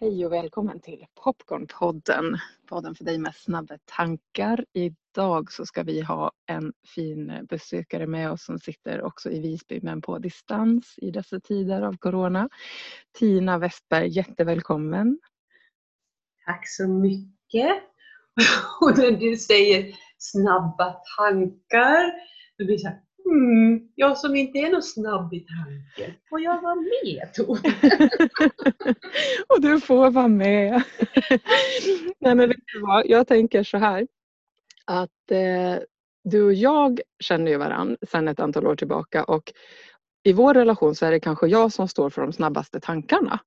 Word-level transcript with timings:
Hej 0.00 0.26
och 0.26 0.32
välkommen 0.32 0.80
till 0.80 1.06
Popcornpodden. 1.24 2.38
Podden 2.68 2.94
för 2.94 3.04
dig 3.04 3.18
med 3.18 3.34
snabba 3.34 3.78
tankar. 3.84 4.64
Idag 4.72 5.52
så 5.52 5.66
ska 5.66 5.82
vi 5.82 6.00
ha 6.00 6.32
en 6.46 6.72
fin 6.94 7.46
besökare 7.48 8.06
med 8.06 8.30
oss 8.30 8.44
som 8.44 8.58
sitter 8.58 9.02
också 9.02 9.30
i 9.30 9.40
Visby 9.40 9.80
men 9.82 10.02
på 10.02 10.18
distans 10.18 10.94
i 10.96 11.10
dessa 11.10 11.40
tider 11.40 11.82
av 11.82 11.96
Corona. 11.96 12.48
Tina 13.18 13.58
Westberg, 13.58 14.08
jättevälkommen. 14.08 15.18
Tack 16.46 16.68
så 16.68 16.88
mycket. 16.88 17.82
Och 18.80 18.98
när 18.98 19.10
du 19.10 19.36
säger 19.36 19.94
snabba 20.18 20.96
tankar, 21.18 22.12
då 22.58 22.64
blir 22.64 22.74
det 22.74 22.78
så 22.78 22.88
här, 22.88 23.00
Mm, 23.30 23.88
jag 23.94 24.18
som 24.18 24.36
inte 24.36 24.58
är 24.58 24.70
någon 24.70 24.82
snabb 24.82 25.34
i 25.34 25.40
tanken, 25.40 26.14
får 26.28 26.40
jag 26.40 26.62
vara 26.62 26.74
med 26.74 27.34
Tove? 27.34 27.74
och 29.48 29.60
du 29.60 29.80
får 29.80 30.10
vara 30.10 30.28
med. 30.28 30.82
Nej, 32.18 32.34
men 32.34 32.48
vet 32.48 32.56
du 32.74 32.80
vad? 32.80 33.06
Jag 33.06 33.28
tänker 33.28 33.64
så 33.64 33.78
här 33.78 34.06
att 34.84 35.30
eh, 35.30 35.82
du 36.24 36.42
och 36.42 36.54
jag 36.54 37.00
känner 37.20 37.50
ju 37.50 37.56
varandra 37.56 37.96
sedan 38.10 38.28
ett 38.28 38.40
antal 38.40 38.66
år 38.66 38.76
tillbaka 38.76 39.24
och 39.24 39.52
i 40.24 40.32
vår 40.32 40.54
relation 40.54 40.94
så 40.94 41.06
är 41.06 41.10
det 41.10 41.20
kanske 41.20 41.46
jag 41.46 41.72
som 41.72 41.88
står 41.88 42.10
för 42.10 42.22
de 42.22 42.32
snabbaste 42.32 42.80
tankarna. 42.80 43.40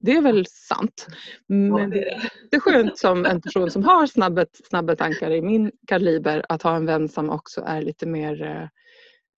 Det 0.00 0.12
är 0.12 0.22
väl 0.22 0.46
sant. 0.46 1.06
Men 1.46 1.90
det 1.90 2.56
är 2.56 2.60
skönt 2.60 2.98
som 2.98 3.26
en 3.26 3.40
person 3.40 3.70
som 3.70 3.84
har 3.84 4.06
snabba, 4.06 4.46
snabba 4.68 4.96
tankar 4.96 5.30
i 5.30 5.42
min 5.42 5.72
kaliber 5.86 6.46
att 6.48 6.62
ha 6.62 6.76
en 6.76 6.86
vän 6.86 7.08
som 7.08 7.30
också 7.30 7.62
är 7.66 7.82
lite 7.82 8.06
mer 8.06 8.70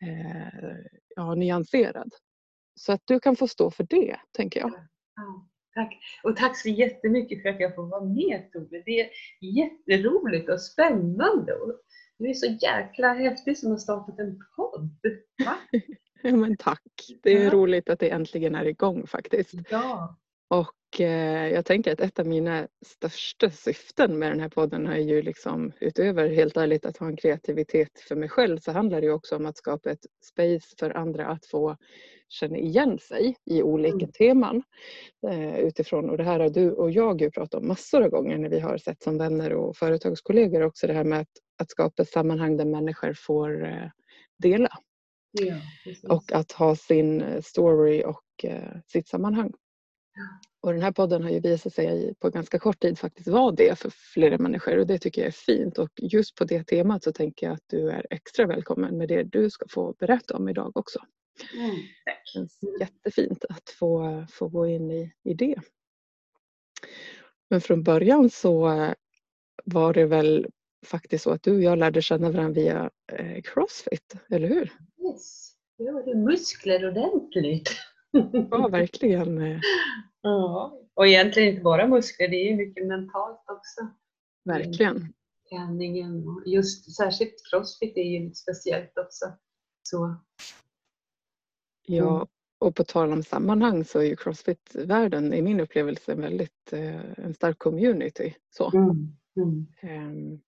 eh, 0.08 0.76
ja, 1.16 1.34
nyanserad. 1.34 2.14
Så 2.74 2.92
att 2.92 3.02
du 3.04 3.20
kan 3.20 3.36
få 3.36 3.48
stå 3.48 3.70
för 3.70 3.86
det, 3.90 4.16
tänker 4.32 4.60
jag. 4.60 4.72
Ja, 5.16 5.48
tack. 5.74 5.98
Och 6.22 6.36
tack 6.36 6.58
så 6.58 6.68
jättemycket 6.68 7.42
för 7.42 7.48
att 7.48 7.60
jag 7.60 7.74
får 7.74 7.86
vara 7.86 8.04
med 8.04 8.52
Tove. 8.52 8.82
Det 8.86 9.00
är 9.00 9.10
jätteroligt 9.40 10.48
och 10.48 10.60
spännande. 10.60 11.54
Och 11.54 11.80
du 12.18 12.30
är 12.30 12.34
så 12.34 12.46
jäkla 12.46 13.12
häftig 13.12 13.58
som 13.58 13.70
har 13.70 13.78
startat 13.78 14.18
en 14.18 14.40
podd. 14.56 14.90
Va? 15.44 15.56
ja, 16.22 16.36
men 16.36 16.56
tack. 16.56 16.92
Det 17.22 17.30
är 17.30 17.44
ja. 17.44 17.50
roligt 17.50 17.88
att 17.90 17.98
det 17.98 18.10
äntligen 18.10 18.54
är 18.54 18.64
igång 18.64 19.06
faktiskt. 19.06 19.54
Ja. 19.70 20.16
Och 20.48 21.00
eh, 21.00 21.48
jag 21.48 21.64
tänker 21.64 21.92
att 21.92 22.00
ett 22.00 22.18
av 22.18 22.26
mina 22.26 22.68
största 22.86 23.50
syften 23.50 24.18
med 24.18 24.30
den 24.30 24.40
här 24.40 24.48
podden 24.48 24.86
är 24.86 24.98
ju 24.98 25.22
liksom 25.22 25.72
utöver 25.80 26.28
helt 26.28 26.56
ärligt 26.56 26.86
att 26.86 26.96
ha 26.96 27.06
en 27.06 27.16
kreativitet 27.16 28.00
för 28.08 28.16
mig 28.16 28.28
själv 28.28 28.58
så 28.58 28.72
handlar 28.72 29.00
det 29.00 29.10
också 29.10 29.36
om 29.36 29.46
att 29.46 29.56
skapa 29.56 29.90
ett 29.90 30.06
space 30.22 30.74
för 30.78 30.90
andra 30.90 31.26
att 31.26 31.46
få 31.46 31.76
känna 32.28 32.58
igen 32.58 32.98
sig 32.98 33.36
i 33.44 33.62
olika 33.62 33.94
mm. 33.94 34.12
teman 34.12 34.62
eh, 35.28 35.58
utifrån 35.58 36.10
och 36.10 36.16
det 36.16 36.24
här 36.24 36.40
har 36.40 36.50
du 36.50 36.70
och 36.70 36.90
jag 36.90 37.20
ju 37.20 37.30
pratat 37.30 37.60
om 37.60 37.68
massor 37.68 38.02
av 38.02 38.08
gånger 38.10 38.38
när 38.38 38.48
vi 38.48 38.60
har 38.60 38.78
sett 38.78 39.02
som 39.02 39.18
vänner 39.18 39.52
och 39.52 39.76
företagskollegor 39.76 40.62
också 40.62 40.86
det 40.86 40.92
här 40.92 41.04
med 41.04 41.20
att, 41.20 41.28
att 41.58 41.70
skapa 41.70 42.02
ett 42.02 42.08
sammanhang 42.08 42.56
där 42.56 42.64
människor 42.64 43.14
får 43.16 43.64
eh, 43.64 43.88
dela. 44.38 44.78
Ja, 45.32 45.56
och 46.08 46.32
att 46.32 46.52
ha 46.52 46.76
sin 46.76 47.42
story 47.42 48.04
och 48.04 48.44
sitt 48.86 49.08
sammanhang. 49.08 49.52
Och 50.60 50.72
den 50.72 50.82
här 50.82 50.92
podden 50.92 51.22
har 51.22 51.30
ju 51.30 51.40
visat 51.40 51.72
sig 51.72 52.14
på 52.20 52.30
ganska 52.30 52.58
kort 52.58 52.80
tid 52.80 52.98
faktiskt 52.98 53.28
vara 53.28 53.52
det 53.52 53.78
för 53.78 53.90
flera 53.90 54.38
människor 54.38 54.78
och 54.78 54.86
det 54.86 54.98
tycker 54.98 55.22
jag 55.22 55.28
är 55.28 55.32
fint. 55.32 55.78
Och 55.78 55.90
just 55.96 56.34
på 56.34 56.44
det 56.44 56.64
temat 56.64 57.02
så 57.04 57.12
tänker 57.12 57.46
jag 57.46 57.54
att 57.54 57.64
du 57.66 57.90
är 57.90 58.06
extra 58.10 58.46
välkommen 58.46 58.98
med 58.98 59.08
det 59.08 59.22
du 59.22 59.50
ska 59.50 59.66
få 59.68 59.94
berätta 59.98 60.36
om 60.36 60.48
idag 60.48 60.76
också. 60.76 60.98
Mm, 61.54 61.70
tack. 62.04 62.22
Det 62.24 62.30
känns 62.30 62.58
jättefint 62.80 63.44
att 63.48 63.70
få, 63.70 64.26
få 64.30 64.48
gå 64.48 64.66
in 64.66 64.90
i, 64.90 65.12
i 65.24 65.34
det. 65.34 65.60
Men 67.50 67.60
från 67.60 67.82
början 67.82 68.30
så 68.30 68.68
var 69.64 69.94
det 69.94 70.06
väl 70.06 70.46
faktiskt 70.86 71.24
så 71.24 71.30
att 71.30 71.42
du 71.42 71.54
och 71.54 71.62
jag 71.62 71.78
lärde 71.78 72.02
känna 72.02 72.30
varandra 72.30 72.60
via 72.60 72.90
eh, 73.12 73.42
Crossfit, 73.42 74.14
eller 74.30 74.48
hur? 74.48 74.72
Yes, 75.04 75.52
det 75.78 75.92
var 75.92 76.04
det 76.04 76.14
muskler 76.14 76.88
ordentligt. 76.88 77.70
Ja, 78.50 78.68
verkligen. 78.68 79.60
Ja, 80.24 80.80
och 80.94 81.06
egentligen 81.06 81.48
inte 81.48 81.62
bara 81.62 81.86
muskler, 81.86 82.28
det 82.28 82.36
är 82.36 82.50
ju 82.50 82.56
mycket 82.56 82.86
mentalt 82.86 83.44
också. 83.48 83.88
Verkligen. 84.44 85.12
Träningen 85.48 86.28
och 86.28 86.42
just 86.46 86.96
särskilt 86.96 87.34
crossfit 87.50 87.96
är 87.96 88.02
ju 88.02 88.34
speciellt 88.34 88.98
också. 88.98 89.24
Så. 89.82 90.16
Ja, 91.86 92.26
och 92.58 92.76
på 92.76 92.84
tal 92.84 93.12
om 93.12 93.22
sammanhang 93.22 93.84
så 93.84 93.98
är 93.98 94.04
ju 94.04 94.16
crossfit-världen 94.16 95.34
i 95.34 95.42
min 95.42 95.60
upplevelse 95.60 96.14
väldigt 96.14 96.72
eh, 96.72 97.18
en 97.18 97.34
stark 97.34 97.58
community. 97.58 98.34
Så. 98.50 98.70
Mm. 98.76 99.16
Mm. 99.36 100.40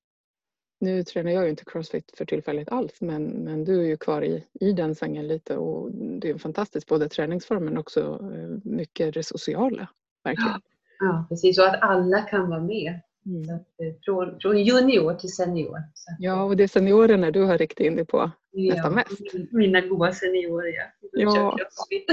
Nu 0.79 1.03
tränar 1.03 1.31
jag 1.31 1.45
ju 1.45 1.51
inte 1.51 1.65
crossfit 1.65 2.13
för 2.17 2.25
tillfället 2.25 2.69
alls 2.69 3.01
men, 3.01 3.25
men 3.25 3.65
du 3.65 3.81
är 3.81 3.87
ju 3.87 3.97
kvar 3.97 4.23
i, 4.23 4.45
i 4.61 4.73
den 4.73 4.95
svängen 4.95 5.29
lite 5.29 5.57
och 5.57 5.93
det 5.93 6.29
är 6.29 6.33
en 6.33 6.39
fantastisk 6.39 6.89
både 6.89 7.09
träningsform 7.09 7.65
men 7.65 7.79
också 7.79 8.01
eh, 8.35 8.71
mycket 8.71 9.15
det 9.15 9.23
sociala. 9.23 9.89
Verkligen. 10.25 10.51
Ja, 10.51 10.61
ja 10.99 11.27
precis 11.29 11.59
och 11.59 11.67
att 11.67 11.83
alla 11.83 12.21
kan 12.21 12.51
vara 12.51 12.61
med. 12.61 13.01
Mm. 13.27 13.43
Att, 13.43 13.81
eh, 13.83 13.95
från, 14.05 14.41
från 14.41 14.65
junior 14.65 15.15
till 15.15 15.33
senior. 15.33 15.79
Så. 15.95 16.17
Ja 16.19 16.43
och 16.43 16.57
det 16.57 16.63
är 16.63 16.69
seniorerna 16.69 17.31
du 17.31 17.43
har 17.43 17.59
riktat 17.59 17.87
in 17.87 17.97
dig 17.97 18.05
på 18.07 18.31
ja, 18.51 18.75
nästan 18.75 18.95
mest. 18.95 19.53
Mina 19.53 19.81
goda 19.81 20.13
seniorer 20.13 20.73
ja. 20.77 20.83
Ja, 21.13 21.57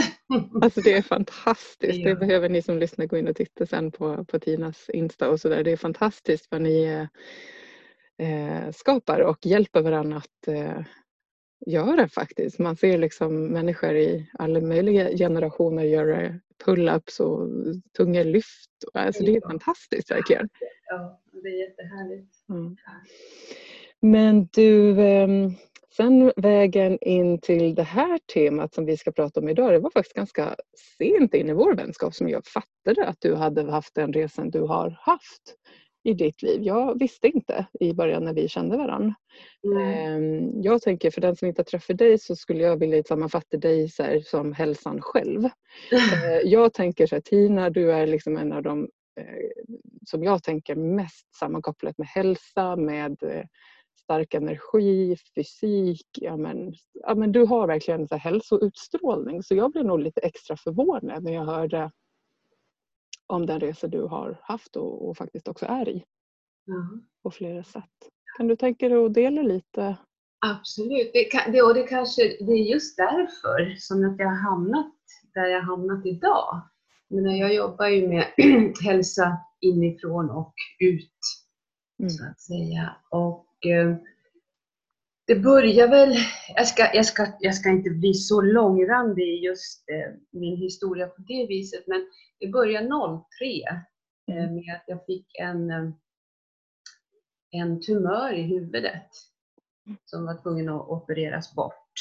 alltså 0.61 0.81
det 0.81 0.93
är 0.93 1.01
fantastiskt. 1.01 1.99
Ja. 1.99 2.09
Det 2.09 2.15
behöver 2.15 2.49
ni 2.49 2.61
som 2.61 2.77
lyssnar 2.77 3.05
gå 3.05 3.17
in 3.17 3.27
och 3.27 3.35
titta 3.35 3.65
sen 3.65 3.91
på, 3.91 4.25
på 4.25 4.39
Tinas 4.39 4.89
Insta 4.89 5.29
och 5.29 5.39
sådär. 5.39 5.63
Det 5.63 5.71
är 5.71 5.77
fantastiskt 5.77 6.47
vad 6.51 6.61
ni 6.61 7.07
eh, 8.17 8.71
skapar 8.71 9.19
och 9.19 9.45
hjälper 9.45 9.81
varandra 9.81 10.17
att 10.17 10.47
eh, 10.47 10.81
göra 11.65 12.07
faktiskt. 12.07 12.59
Man 12.59 12.75
ser 12.75 12.97
liksom 12.97 13.45
människor 13.45 13.95
i 13.95 14.29
alla 14.39 14.61
möjliga 14.61 15.17
generationer 15.17 15.83
göra 15.83 16.39
pull-ups 16.65 17.21
och 17.21 17.49
tunga 17.97 18.23
lyft. 18.23 18.69
Alltså 18.93 19.23
det 19.23 19.35
är 19.35 19.41
fantastiskt 19.47 20.11
verkligen. 20.11 20.49
Ja, 20.89 21.21
det 21.43 21.49
är 21.49 21.59
jättehärligt. 21.59 22.35
Mm. 22.49 22.75
Men 23.99 24.47
du, 24.53 25.01
ehm, 25.01 25.51
sen 25.97 26.31
vägen 26.35 26.97
in 27.01 27.39
till 27.41 27.75
det 27.75 27.83
här 27.83 28.19
temat 28.33 28.73
som 28.73 28.85
vi 28.85 28.97
ska 28.97 29.11
prata 29.11 29.39
om 29.39 29.49
idag, 29.49 29.73
det 29.73 29.79
var 29.79 29.89
faktiskt 29.89 30.15
ganska 30.15 30.55
sent 30.97 31.33
in 31.33 31.49
i 31.49 31.53
vår 31.53 31.75
vänskap 31.75 32.15
som 32.15 32.29
jag 32.29 32.45
fattade 32.45 33.07
att 33.07 33.21
du 33.21 33.35
hade 33.35 33.71
haft 33.71 33.95
den 33.95 34.13
resan 34.13 34.49
du 34.49 34.61
har 34.61 34.97
haft 35.01 35.55
i 36.03 36.13
ditt 36.13 36.41
liv? 36.41 36.61
Jag 36.61 36.99
visste 36.99 37.27
inte 37.27 37.65
i 37.79 37.93
början 37.93 38.23
när 38.23 38.33
vi 38.33 38.47
kände 38.47 38.77
varandra. 38.77 39.15
Mm. 39.63 40.61
Jag 40.61 40.81
tänker 40.81 41.11
för 41.11 41.21
den 41.21 41.35
som 41.35 41.47
inte 41.47 41.59
har 41.59 41.65
träffat 41.65 41.97
dig 41.97 42.17
så 42.19 42.35
skulle 42.35 42.63
jag 42.63 42.77
vilja 42.77 43.03
sammanfatta 43.03 43.57
dig 43.57 43.89
så 43.89 44.21
som 44.25 44.53
hälsan 44.53 45.01
själv. 45.01 45.43
Eh, 45.91 46.39
jag 46.43 46.73
tänker 46.73 47.07
så 47.07 47.15
här, 47.15 47.21
Tina, 47.21 47.69
du 47.69 47.91
är 47.91 48.07
liksom 48.07 48.37
en 48.37 48.53
av 48.53 48.63
de 48.63 48.89
eh, 49.19 49.25
som 50.05 50.23
jag 50.23 50.43
tänker 50.43 50.75
mest 50.75 51.35
sammankopplat 51.35 51.97
med 51.97 52.07
hälsa, 52.07 52.75
med 52.75 53.23
eh, 53.23 53.43
stark 54.03 54.33
energi, 54.33 55.17
fysik. 55.35 56.07
Ja 56.21 56.37
men, 56.37 56.73
ja 56.93 57.15
men 57.15 57.31
du 57.31 57.45
har 57.45 57.67
verkligen 57.67 58.07
så 58.07 58.15
hälsoutstrålning 58.15 59.43
så 59.43 59.55
jag 59.55 59.71
blev 59.71 59.85
nog 59.85 59.99
lite 59.99 60.21
extra 60.21 60.57
förvånad 60.57 61.23
när 61.23 61.33
jag 61.33 61.45
hörde 61.45 61.91
om 63.33 63.45
den 63.45 63.59
resa 63.59 63.87
du 63.87 64.01
har 64.01 64.39
haft 64.41 64.75
och, 64.75 65.09
och 65.09 65.17
faktiskt 65.17 65.47
också 65.47 65.65
är 65.65 65.89
i. 65.89 66.03
Mm. 66.67 67.05
På 67.23 67.31
flera 67.31 67.63
sätt. 67.63 68.09
Kan 68.37 68.47
du 68.47 68.55
tänka 68.55 68.89
dig 68.89 69.05
att 69.05 69.13
dela 69.13 69.41
lite? 69.41 69.97
Absolut, 70.45 71.09
det, 71.13 71.23
kan, 71.23 71.51
det, 71.51 71.61
och 71.61 71.73
det 71.73 71.83
kanske 71.83 72.21
det 72.21 72.51
är 72.51 72.73
just 72.73 72.97
därför 72.97 73.75
som 73.79 74.09
att 74.09 74.19
jag 74.19 74.27
har 74.27 74.51
hamnat 74.51 74.95
där 75.33 75.45
jag 75.45 75.61
har 75.61 75.77
hamnat 75.77 76.05
idag. 76.05 76.61
Men 77.09 77.37
jag 77.37 77.53
jobbar 77.53 77.87
ju 77.87 78.07
med 78.07 78.25
hälsa 78.83 79.37
inifrån 79.61 80.29
och 80.29 80.53
ut, 80.79 81.19
mm. 81.99 82.09
så 82.09 82.25
att 82.25 82.41
säga. 82.41 82.95
Och 83.09 83.65
eh, 83.65 83.97
det 85.27 85.35
börjar 85.35 85.87
väl, 85.87 86.15
jag 86.55 86.67
ska, 86.67 86.93
jag, 86.93 87.05
ska, 87.05 87.27
jag 87.39 87.55
ska 87.55 87.69
inte 87.69 87.89
bli 87.89 88.13
så 88.13 88.41
långrandig 88.41 89.23
i 89.23 89.45
just 89.45 89.89
eh, 89.89 90.13
min 90.31 90.57
historia 90.57 91.07
på 91.07 91.21
det 91.21 91.47
viset, 91.47 91.87
men 91.87 92.07
det 92.39 92.47
började 92.47 92.87
03 92.87 92.93
eh, 94.31 94.43
mm. 94.43 94.55
med 94.55 94.75
att 94.75 94.83
jag 94.87 95.05
fick 95.05 95.27
en, 95.39 95.69
eh, 95.69 95.89
en 97.51 97.81
tumör 97.81 98.33
i 98.33 98.41
huvudet 98.41 99.09
som 100.05 100.25
var 100.25 100.41
tvungen 100.41 100.69
att 100.69 100.87
opereras 100.89 101.55
bort. 101.55 101.93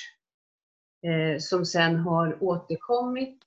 Eh, 1.07 1.39
som 1.39 1.67
sen 1.67 1.97
har 1.97 2.43
återkommit 2.43 3.45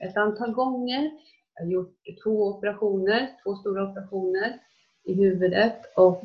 ett 0.00 0.16
antal 0.16 0.52
gånger. 0.52 1.10
Jag 1.54 1.64
har 1.64 1.72
gjort 1.72 1.96
två 2.24 2.46
operationer, 2.46 3.36
två 3.42 3.54
stora 3.54 3.90
operationer 3.90 4.60
i 5.04 5.14
huvudet 5.14 5.96
och 5.96 6.22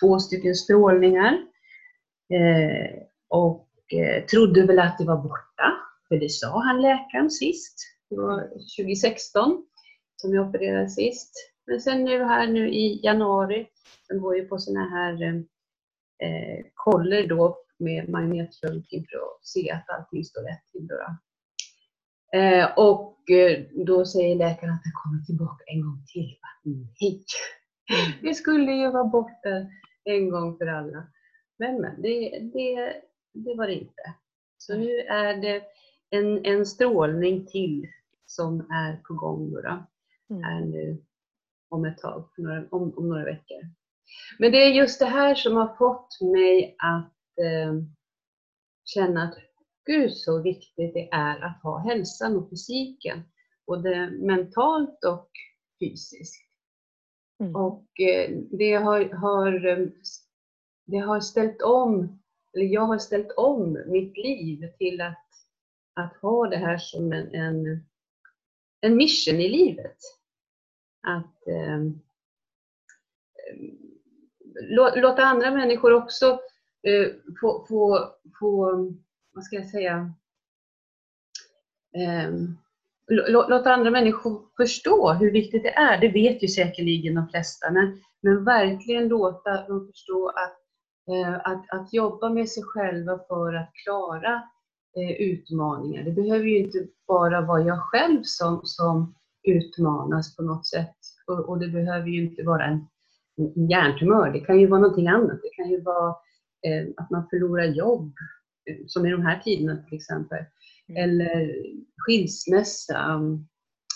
två 0.00 0.18
stycken 0.18 0.54
strålningar. 0.54 1.38
Och 3.28 3.68
trodde 4.30 4.66
väl 4.66 4.78
att 4.78 4.98
det 4.98 5.04
var 5.04 5.16
borta, 5.16 5.76
för 6.08 6.16
det 6.16 6.28
sa 6.28 6.62
han 6.62 6.82
läkaren 6.82 7.30
sist 7.30 7.98
det 8.10 8.16
var 8.16 8.48
2016. 8.76 9.64
som 10.16 10.34
jag 10.34 10.48
opererade 10.48 10.88
sist. 10.88 11.32
Men 11.66 11.80
sen 11.80 12.04
nu 12.04 12.24
här 12.24 12.46
nu 12.46 12.68
i 12.68 13.00
januari, 13.02 13.68
jag 14.08 14.20
går 14.20 14.36
ju 14.36 14.48
på 14.48 14.58
sådana 14.58 14.88
här 14.88 15.22
eh, 16.22 16.64
koller 16.74 17.26
då 17.26 17.58
med 17.78 18.08
magnetröntgen 18.08 19.04
för 19.10 19.18
att 19.18 19.46
se 19.46 19.70
att 19.70 19.90
allting 19.90 20.24
står 20.24 20.42
rätt 20.42 20.66
till. 20.72 20.86
Då. 20.86 20.96
Eh, 22.38 22.70
och 22.76 23.30
eh, 23.30 23.64
då 23.86 24.06
säger 24.06 24.36
läkaren 24.36 24.72
att 24.72 24.84
den 24.84 24.92
kommer 25.02 25.24
tillbaka 25.24 25.64
en 25.66 25.82
gång 25.82 26.04
till. 26.12 26.38
Nej, 27.90 28.18
det 28.22 28.34
skulle 28.34 28.72
ju 28.72 28.90
vara 28.90 29.04
borta 29.04 29.48
en 30.08 30.30
gång 30.30 30.58
för 30.58 30.66
alla. 30.66 31.06
Men, 31.58 31.80
men 31.80 32.02
det, 32.02 32.38
det, 32.52 33.02
det 33.32 33.54
var 33.54 33.66
det 33.66 33.74
inte. 33.74 34.14
Så 34.58 34.76
nu 34.76 34.98
är 34.98 35.36
det 35.36 35.62
en, 36.10 36.44
en 36.44 36.66
strålning 36.66 37.46
till 37.46 37.88
som 38.26 38.60
är 38.70 38.96
på 38.96 39.14
gång 39.14 39.50
då, 39.50 39.60
då. 39.60 39.86
Mm. 40.30 40.44
Är 40.44 40.60
nu 40.60 41.04
om 41.68 41.84
ett 41.84 41.98
tag, 41.98 42.28
några, 42.36 42.64
om, 42.70 42.92
om, 42.96 43.08
några 43.08 43.24
veckor. 43.24 43.60
Men 44.38 44.52
det 44.52 44.58
är 44.58 44.70
just 44.70 44.98
det 44.98 45.06
här 45.06 45.34
som 45.34 45.56
har 45.56 45.76
fått 45.76 46.20
mig 46.20 46.76
att 46.78 47.38
eh, 47.38 47.74
känna 48.84 49.22
att 49.22 49.34
gud 49.86 50.12
så 50.12 50.42
viktigt 50.42 50.94
det 50.94 51.08
är 51.12 51.40
att 51.40 51.62
ha 51.62 51.78
hälsan 51.78 52.36
och 52.36 52.50
fysiken, 52.50 53.22
både 53.66 54.10
mentalt 54.10 55.04
och 55.04 55.30
fysiskt. 55.80 56.47
Mm. 57.40 57.56
Och 57.56 58.00
eh, 58.00 58.30
det 58.50 58.72
har, 58.72 59.04
har, 59.04 59.66
eh, 59.66 59.86
det 60.86 60.98
har 60.98 61.20
ställt 61.20 61.62
om, 61.62 62.20
eller 62.54 62.64
jag 62.64 62.82
har 62.82 62.98
ställt 62.98 63.32
om 63.36 63.82
mitt 63.86 64.16
liv 64.16 64.72
till 64.78 65.00
att, 65.00 65.26
att 65.94 66.16
ha 66.16 66.48
det 66.48 66.56
här 66.56 66.78
som 66.78 67.12
en, 67.12 67.34
en, 67.34 67.84
en 68.80 68.96
mission 68.96 69.40
i 69.40 69.48
livet. 69.48 69.96
Att 71.06 71.46
eh, 71.48 71.80
låta 74.96 75.22
andra 75.22 75.50
människor 75.50 75.92
också 75.92 76.40
eh, 76.82 77.08
få, 77.40 77.66
få, 77.68 78.12
få, 78.40 78.72
vad 79.32 79.44
ska 79.44 79.56
jag 79.56 79.68
säga, 79.70 80.14
eh, 81.94 82.32
låta 83.08 83.72
andra 83.72 83.90
människor 83.90 84.42
förstå 84.56 85.12
hur 85.12 85.32
viktigt 85.32 85.62
det 85.62 85.74
är. 85.74 86.00
Det 86.00 86.08
vet 86.08 86.42
ju 86.42 86.48
säkerligen 86.48 87.14
de 87.14 87.28
flesta, 87.28 87.70
men, 87.70 88.00
men 88.22 88.44
verkligen 88.44 89.08
låta 89.08 89.66
dem 89.66 89.86
förstå 89.86 90.28
att, 90.28 90.58
eh, 91.14 91.34
att, 91.34 91.64
att 91.70 91.92
jobba 91.92 92.28
med 92.28 92.48
sig 92.48 92.62
själva 92.62 93.18
för 93.28 93.54
att 93.54 93.70
klara 93.84 94.42
eh, 94.96 95.16
utmaningar. 95.20 96.02
Det 96.02 96.10
behöver 96.10 96.44
ju 96.44 96.58
inte 96.58 96.86
bara 97.06 97.40
vara 97.40 97.62
jag 97.62 97.80
själv 97.80 98.20
som, 98.22 98.60
som 98.64 99.14
utmanas 99.48 100.36
på 100.36 100.42
något 100.42 100.66
sätt. 100.66 100.96
Och, 101.26 101.48
och 101.48 101.58
det 101.58 101.68
behöver 101.68 102.08
ju 102.08 102.22
inte 102.22 102.42
vara 102.42 102.64
en, 102.64 102.86
en 103.56 103.70
hjärntumör, 103.70 104.30
det 104.30 104.40
kan 104.40 104.60
ju 104.60 104.66
vara 104.66 104.80
någonting 104.80 105.08
annat. 105.08 105.40
Det 105.42 105.62
kan 105.62 105.70
ju 105.70 105.80
vara 105.80 106.08
eh, 106.66 106.88
att 106.96 107.10
man 107.10 107.26
förlorar 107.30 107.64
jobb, 107.64 108.12
eh, 108.70 108.76
som 108.86 109.06
i 109.06 109.10
de 109.10 109.22
här 109.22 109.40
tiderna 109.44 109.82
till 109.88 109.96
exempel. 109.96 110.38
Mm. 110.88 111.02
Eller 111.02 111.54
skilsmässa, 111.96 113.20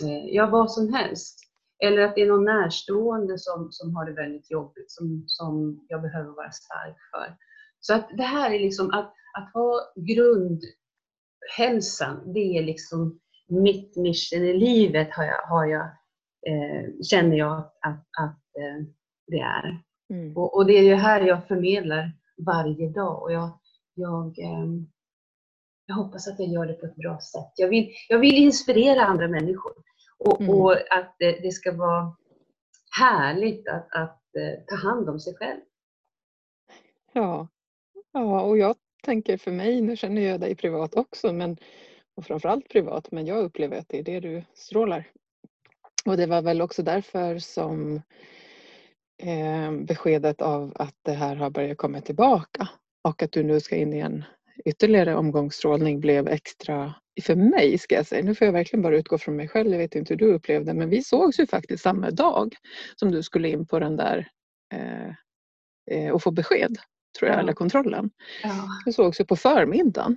eh, 0.04 0.26
ja 0.26 0.46
vad 0.46 0.72
som 0.72 0.94
helst. 0.94 1.38
Eller 1.84 2.02
att 2.02 2.14
det 2.14 2.22
är 2.22 2.28
någon 2.28 2.44
närstående 2.44 3.38
som, 3.38 3.68
som 3.70 3.96
har 3.96 4.06
det 4.06 4.12
väldigt 4.12 4.50
jobbigt, 4.50 4.90
som, 4.90 5.24
som 5.26 5.84
jag 5.88 6.02
behöver 6.02 6.30
vara 6.30 6.50
stark 6.50 6.96
för. 7.10 7.36
Så 7.80 7.94
att 7.94 8.08
det 8.16 8.22
här 8.22 8.50
är 8.50 8.60
liksom 8.60 8.90
att, 8.90 9.14
att 9.38 9.52
ha 9.54 9.92
grundhälsan, 11.56 12.32
det 12.32 12.58
är 12.58 12.62
liksom 12.62 13.20
mitt 13.48 13.96
mission 13.96 14.42
i 14.42 14.58
livet 14.58 15.08
har 15.12 15.24
jag, 15.24 15.42
har 15.48 15.66
jag, 15.66 15.86
eh, 16.46 16.84
känner 17.10 17.36
jag 17.36 17.58
att, 17.58 18.06
att 18.20 18.40
eh, 18.58 18.86
det 19.26 19.40
är. 19.40 19.82
Mm. 20.10 20.36
Och, 20.36 20.56
och, 20.56 20.66
det 20.66 20.72
är 20.72 20.82
ju 20.82 20.94
här 20.94 21.20
jag 21.20 21.48
förmedlar 21.48 22.12
varje 22.46 22.88
dag 22.88 23.22
och 23.22 23.32
jag, 23.32 23.58
jag, 23.94 24.38
eh, 24.38 24.66
jag 25.92 26.04
hoppas 26.04 26.28
att 26.28 26.38
jag 26.38 26.48
gör 26.48 26.66
det 26.66 26.74
på 26.74 26.86
ett 26.86 26.96
bra 26.96 27.18
sätt. 27.18 27.52
Jag 27.56 27.68
vill, 27.68 27.92
jag 28.08 28.18
vill 28.18 28.34
inspirera 28.34 29.04
andra 29.04 29.28
människor 29.28 29.72
och, 30.18 30.40
mm. 30.40 30.54
och 30.54 30.72
att 30.72 31.16
det, 31.18 31.32
det, 31.42 31.52
ska 31.52 31.72
vara 31.72 32.16
härligt 33.00 33.68
att, 33.68 33.88
att 33.92 34.22
uh, 34.38 34.64
ta 34.66 34.76
hand 34.76 35.08
om 35.08 35.20
sig 35.20 35.34
själv. 35.34 35.60
Ja. 37.12 37.48
ja, 38.12 38.42
och 38.42 38.58
jag 38.58 38.76
tänker 39.02 39.36
för 39.36 39.50
mig, 39.50 39.80
nu 39.80 39.96
känner 39.96 40.22
jag 40.22 40.40
dig 40.40 40.56
privat 40.56 40.94
också, 40.94 41.32
men 41.32 41.56
och 42.14 42.24
framförallt 42.24 42.68
privat, 42.68 43.12
men 43.12 43.26
jag 43.26 43.38
upplever 43.38 43.78
att 43.78 43.88
det 43.88 43.98
är 43.98 44.02
det 44.02 44.20
du 44.20 44.44
strålar. 44.54 45.10
Och 46.04 46.16
det 46.16 46.26
var 46.26 46.42
väl 46.42 46.62
också 46.62 46.82
därför 46.82 47.38
som 47.38 48.02
eh, 49.22 49.72
beskedet 49.72 50.42
av 50.42 50.72
att 50.74 50.96
det 51.02 51.12
här 51.12 51.36
har 51.36 51.50
börjat 51.50 51.78
komma 51.78 52.00
tillbaka 52.00 52.68
och 53.02 53.22
att 53.22 53.32
du 53.32 53.42
nu 53.42 53.60
ska 53.60 53.76
in 53.76 53.94
i 53.94 53.98
en 53.98 54.24
ytterligare 54.64 55.16
omgångsstrålning 55.16 56.00
blev 56.00 56.28
extra 56.28 56.94
för 57.22 57.36
mig 57.36 57.78
ska 57.78 57.94
jag 57.94 58.06
säga. 58.06 58.24
Nu 58.24 58.34
får 58.34 58.44
jag 58.44 58.52
verkligen 58.52 58.82
bara 58.82 58.96
utgå 58.96 59.18
från 59.18 59.36
mig 59.36 59.48
själv. 59.48 59.70
Jag 59.70 59.78
vet 59.78 59.94
inte 59.94 60.12
hur 60.12 60.18
du 60.18 60.34
upplevde 60.34 60.74
men 60.74 60.90
vi 60.90 61.02
sågs 61.02 61.40
ju 61.40 61.46
faktiskt 61.46 61.82
samma 61.82 62.10
dag 62.10 62.54
som 62.96 63.10
du 63.10 63.22
skulle 63.22 63.48
in 63.48 63.66
på 63.66 63.78
den 63.78 63.96
där 63.96 64.28
eh, 64.74 65.08
eh 65.90 66.12
och 66.12 66.22
få 66.22 66.30
besked 66.30 66.76
tror 67.18 67.28
jag, 67.28 67.36
ja. 67.36 67.40
eller 67.40 67.52
kontrollen. 67.52 68.10
Ja. 68.42 68.64
Vi 68.86 68.92
sågs 68.92 69.20
ju 69.20 69.24
på 69.24 69.36
förmiddagen 69.36 70.16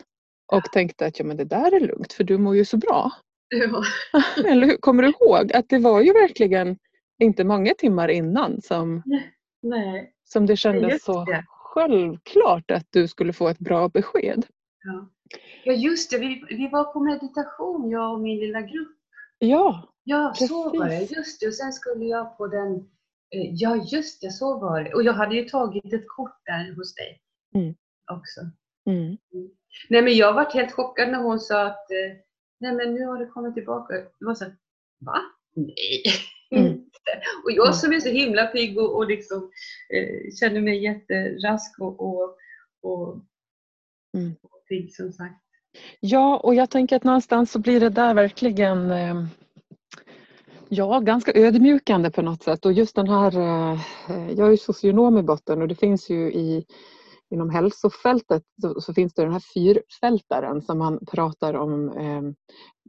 och 0.51 0.63
tänkte 0.63 1.05
att 1.05 1.19
ja, 1.19 1.25
men 1.25 1.37
det 1.37 1.45
där 1.45 1.75
är 1.75 1.79
lugnt 1.79 2.13
för 2.13 2.23
du 2.23 2.37
mår 2.37 2.55
ju 2.55 2.65
så 2.65 2.77
bra. 2.77 3.11
Ja. 3.49 3.83
Eller 4.45 4.67
hur? 4.67 4.77
Kommer 4.77 5.03
du 5.03 5.09
ihåg 5.09 5.53
att 5.53 5.69
det 5.69 5.79
var 5.79 6.01
ju 6.01 6.13
verkligen 6.13 6.77
inte 7.19 7.43
många 7.43 7.73
timmar 7.77 8.07
innan 8.07 8.61
som, 8.61 9.03
Nej. 9.61 10.11
som 10.23 10.45
det 10.45 10.57
kändes 10.57 11.03
så 11.03 11.25
det. 11.25 11.45
Självklart 11.75 12.71
att 12.71 12.87
du 12.89 13.07
skulle 13.07 13.33
få 13.33 13.47
ett 13.47 13.59
bra 13.59 13.89
besked. 13.89 14.45
Ja, 14.83 15.09
ja 15.63 15.73
just 15.73 16.11
det. 16.11 16.17
Vi, 16.17 16.43
vi 16.49 16.69
var 16.69 16.83
på 16.83 16.99
meditation 16.99 17.89
jag 17.89 18.13
och 18.13 18.19
min 18.19 18.39
lilla 18.39 18.61
grupp. 18.61 18.97
Ja, 19.39 19.95
Ja, 20.07 20.31
precis. 20.33 20.47
så 20.49 20.79
var 20.79 20.87
det. 20.87 21.11
Just 21.11 21.39
det. 21.39 21.47
Och 21.47 21.53
sen 21.53 21.73
skulle 21.73 22.05
jag 22.05 22.37
på 22.37 22.47
den 22.47 22.75
eh, 23.35 23.53
Ja, 23.53 23.75
just 23.75 24.21
det, 24.21 24.31
så 24.31 24.59
var 24.59 24.83
det. 24.83 24.93
Och 24.93 25.03
jag 25.03 25.13
hade 25.13 25.35
ju 25.35 25.49
tagit 25.49 25.93
ett 25.93 26.07
kort 26.07 26.41
där 26.45 26.75
hos 26.75 26.95
dig 26.95 27.21
mm. 27.55 27.75
också. 28.11 28.41
Mm. 28.85 29.17
mm. 29.33 29.49
Nej, 29.89 30.01
men 30.01 30.13
jag 30.13 30.33
var 30.33 30.53
helt 30.53 30.71
chockad 30.71 31.11
när 31.11 31.19
hon 31.19 31.39
sa 31.39 31.65
att 31.65 31.91
eh, 31.91 32.17
nej, 32.59 32.75
men 32.75 32.93
nu 32.93 33.05
har 33.05 33.19
det 33.19 33.25
kommit 33.25 33.53
tillbaka. 33.53 33.93
Det 33.93 34.25
var 34.25 34.35
så 34.35 34.45
va? 34.99 35.21
Nej. 35.55 36.03
Och 37.43 37.51
jag 37.51 37.65
mm. 37.65 37.73
som 37.73 37.93
är 37.93 37.99
så 37.99 38.09
himla 38.09 38.45
pigg 38.45 38.77
och, 38.77 38.95
och 38.95 39.07
liksom, 39.07 39.51
eh, 39.93 40.33
känner 40.39 40.61
mig 40.61 40.83
jätterask 40.83 41.79
och, 41.79 41.99
och, 41.99 42.37
och, 42.81 43.21
mm. 44.17 44.35
och 44.41 44.65
pigg 44.69 44.95
som 44.95 45.11
sagt. 45.11 45.41
Ja, 45.99 46.37
och 46.37 46.55
jag 46.55 46.69
tänker 46.69 46.95
att 46.95 47.03
någonstans 47.03 47.51
så 47.51 47.59
blir 47.59 47.79
det 47.79 47.89
där 47.89 48.13
verkligen 48.13 48.91
eh, 48.91 49.25
Ja, 50.69 50.99
ganska 50.99 51.31
ödmjukande 51.35 52.11
på 52.11 52.21
något 52.21 52.43
sätt 52.43 52.65
och 52.65 52.73
just 52.73 52.95
den 52.95 53.09
här, 53.09 53.37
eh, 53.37 53.79
jag 54.37 54.47
är 54.47 54.51
ju 54.51 54.57
socionom 54.57 55.17
i 55.17 55.23
botten 55.23 55.61
och 55.61 55.67
det 55.67 55.75
finns 55.75 56.09
ju 56.09 56.33
i 56.33 56.65
inom 57.31 57.49
hälsofältet 57.49 58.43
så, 58.61 58.81
så, 58.81 58.93
finns 58.93 59.13
det 59.13 59.21
den 59.21 59.31
här 59.31 59.43
fyrfältaren 59.53 60.61
som 60.61 60.77
man 60.77 60.99
pratar 61.11 61.53
om. 61.53 61.89
Eh, 61.89 62.21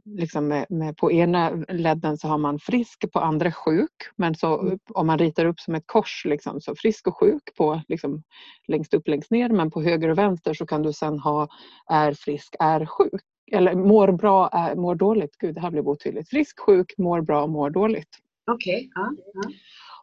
liksom 0.05 0.47
med, 0.47 0.65
med, 0.69 0.97
på 0.97 1.11
ena 1.11 1.49
ledden 1.69 2.17
så 2.17 2.27
har 2.27 2.37
man 2.37 2.59
frisk, 2.59 3.11
på 3.11 3.19
andra 3.19 3.51
sjuk. 3.51 3.91
Men 4.15 4.35
så, 4.35 4.59
mm. 4.59 4.79
om 4.89 5.07
man 5.07 5.19
ritar 5.19 5.45
upp 5.45 5.59
som 5.59 5.75
ett 5.75 5.83
kors, 5.85 6.25
liksom, 6.25 6.61
så 6.61 6.75
frisk 6.75 7.07
och 7.07 7.17
sjuk 7.17 7.55
på, 7.57 7.81
liksom, 7.87 8.23
längst 8.67 8.93
upp, 8.93 9.07
längst 9.07 9.31
ner. 9.31 9.49
Men 9.49 9.71
på 9.71 9.81
höger 9.81 10.09
och 10.09 10.17
vänster 10.17 10.53
så 10.53 10.65
kan 10.65 10.83
du 10.83 10.93
sen 10.93 11.19
ha 11.19 11.47
är 11.89 12.13
frisk, 12.13 12.55
är 12.59 12.85
sjuk. 12.85 13.21
Eller 13.51 13.75
mår 13.75 14.11
bra, 14.11 14.49
är, 14.53 14.75
mår 14.75 14.95
dåligt. 14.95 15.37
Gud, 15.37 15.55
det 15.55 15.61
här 15.61 15.71
blev 15.71 15.87
otydligt. 15.87 16.29
Frisk, 16.29 16.59
sjuk, 16.59 16.93
mår 16.97 17.21
bra, 17.21 17.47
mår 17.47 17.69
dåligt. 17.69 18.09
Okej. 18.51 18.75
Okay. 18.75 18.89
Ja, 18.95 19.11
ja. 19.33 19.49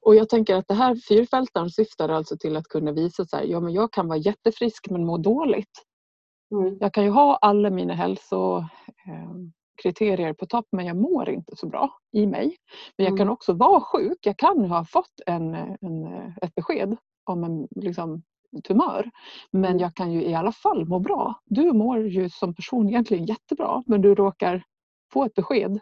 Och 0.04 0.14
jag 0.14 0.28
tänker 0.28 0.56
att 0.56 0.68
det 0.68 0.74
här 0.74 0.96
fyrfältaren 1.08 1.70
syftar 1.70 2.08
alltså 2.08 2.36
till 2.36 2.56
att 2.56 2.68
kunna 2.68 2.92
visa 2.92 3.24
så 3.24 3.36
här, 3.36 3.44
ja 3.44 3.60
men 3.60 3.72
jag 3.72 3.92
kan 3.92 4.08
vara 4.08 4.18
jättefrisk 4.18 4.90
men 4.90 5.06
må 5.06 5.18
dåligt. 5.18 5.82
Mm. 6.52 6.76
Jag 6.80 6.94
kan 6.94 7.04
ju 7.04 7.10
ha 7.10 7.36
alla 7.36 7.70
mina 7.70 7.94
hälsokriterier 7.94 10.32
på 10.32 10.46
topp 10.46 10.66
men 10.72 10.86
jag 10.86 10.96
mår 10.96 11.28
inte 11.28 11.56
så 11.56 11.66
bra 11.66 11.90
i 12.12 12.26
mig. 12.26 12.56
Men 12.96 13.04
jag 13.04 13.12
mm. 13.12 13.18
kan 13.18 13.28
också 13.28 13.52
vara 13.52 13.80
sjuk. 13.80 14.18
Jag 14.20 14.36
kan 14.36 14.64
ha 14.64 14.84
fått 14.84 15.20
en, 15.26 15.54
en, 15.54 16.06
ett 16.42 16.54
besked 16.54 16.96
om 17.24 17.44
en 17.44 17.68
liksom, 17.70 18.22
tumör. 18.64 19.10
Men 19.50 19.64
mm. 19.64 19.78
jag 19.78 19.94
kan 19.94 20.12
ju 20.12 20.24
i 20.24 20.34
alla 20.34 20.52
fall 20.52 20.88
må 20.88 20.98
bra. 20.98 21.40
Du 21.44 21.72
mår 21.72 22.06
ju 22.06 22.30
som 22.30 22.54
person 22.54 22.88
egentligen 22.88 23.24
jättebra 23.24 23.82
men 23.86 24.02
du 24.02 24.14
råkar 24.14 24.64
få 25.12 25.24
ett 25.24 25.34
besked 25.34 25.80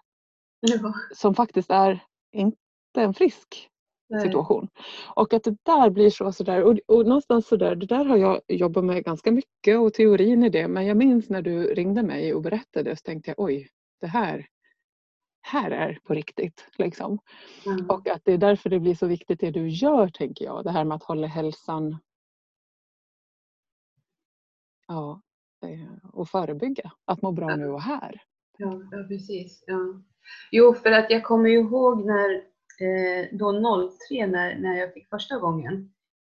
ja. 0.61 0.95
som 1.15 1.35
faktiskt 1.35 1.71
är 1.71 2.05
inte 2.33 2.57
en 2.97 3.15
frisk 3.15 3.69
situation. 4.21 4.69
Och 5.15 5.35
att 5.35 5.45
det 5.45 5.57
där 5.63 5.91
blir 5.91 6.11
så 6.11 6.33
sådär 6.33 6.63
och, 6.63 6.79
och 6.87 7.07
någonstans 7.07 7.47
sådär, 7.47 7.75
det 7.75 7.87
där 7.87 8.05
har 8.05 8.17
jag 8.17 8.41
jobbat 8.49 8.85
med 8.85 9.05
ganska 9.05 9.33
mycket 9.33 9.79
och 9.79 9.95
teorin 9.95 10.45
i 10.45 10.49
det 10.49 10.69
men 10.69 10.87
jag 10.87 10.97
minns 10.97 11.31
när 11.31 11.43
du 11.43 11.75
ringde 11.75 12.03
mig 12.03 12.35
och 12.35 12.43
berättade 12.43 12.97
så 12.97 13.03
tänkte 13.03 13.31
jag 13.31 13.41
oj, 13.41 13.69
det 14.01 14.07
här 14.07 14.47
här 15.43 15.71
är 15.71 15.99
på 16.05 16.15
riktigt. 16.15 16.67
Liksom. 16.79 17.19
Mm. 17.67 17.91
Och 17.91 18.09
att 18.09 18.25
det 18.25 18.33
är 18.33 18.39
därför 18.39 18.71
det 18.71 18.81
blir 18.81 18.95
så 18.95 19.07
viktigt 19.07 19.41
det 19.41 19.51
du 19.51 19.69
gör, 19.69 20.09
tänker 20.09 20.45
jag. 20.45 20.65
Det 20.65 20.71
här 20.71 20.85
med 20.85 20.95
att 20.95 21.03
hålla 21.03 21.27
hälsan 21.27 21.99
ja, 24.87 25.23
eh, 25.65 26.11
och 26.13 26.29
förebygga. 26.29 26.93
Att 27.05 27.23
må 27.23 27.33
bra 27.33 27.57
nu 27.57 27.69
och 27.69 27.83
här. 27.83 28.23
Ja, 28.57 28.83
ja 28.91 29.05
precis. 29.09 29.65
Ja. 29.67 30.03
Jo, 30.51 30.75
för 30.75 30.91
att 30.91 31.11
jag 31.11 31.25
kommer 31.25 31.51
ihåg 31.51 32.05
när 32.05 32.52
Eh, 32.81 33.39
då 33.39 33.53
03 34.09 34.27
när, 34.27 34.59
när 34.59 34.77
jag 34.81 34.95
fick 34.95 35.09
första 35.09 35.39
gången. 35.39 35.93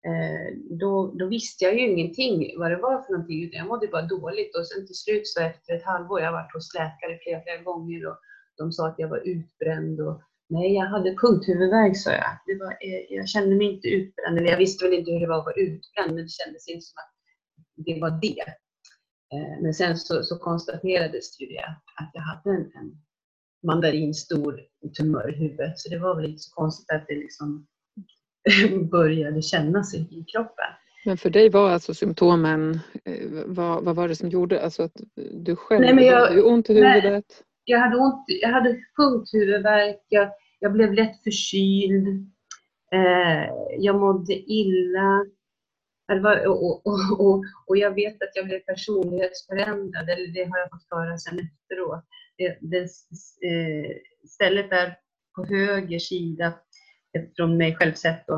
Eh, 0.07 0.57
då, 0.69 1.13
då 1.19 1.27
visste 1.27 1.63
jag 1.65 1.73
ju 1.73 1.79
ingenting 1.79 2.59
vad 2.59 2.71
det 2.71 2.77
var 2.77 3.01
för 3.01 3.11
någonting 3.13 3.43
utan 3.43 3.57
jag 3.57 3.67
mådde 3.67 3.87
bara 3.87 4.01
dåligt 4.01 4.57
och 4.57 4.67
sen 4.67 4.87
till 4.87 4.95
slut 4.95 5.27
så 5.27 5.41
efter 5.41 5.73
ett 5.73 5.83
halvår, 5.83 6.19
jag 6.19 6.27
har 6.27 6.33
varit 6.33 6.53
hos 6.53 6.73
läkare 6.73 7.19
flera, 7.23 7.41
flera 7.41 7.61
gånger 7.63 8.07
och 8.07 8.17
de 8.57 8.71
sa 8.71 8.87
att 8.87 8.99
jag 8.99 9.07
var 9.07 9.27
utbränd 9.27 10.01
och 10.01 10.21
nej, 10.49 10.73
jag 10.73 10.85
hade 10.85 11.15
punkthuvudvärk 11.15 11.97
sa 11.97 12.11
jag. 12.11 12.31
Det 12.45 12.55
var, 12.63 12.71
eh, 12.71 13.03
jag 13.09 13.27
kände 13.27 13.55
mig 13.55 13.67
inte 13.73 13.87
utbränd, 13.87 14.37
eller 14.37 14.51
jag 14.51 14.57
visste 14.57 14.85
väl 14.85 14.93
inte 14.93 15.11
hur 15.11 15.19
det 15.19 15.27
var 15.27 15.39
att 15.39 15.45
vara 15.45 15.55
utbränd 15.55 16.15
men 16.15 16.23
det 16.23 16.31
kändes 16.31 16.67
inte 16.67 16.85
som 16.85 16.97
att 17.03 17.13
det 17.85 18.01
var 18.01 18.19
det. 18.21 18.45
Men 19.61 19.73
sen 19.73 19.97
så, 19.97 20.23
så 20.23 20.37
konstaterades 20.37 21.41
ju 21.41 21.45
det 21.47 21.65
att 21.95 22.11
jag 22.13 22.21
hade 22.21 22.49
en, 22.49 22.71
en 22.75 23.04
mandarinstor 23.63 24.59
tumör 24.97 25.33
i 25.33 25.37
huvudet. 25.37 25.79
Så 25.79 25.89
det 25.89 25.99
var 25.99 26.15
väl 26.15 26.25
inte 26.25 26.39
så 26.39 26.53
konstigt 26.55 26.91
att 26.91 27.07
det 27.07 27.15
liksom 27.15 27.67
började 28.91 29.41
kännas 29.41 29.93
i, 29.95 29.97
i 29.97 30.25
kroppen. 30.33 30.65
Men 31.05 31.17
för 31.17 31.29
dig 31.29 31.49
var 31.49 31.69
alltså 31.69 31.93
symptomen, 31.93 32.79
eh, 33.05 33.27
vad, 33.45 33.83
vad 33.83 33.95
var 33.95 34.07
det 34.07 34.15
som 34.15 34.29
gjorde 34.29 34.61
alltså 34.63 34.83
att 34.83 35.01
du 35.33 35.55
själv 35.55 35.81
Nej, 35.81 35.93
men 35.95 36.05
jag- 36.05 36.27
hade 36.27 36.41
ont 36.43 36.69
i 36.69 36.81
nej. 36.81 37.01
huvudet? 37.01 37.25
Jag 37.67 37.79
hade, 37.79 37.95
ont, 37.97 38.23
jag 38.27 38.49
hade 38.49 38.79
punkthuvudvärk, 38.97 39.99
jag, 40.07 40.29
jag 40.59 40.73
blev 40.73 40.93
lätt 40.93 41.23
förkyld, 41.23 42.07
eh, 42.93 43.45
jag 43.79 43.95
mådde 43.99 44.33
illa. 44.33 45.25
Var, 46.23 46.47
och, 46.47 46.63
och, 46.65 46.81
och, 46.87 47.19
och, 47.19 47.43
och 47.67 47.77
jag 47.77 47.95
vet 47.95 48.13
att 48.21 48.29
jag 48.35 48.45
blev 48.45 48.59
personlighetsförändrad, 48.59 50.09
eller 50.09 50.27
det 50.33 50.43
har 50.49 50.57
jag 50.59 50.69
fått 50.71 50.87
höra 50.89 51.17
sen 51.17 51.33
efteråt. 51.39 52.03
Det, 52.37 52.57
det, 52.61 52.79
eh, 53.49 53.91
stället 54.27 54.69
där 54.69 54.97
på 55.35 55.45
höger 55.45 55.99
sida, 55.99 56.45
eh, 57.17 57.23
från 57.35 57.57
mig 57.57 57.75
själv 57.75 57.93
sett 57.93 58.27
då, 58.27 58.35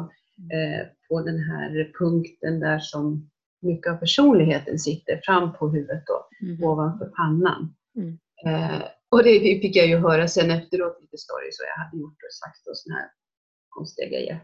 eh, 0.53 0.87
på 1.09 1.21
den 1.21 1.39
här 1.39 1.91
punkten 1.99 2.59
där 2.59 2.79
som 2.79 3.29
mycket 3.61 3.91
av 3.91 3.97
personligheten 3.97 4.79
sitter, 4.79 5.21
fram 5.23 5.53
på 5.53 5.69
huvudet 5.69 6.03
då, 6.05 6.27
Mhm. 6.41 6.63
ovanför 6.63 7.05
pannan. 7.05 7.75
Mm. 7.95 8.17
Eh, 8.45 8.81
och 9.09 9.23
det 9.23 9.39
fick 9.39 9.75
jag 9.75 9.87
ju 9.87 9.97
höra 9.97 10.27
sen 10.27 10.51
efteråt, 10.51 10.97
lite 11.01 11.17
stories, 11.17 11.59
och 11.59 11.65
jag 11.65 11.83
hade 11.83 11.97
gjort 11.97 12.17
och 12.23 12.33
sagt 12.33 12.67
och 12.67 12.77
såna 12.77 12.95
här 12.95 13.09
konstiga 13.69 14.07
grejer. 14.07 14.39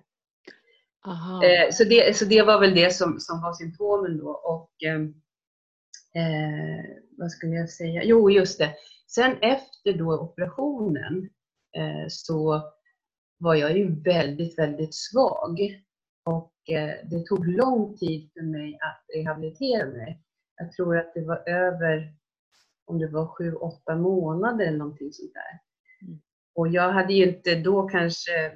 Eh, 1.44 1.72
så, 1.72 1.84
det, 1.84 2.18
så 2.18 2.26
det 2.26 2.42
var 2.42 2.60
väl 2.60 2.76
det 2.76 2.94
som, 2.94 3.20
som 3.20 3.42
var 3.42 3.54
symptomen 3.54 4.18
då. 4.18 4.30
Och, 4.30 4.72
ehm, 4.88 5.14
eh, 6.16 6.86
vad 7.18 7.32
skulle 7.32 7.56
jag 7.56 7.70
säga? 7.70 8.04
Jo, 8.04 8.30
just 8.30 8.60
det. 8.60 8.76
Sen 9.08 9.38
efter 9.42 9.94
då 9.94 10.20
operationen 10.20 11.30
eh, 11.78 12.06
så 12.08 12.62
var 13.38 13.56
jag 13.56 13.78
ju 13.78 14.02
väldigt, 14.02 14.60
väldigt 14.60 14.96
svag. 14.96 15.60
Och 16.26 16.54
eh, 16.70 16.96
det 17.10 17.26
tog 17.26 17.48
lång 17.48 17.98
tid 17.98 18.32
för 18.34 18.42
mig 18.42 18.80
att 18.82 19.06
rehabilitera 19.16 19.86
mig. 19.86 20.22
Jag 20.56 20.72
tror 20.72 20.98
att 20.98 21.14
det 21.14 21.26
var 21.26 21.50
över, 21.50 22.14
om 22.86 23.00
det 23.00 23.08
var 23.08 23.28
sju, 23.28 23.54
åtta 23.54 23.96
månader 23.96 24.66
eller 24.66 24.78
någonting 24.78 25.14
sånt 25.14 25.34
där. 25.34 25.60
Mm. 26.08 26.22
Och 26.56 26.68
jag 26.68 26.92
hade 26.92 27.14
ju 27.14 27.24
inte 27.28 27.56
då 27.56 27.88
kanske 27.88 28.52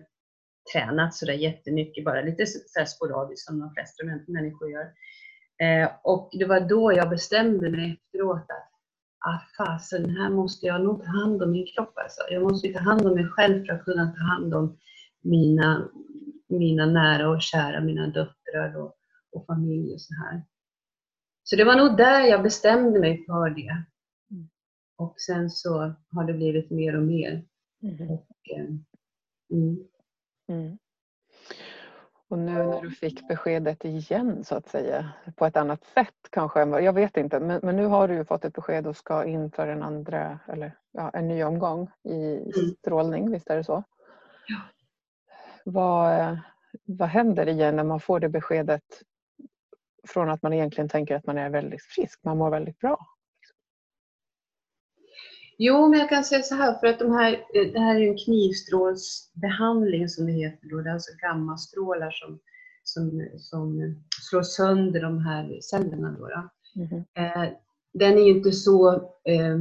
tränat 0.74 1.16
sådär 1.16 1.34
jättemycket, 1.34 2.06
bara 2.06 2.22
lite 2.22 2.46
så 2.46 2.86
sporadiskt 2.86 3.46
som 3.46 3.60
de 3.60 3.74
flesta 3.74 4.04
män- 4.04 4.26
människor 4.28 4.72
gör. 4.72 4.94
Eh, 5.60 5.90
och 6.04 6.30
det 6.32 6.46
var 6.46 6.60
då 6.60 6.94
jag 6.94 7.10
bestämde 7.10 7.70
mig 7.70 7.94
efteråt 7.94 8.46
att 8.50 8.72
ah, 9.28 9.40
fasen, 9.58 10.10
här 10.10 10.30
måste 10.30 10.66
jag 10.66 10.82
nog 10.82 11.04
ta 11.04 11.10
hand 11.10 11.44
om 11.44 11.52
min 11.52 11.68
kropp. 11.76 11.98
Alltså. 11.98 12.22
Jag 12.30 12.44
måste 12.44 12.74
ta 12.74 12.80
hand 12.80 13.06
om 13.08 13.14
mig 13.14 13.28
själv 13.28 13.66
för 13.66 13.74
att 13.74 13.86
kunna 13.86 14.12
ta 14.12 14.24
hand 14.24 14.54
om 14.54 14.78
mina, 15.22 15.90
mina 16.48 16.86
nära 16.86 17.30
och 17.30 17.42
kära, 17.42 17.82
mina 17.82 18.08
döttrar 18.08 18.78
och, 18.78 18.96
och 19.32 19.46
familj 19.46 19.94
och 19.94 20.02
så 20.02 20.14
här. 20.14 20.44
Så 21.44 21.56
det 21.56 21.64
var 21.64 21.76
nog 21.76 21.98
där 21.98 22.22
jag 22.22 22.44
bestämde 22.44 23.00
mig 23.00 23.26
för 23.26 23.50
det. 23.50 23.84
Mm. 24.32 24.50
Och 24.96 25.14
sen 25.18 25.50
så 25.50 25.96
har 26.12 26.24
det 26.24 26.34
blivit 26.34 26.72
mer 26.72 26.98
och 26.98 27.04
mer. 27.04 27.46
Mhm. 27.82 28.10
Och, 28.12 28.28
eh, 28.56 28.66
mm. 29.52 30.78
Mm. 32.32 32.40
Och 32.40 32.40
nu 32.40 32.68
när 32.68 32.82
du 32.82 32.92
fick 32.92 33.28
beskedet 33.28 33.86
igen 33.86 34.44
så 34.44 34.56
att 34.56 34.68
säga, 34.68 35.10
på 35.36 35.46
ett 35.46 35.58
annat 35.58 35.84
sätt 35.84 36.16
kanske, 36.30 36.60
jag 36.60 36.94
vet 36.94 37.18
inte, 37.18 37.40
men, 37.40 37.60
men 37.64 37.76
nu 37.76 37.86
har 37.86 38.08
du 38.08 38.26
fått 38.26 38.46
ett 38.46 38.54
besked 38.54 38.88
och 38.88 38.98
ska 38.98 39.26
in 39.26 39.52
för 39.52 39.68
en 39.68 39.84
andra, 39.84 40.40
eller 40.48 40.78
ja, 40.92 41.10
en 41.10 41.28
ny 41.28 41.44
omgång 41.44 41.92
i 42.04 42.52
strålning, 42.80 43.32
visst 43.32 43.50
är 43.50 43.58
det 43.58 43.64
så? 43.64 43.74
Mm. 43.74 43.86
Ja. 44.48 44.62
Vad, 45.66 46.40
vad 46.86 47.10
händer 47.10 47.48
igen 47.48 47.76
när 47.76 47.84
man 47.84 48.00
får 48.00 48.20
det 48.20 48.30
beskedet 48.30 48.84
från 50.08 50.30
att 50.30 50.42
man 50.42 50.54
egentligen 50.54 50.90
tänker 50.90 51.16
att 51.16 51.26
man 51.26 51.38
är 51.38 51.50
väldigt 51.50 51.84
frisk, 51.84 52.20
man 52.24 52.38
mår 52.38 52.50
väldigt 52.50 52.80
bra? 52.80 53.17
Jo, 55.58 55.88
men 55.88 56.00
jag 56.00 56.10
kan 56.10 56.24
säga 56.24 56.42
så 56.42 56.56
här, 56.56 56.74
för 56.74 56.88
att 56.88 57.00
de 57.00 57.12
här, 57.12 57.32
eh, 57.34 57.72
det 57.74 57.80
här 57.80 57.96
är 57.96 58.08
en 58.08 58.18
knivstrålsbehandling 58.18 60.10
som 60.10 60.26
det 60.26 60.32
heter. 60.32 60.70
Då. 60.70 60.82
Det 60.82 60.90
är 60.90 60.94
alltså 60.94 61.12
gammastrålar 61.22 62.12
som, 62.12 62.40
som, 62.84 63.30
som 63.38 63.96
slår 64.30 64.44
sönder 64.44 65.02
de 65.02 65.20
här 65.20 65.60
cellerna. 65.62 66.16
Då, 66.20 66.28
då. 66.28 66.50
Mhm. 66.76 67.06
Eh, 67.14 67.50
den 67.94 68.18
är 68.18 68.22
ju 68.22 68.38
inte 68.38 68.52
så, 68.52 68.96
eh, 69.24 69.58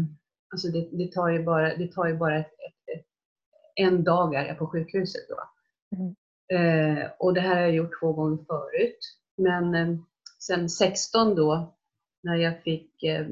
alltså 0.53 0.69
det, 0.69 0.88
det 0.93 1.12
tar 1.12 1.29
ju 1.29 1.45
bara, 1.45 1.76
det 1.76 1.93
tar 1.93 2.07
ju 2.07 2.17
bara 2.17 2.38
ett, 2.38 2.47
ett, 2.47 2.97
ett, 2.97 3.07
en 3.75 4.05
dag 4.05 4.35
är 4.35 4.47
jag 4.47 4.59
på 4.59 4.67
sjukhuset. 4.67 5.29
Då. 5.29 5.37
Mm. 5.97 6.15
Eh, 6.49 7.11
och 7.19 7.35
det 7.35 7.41
här 7.41 7.55
har 7.55 7.62
jag 7.62 7.75
gjort 7.75 8.00
två 8.00 8.12
gånger 8.12 8.45
förut. 8.45 8.99
Men 9.37 9.75
eh, 9.75 9.99
sen 10.38 10.69
16 10.69 11.35
då, 11.35 11.75
när 12.23 12.37
jag 12.37 12.62
fick 12.62 13.03
eh, 13.03 13.26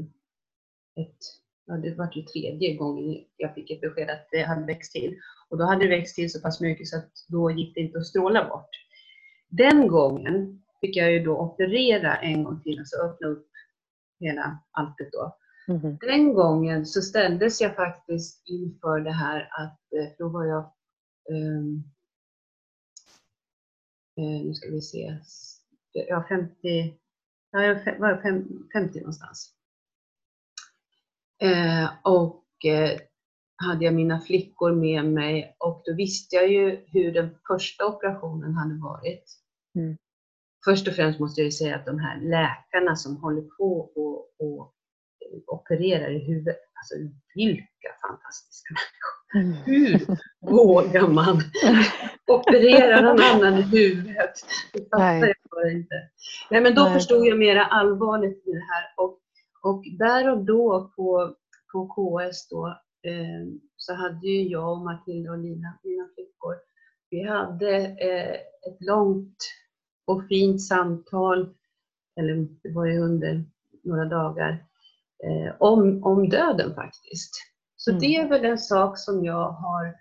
ett 0.97 1.44
ja, 1.67 1.75
det 1.75 1.95
var 1.95 2.11
ju 2.15 2.23
tredje 2.23 2.75
gången 2.77 3.25
jag 3.37 3.55
fick 3.55 3.71
ett 3.71 3.81
besked 3.81 4.11
att 4.11 4.29
det 4.31 4.43
hade 4.43 4.67
växt 4.67 4.93
till. 4.93 5.19
Och 5.49 5.59
då 5.59 5.65
hade 5.65 5.85
det 5.85 5.97
växt 5.97 6.15
till 6.15 6.33
så 6.33 6.41
pass 6.41 6.61
mycket 6.61 6.87
så 6.89 6.97
att 6.97 7.11
då 7.29 7.51
gick 7.51 7.75
det 7.75 7.81
inte 7.81 7.99
att 7.99 8.07
stråla 8.07 8.49
bort. 8.49 8.71
Den 9.49 9.89
gången 9.89 10.63
fick 10.81 10.97
jag 10.97 11.13
ju 11.13 11.25
då 11.25 11.39
operera 11.39 12.17
en 12.17 12.45
gång 12.45 12.61
till, 12.63 12.79
alltså 12.79 12.97
öppna 12.97 13.29
upp 13.29 13.49
hela 14.21 14.59
alltet 14.71 15.09
då. 15.13 15.37
Mhm. 15.69 15.99
Den 16.01 16.35
gången 16.35 16.87
så 16.87 17.03
ställdes 17.03 17.61
jag 17.61 17.77
faktiskt 17.77 18.43
inför 18.49 19.01
det 19.01 19.13
här 19.13 19.41
att, 19.41 19.81
eh, 19.93 20.17
för 20.17 20.25
då 20.25 20.29
var 20.29 20.45
jag, 20.45 20.61
eh, 21.31 21.63
nu 24.17 24.55
ska 24.55 24.71
vi 24.71 24.81
se, 24.83 25.19
ja 25.93 26.25
50, 26.29 26.99
ja, 27.51 27.63
jag 27.63 27.99
var 27.99 28.23
fem- 28.23 28.69
50 28.73 28.99
någonstans. 29.01 29.54
Eh, 31.43 31.89
och 32.03 32.45
eh, 32.65 33.01
hade 33.57 33.85
jag 33.85 33.95
mina 33.95 34.21
flickor 34.21 34.73
med 34.73 35.05
mig 35.05 35.57
och 35.59 35.83
då 35.85 35.95
visste 35.95 36.37
jag 36.37 36.51
ju 36.51 36.85
hur 36.87 37.13
den 37.13 37.31
första 37.49 37.87
operationen 37.87 38.55
hade 38.55 38.75
varit. 38.75 39.25
Mm. 39.75 39.97
Först 40.65 40.89
och 40.89 40.95
främst 40.95 41.21
måste 41.21 41.43
jag 41.43 41.53
säga 41.53 41.77
att 41.77 41.87
de 41.87 41.99
här 41.99 42.21
läkarna 42.21 42.97
som 42.97 43.17
håller 43.17 43.43
på 43.43 43.79
och, 43.81 44.35
och 44.39 44.75
opererar 45.47 46.11
i 46.11 46.19
huvudet, 46.19 46.57
alltså 46.75 46.95
vilka 47.35 47.89
fantastiska 48.09 48.75
människor. 49.35 49.65
Hur 49.65 50.19
vågar 50.41 51.09
man 51.09 51.43
operera 52.27 53.01
någon 53.01 53.23
annan 53.23 53.59
i 53.59 53.63
huvudet? 53.63 54.33
Det 54.73 54.91
fattar 54.91 55.27
jag 55.27 55.35
bara 55.51 55.71
inte. 55.71 55.95
Nej, 56.51 56.61
men 56.61 56.75
då 56.75 56.85
Nej. 56.85 56.95
förstod 56.95 57.27
jag 57.27 57.39
mera 57.39 57.65
allvarligt 57.65 58.47
i 58.47 58.53
det 58.53 58.67
här. 58.73 58.85
Och, 58.97 59.21
och 59.65 59.85
där 59.99 60.31
och 60.31 60.45
då 60.45 60.93
på, 60.97 61.35
på 61.73 61.87
KS 61.89 62.49
då, 62.49 62.67
eh, 63.03 63.47
så 63.77 63.95
hade 63.95 64.27
ju 64.27 64.49
jag 64.49 64.73
och 64.73 64.85
Matilda 64.85 65.31
och 65.31 65.39
Lina, 65.39 65.79
mina 65.83 66.09
flickor, 66.15 66.55
vi 67.11 67.23
hade 67.23 67.77
eh, 67.77 68.35
ett 68.71 68.81
långt 68.81 69.37
och 70.05 70.29
fint 70.29 70.63
samtal, 70.63 71.55
eller 72.21 72.49
det 72.63 72.73
var 72.73 72.87
ju 72.87 72.99
under 72.99 73.45
några 73.83 74.05
dagar, 74.05 74.65
eh, 75.25 75.55
om, 75.59 76.05
om 76.05 76.29
döden 76.29 76.75
faktiskt. 76.75 77.35
Så 77.77 77.91
Mm. 77.91 78.01
det 78.01 78.17
är 78.17 78.29
väl 78.29 78.45
en 78.45 78.59
sak 78.59 78.99
som 78.99 79.25
jag 79.25 79.51
har, 79.51 79.95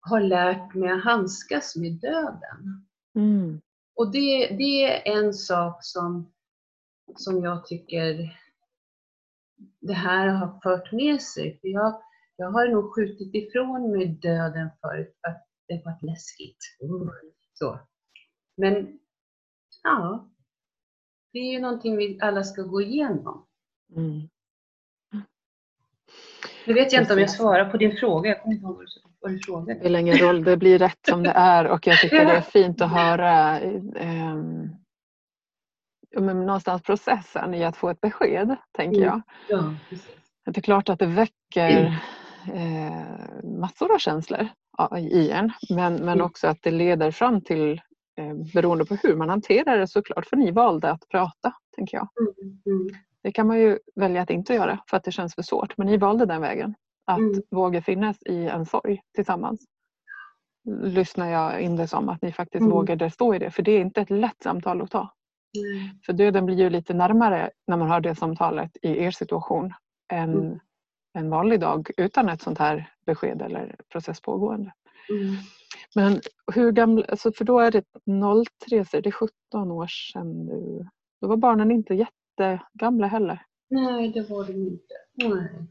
har 0.00 0.20
lärt 0.20 0.74
mig 0.74 0.90
att 0.90 1.04
handskas 1.04 1.76
med 1.76 1.92
döden. 1.92 2.86
Mm. 3.14 3.60
Och 3.96 4.12
det, 4.12 4.46
det 4.58 4.84
är 4.84 5.18
en 5.18 5.34
sak 5.34 5.78
som, 5.80 6.32
som 7.16 7.44
jag 7.44 7.66
tycker 7.66 8.41
det 9.80 9.92
här 9.92 10.28
har 10.28 10.60
fört 10.62 10.92
med 10.92 11.22
sig. 11.22 11.58
För 11.60 11.68
jag, 11.68 12.02
jag 12.36 12.50
har 12.50 12.68
nog 12.68 12.94
skjutit 12.94 13.34
ifrån 13.34 13.92
mig 13.92 14.06
döden 14.06 14.70
förut 14.80 15.16
för 15.20 15.30
att 15.30 15.46
det 15.68 15.82
varit 15.84 16.02
läskigt. 16.02 16.58
Uh, 16.84 17.10
så. 17.52 17.80
Men 18.56 18.98
ja, 19.82 20.28
det 21.32 21.38
är 21.38 21.52
ju 21.52 21.60
någonting 21.60 21.96
vi 21.96 22.18
alla 22.22 22.44
ska 22.44 22.62
gå 22.62 22.82
igenom. 22.82 23.46
Mm. 23.96 24.28
Nu 26.66 26.74
vet 26.74 26.92
jag 26.92 27.02
inte 27.02 27.12
om 27.12 27.20
jag 27.20 27.30
svarar 27.30 27.70
på 27.70 27.76
din 27.76 27.96
fråga. 27.96 28.30
Jag 28.30 28.42
kommer 28.42 28.54
inte 28.54 28.66
ihåg 28.66 28.84
vad 29.20 29.32
du 29.32 29.38
frågade. 29.38 29.74
Det 29.74 29.80
spelar 29.80 29.98
ingen 29.98 30.18
roll, 30.18 30.44
det 30.44 30.56
blir 30.56 30.78
rätt 30.78 31.06
som 31.08 31.22
det 31.22 31.30
är 31.30 31.66
och 31.66 31.86
jag 31.86 31.98
tycker 31.98 32.24
det 32.26 32.32
är 32.32 32.40
fint 32.40 32.80
att 32.80 32.90
höra 32.90 33.60
eh, 36.16 36.22
någonstans 36.22 36.82
processen 36.82 37.54
i 37.54 37.64
att 37.64 37.76
få 37.76 37.88
ett 37.88 38.00
besked, 38.00 38.56
tänker 38.72 39.02
mm. 39.02 39.08
jag. 39.08 39.22
Ja, 39.48 39.74
det 40.44 40.58
är 40.58 40.62
klart 40.62 40.88
att 40.88 40.98
det 40.98 41.06
väcker 41.06 42.00
eh, 42.54 43.44
massor 43.44 43.94
av 43.94 43.98
känslor 43.98 44.48
i 44.98 45.30
en 45.30 45.52
men, 45.70 45.94
men 45.94 46.08
mm. 46.08 46.20
också 46.20 46.48
att 46.48 46.62
det 46.62 46.70
leder 46.70 47.10
fram 47.10 47.40
till 47.40 47.80
eh, 48.18 48.34
beroende 48.54 48.84
på 48.84 48.94
hur 48.94 49.16
man 49.16 49.28
hanterar 49.28 49.78
det 49.78 49.88
såklart 49.88 50.26
för 50.26 50.36
ni 50.36 50.50
valde 50.50 50.90
att 50.90 51.08
prata 51.08 51.52
tänker 51.76 51.96
jag. 51.96 52.08
Mm. 52.20 52.60
Mm. 52.66 52.88
Det 53.22 53.32
kan 53.32 53.46
man 53.46 53.58
ju 53.58 53.78
välja 53.94 54.22
att 54.22 54.30
inte 54.30 54.54
göra 54.54 54.78
för 54.90 54.96
att 54.96 55.04
det 55.04 55.12
känns 55.12 55.34
för 55.34 55.42
svårt 55.42 55.78
men 55.78 55.86
ni 55.86 55.96
valde 55.96 56.26
den 56.26 56.40
vägen. 56.40 56.74
Att 57.06 57.18
mm. 57.18 57.42
våga 57.50 57.82
finnas 57.82 58.22
i 58.22 58.46
en 58.46 58.66
sorg 58.66 59.00
tillsammans. 59.14 59.64
Lyssnar 60.82 61.30
jag 61.30 61.60
in 61.60 61.76
det 61.76 61.86
som 61.88 62.08
att 62.08 62.22
ni 62.22 62.32
faktiskt 62.32 62.60
mm. 62.60 62.72
vågade 62.72 63.10
stå 63.10 63.34
i 63.34 63.38
det 63.38 63.50
för 63.50 63.62
det 63.62 63.72
är 63.72 63.80
inte 63.80 64.00
ett 64.00 64.10
lätt 64.10 64.42
samtal 64.42 64.82
att 64.82 64.90
ta. 64.90 65.12
Mm. 65.58 65.88
För 66.06 66.12
döden 66.12 66.46
blir 66.46 66.56
ju 66.56 66.70
lite 66.70 66.94
närmare 66.94 67.50
när 67.66 67.76
man 67.76 67.90
har 67.90 68.00
det 68.00 68.14
samtalet 68.14 68.76
i 68.82 68.98
er 68.98 69.10
situation 69.10 69.72
än 70.12 70.34
mm. 70.34 70.58
en 71.14 71.30
vanlig 71.30 71.60
dag 71.60 71.90
utan 71.96 72.28
ett 72.28 72.42
sånt 72.42 72.58
här 72.58 72.92
besked 73.06 73.42
eller 73.42 73.76
process 73.88 74.20
pågående. 74.20 74.72
Mm. 75.10 75.34
Men 75.94 76.20
hur 76.54 76.72
gamla, 76.72 77.04
alltså 77.08 77.32
för 77.32 77.44
då 77.44 77.58
är 77.58 77.70
det 77.70 77.84
03 78.68 78.84
så 78.84 79.00
det 79.00 79.08
är 79.08 79.10
17 79.10 79.70
år 79.70 79.86
sedan 79.86 80.46
nu. 80.46 80.88
Då 81.20 81.28
var 81.28 81.36
barnen 81.36 81.70
inte 81.70 81.94
jättegamla 81.94 83.06
heller. 83.06 83.42
Nej, 83.70 84.12
det 84.12 84.30
var 84.30 84.44
de 84.44 84.52
inte. 84.52 84.94
Nej. 85.14 85.66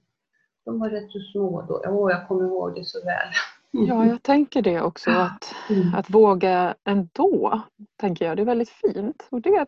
De 0.65 0.79
var 0.79 0.89
rätt 0.89 1.11
så 1.11 1.19
små 1.19 1.61
då. 1.61 1.83
Åh, 1.88 2.11
jag 2.11 2.27
kommer 2.27 2.43
ihåg 2.43 2.75
det 2.75 2.85
så 2.85 3.00
väl. 3.05 3.33
Ja, 3.71 4.05
jag 4.05 4.23
tänker 4.23 4.61
det 4.61 4.81
också. 4.81 5.11
Att, 5.11 5.55
mm. 5.69 5.93
att 5.95 6.09
våga 6.09 6.75
ändå, 6.83 7.61
tänker 7.99 8.25
jag. 8.25 8.37
Det 8.37 8.43
är 8.43 8.45
väldigt 8.45 8.69
fint. 8.69 9.27
Och 9.29 9.41
det 9.41 9.65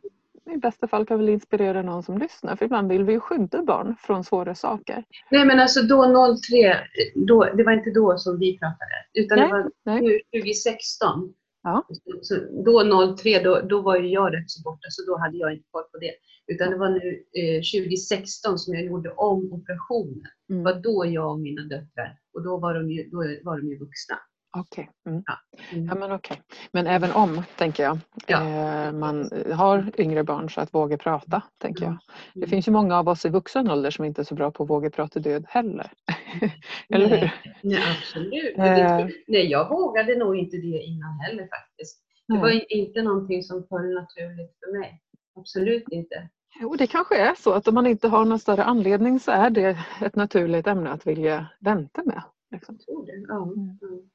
i 0.51 0.57
bästa 0.57 0.87
fall 0.87 1.05
kan 1.05 1.19
väl 1.19 1.29
inspirera 1.29 1.81
någon 1.81 2.03
som 2.03 2.17
lyssnar. 2.17 2.55
För 2.55 2.65
ibland 2.65 2.91
vill 2.91 3.03
vi 3.03 3.13
ju 3.13 3.19
skydda 3.19 3.63
barn 3.63 3.95
från 3.99 4.23
svåra 4.23 4.55
saker. 4.55 5.03
Nej 5.31 5.45
men 5.45 5.59
alltså 5.59 5.81
då 5.81 6.35
03, 6.49 6.77
då, 7.15 7.43
det 7.43 7.63
var 7.63 7.71
inte 7.71 7.91
då 7.91 8.17
som 8.17 8.39
vi 8.39 8.59
pratade. 8.59 8.91
Utan 9.13 9.39
nej, 9.39 9.47
det 9.47 9.53
var 9.53 9.71
nej. 9.83 10.21
2016. 10.41 11.33
Ja. 11.63 11.87
Så 12.21 12.35
då 12.65 13.15
03, 13.17 13.43
då, 13.43 13.61
då 13.61 13.81
var 13.81 13.97
ju 13.97 14.07
jag 14.07 14.33
rätt 14.35 14.51
så 14.51 14.61
borta 14.63 14.87
så 14.89 15.11
då 15.11 15.17
hade 15.17 15.37
jag 15.37 15.53
inte 15.53 15.67
koll 15.71 15.83
på 15.83 15.97
det. 15.97 16.13
Utan 16.47 16.69
det 16.69 16.77
var 16.77 16.89
nu 16.89 17.23
eh, 17.41 17.61
2016 17.83 18.59
som 18.59 18.73
jag 18.73 18.85
gjorde 18.85 19.11
om 19.11 19.53
operationen. 19.53 20.31
Mm. 20.49 20.63
Det 20.63 20.71
var 20.71 20.79
då 20.79 21.05
jag 21.05 21.31
och 21.31 21.39
mina 21.39 21.61
döttrar, 21.61 22.19
och 22.33 22.43
då 22.43 22.57
var 22.57 22.73
de 22.73 22.91
ju, 22.91 23.09
då 23.09 23.17
var 23.43 23.57
de 23.57 23.67
ju 23.67 23.79
vuxna. 23.79 24.15
Okej. 24.57 24.89
Okay. 25.05 25.13
Mm. 25.13 25.23
Ja. 25.27 25.37
Mm. 25.71 25.85
ja. 25.85 25.95
men 25.95 26.11
Okay. 26.11 26.37
Men 26.71 26.87
även 26.87 27.11
om, 27.11 27.43
tänker 27.57 27.83
jag, 27.83 27.99
ja. 28.27 28.47
eh, 28.47 28.91
man 28.91 29.29
har 29.53 29.91
yngre 29.97 30.23
barn 30.23 30.49
så 30.49 30.61
att 30.61 30.73
våga 30.73 30.97
prata, 30.97 31.41
tänker 31.57 31.85
jag. 31.85 31.97
Det 32.33 32.39
mm. 32.39 32.49
finns 32.49 32.67
ju 32.67 32.71
många 32.71 32.99
av 32.99 33.09
oss 33.09 33.25
i 33.25 33.29
vuxen 33.29 33.71
ålder 33.71 33.91
som 33.91 34.05
inte 34.05 34.21
är 34.21 34.23
så 34.23 34.35
bra 34.35 34.51
på 34.51 34.63
att 34.63 34.69
våga 34.69 34.89
prata 34.89 35.19
död 35.19 35.45
heller. 35.47 35.91
Eller 36.89 37.09
nej, 37.09 37.19
hur? 37.19 37.31
Nej, 37.69 37.83
absolut. 37.97 38.57
Eh. 38.57 39.07
Nej, 39.27 39.45
jag 39.51 39.69
vågade 39.69 40.15
nog 40.15 40.37
inte 40.37 40.57
det 40.57 40.83
innan 40.83 41.19
heller 41.19 41.47
faktiskt. 41.47 41.99
Det 42.27 42.37
var 42.37 42.73
inte 42.73 43.01
någonting 43.01 43.43
som 43.43 43.67
föll 43.69 43.93
naturligt 43.93 44.57
för 44.59 44.79
mig. 44.79 45.01
Absolut 45.35 45.83
inte. 45.91 46.29
Jo, 46.61 46.75
det 46.75 46.87
kanske 46.87 47.17
är 47.17 47.35
så 47.35 47.53
att 47.53 47.67
om 47.67 47.75
man 47.75 47.87
inte 47.87 48.07
har 48.07 48.25
någon 48.25 48.39
större 48.39 48.63
anledning 48.63 49.19
så 49.19 49.31
är 49.31 49.49
det 49.49 49.77
ett 50.01 50.15
naturligt 50.15 50.67
ämne 50.67 50.89
att 50.89 51.07
vilja 51.07 51.47
vänta 51.59 52.03
med. 52.03 52.23
Liksom. 52.51 52.75
Jag 52.75 52.85
tror 52.85 53.05
det. 53.05 53.25
Ja. 53.27 53.43
Mm. 53.43 54.09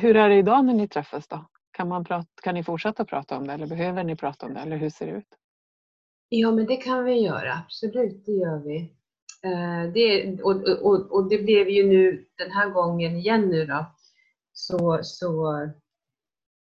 Hur 0.00 0.16
är 0.16 0.28
det 0.28 0.36
idag 0.36 0.64
när 0.64 0.74
ni 0.74 0.88
träffas 0.88 1.28
då? 1.28 1.46
Kan, 1.70 1.88
man 1.88 2.04
prata, 2.04 2.28
kan 2.42 2.54
ni 2.54 2.64
fortsätta 2.64 3.04
prata 3.04 3.36
om 3.36 3.46
det 3.46 3.52
eller 3.52 3.66
behöver 3.66 4.04
ni 4.04 4.16
prata 4.16 4.46
om 4.46 4.54
det 4.54 4.60
eller 4.60 4.76
hur 4.76 4.90
ser 4.90 5.06
det 5.06 5.12
ut? 5.12 5.38
Ja 6.28 6.50
men 6.50 6.66
det 6.66 6.76
kan 6.76 7.04
vi 7.04 7.20
göra, 7.20 7.52
absolut 7.64 8.26
det 8.26 8.32
gör 8.32 8.58
vi. 8.58 8.94
Eh, 9.44 9.92
det, 9.92 10.40
och, 10.42 10.82
och, 10.82 11.12
och 11.12 11.28
det 11.28 11.38
blev 11.38 11.68
ju 11.68 11.86
nu 11.86 12.26
den 12.38 12.50
här 12.50 12.70
gången 12.70 13.16
igen 13.16 13.48
nu 13.48 13.66
då, 13.66 13.86
så, 14.52 15.00
så 15.02 15.52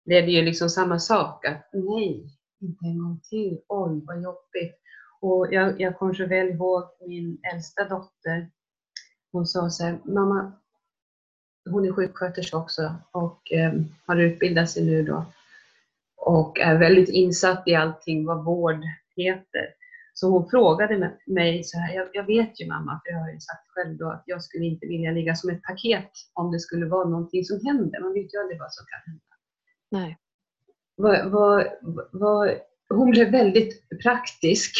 blev 0.05 0.25
det 0.25 0.31
ju 0.31 0.41
liksom 0.41 0.69
samma 0.69 0.99
sak. 0.99 1.45
Att 1.45 1.69
nej, 1.73 2.25
inte 2.61 2.85
en 2.85 2.99
gång 2.99 3.19
till. 3.29 3.59
Oj, 3.67 4.01
vad 4.05 4.23
jobbigt. 4.23 4.79
Och 5.21 5.47
jag, 5.51 5.81
jag 5.81 5.99
kommer 5.99 6.13
så 6.13 6.25
väl 6.25 6.49
ihåg 6.49 6.83
min 7.07 7.39
äldsta 7.53 7.83
dotter. 7.83 8.51
Hon 9.31 9.45
sa 9.45 9.69
så 9.69 9.83
här, 9.83 9.99
mamma, 10.05 10.53
hon 11.69 11.85
är 11.85 11.91
sjuksköterska 11.91 12.57
också 12.57 12.95
och 13.11 13.51
eh, 13.51 13.73
har 14.05 14.17
utbildat 14.17 14.69
sig 14.69 14.85
nu 14.85 15.03
då 15.03 15.25
och 16.25 16.59
är 16.59 16.77
väldigt 16.77 17.09
insatt 17.09 17.63
i 17.65 17.75
allting 17.75 18.25
vad 18.25 18.45
vård 18.45 18.83
heter. 19.15 19.67
Så 20.13 20.29
hon 20.29 20.49
frågade 20.49 21.11
mig 21.25 21.63
så 21.63 21.77
här, 21.77 21.95
jag, 21.95 22.07
jag, 22.13 22.23
vet 22.23 22.61
ju 22.61 22.67
mamma, 22.67 23.01
för 23.05 23.11
jag 23.11 23.19
har 23.19 23.29
ju 23.29 23.39
sagt 23.39 23.67
själv 23.67 23.97
då 23.97 24.09
att 24.11 24.23
jag 24.25 24.43
skulle 24.43 24.65
inte 24.65 24.87
vilja 24.87 25.11
ligga 25.11 25.35
som 25.35 25.49
ett 25.49 25.63
paket 25.63 26.11
om 26.33 26.51
det 26.51 26.59
skulle 26.59 26.85
vara 26.85 27.09
någonting 27.09 27.43
som 27.43 27.59
händer. 27.65 28.01
Man 28.01 28.13
vet 28.13 28.33
ju 28.33 28.39
aldrig 28.39 28.59
vad 28.59 28.73
som 28.73 28.85
kan 28.85 28.99
hända. 29.05 29.33
Nej. 29.91 30.17
Vad, 30.95 31.31
vad, 31.31 31.67
vad, 32.11 32.51
hon 32.89 33.11
blev 33.11 33.31
väldigt 33.31 33.99
praktisk 34.03 34.75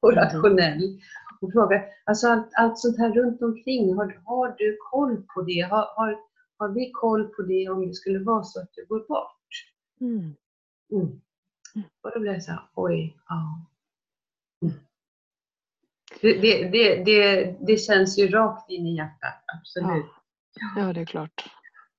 och 0.00 0.12
rationell 0.12 1.00
och 1.44 1.52
frågar, 1.52 1.84
alltså 2.04 2.28
allt, 2.28 2.48
allt 2.52 2.78
sånt 2.78 2.98
här 2.98 3.12
runt 3.12 3.42
omkring, 3.42 3.94
har, 3.94 4.20
har 4.24 4.54
du 4.58 4.78
koll 4.90 5.22
på 5.34 5.42
det? 5.42 5.60
Har, 5.60 5.86
har, 5.96 6.18
har 6.58 6.68
vi 6.68 6.90
koll 6.90 7.28
på 7.28 7.42
det 7.42 7.68
om 7.68 7.88
det 7.88 7.94
skulle 7.94 8.18
vara 8.18 8.44
så 8.44 8.60
att 8.60 8.70
du 8.72 8.86
går 8.86 9.08
bort? 9.08 9.40
Mm. 10.00 10.34
Mm. 10.92 11.20
Och 12.02 12.10
då 12.14 12.20
blev 12.20 12.32
jag 12.32 12.42
så 12.42 12.50
här, 12.50 12.68
oj, 12.74 13.16
ja. 13.28 13.66
Mm. 14.62 14.74
Det, 16.20 16.40
det, 16.40 16.68
det, 16.68 17.04
det, 17.04 17.56
det 17.60 17.76
känns 17.76 18.18
ju 18.18 18.28
rakt 18.28 18.70
in 18.70 18.86
i 18.86 18.96
hjärtat, 18.96 19.44
absolut. 19.58 20.06
Ja, 20.54 20.80
ja 20.80 20.92
det 20.92 21.00
är 21.00 21.06
klart. 21.06 21.50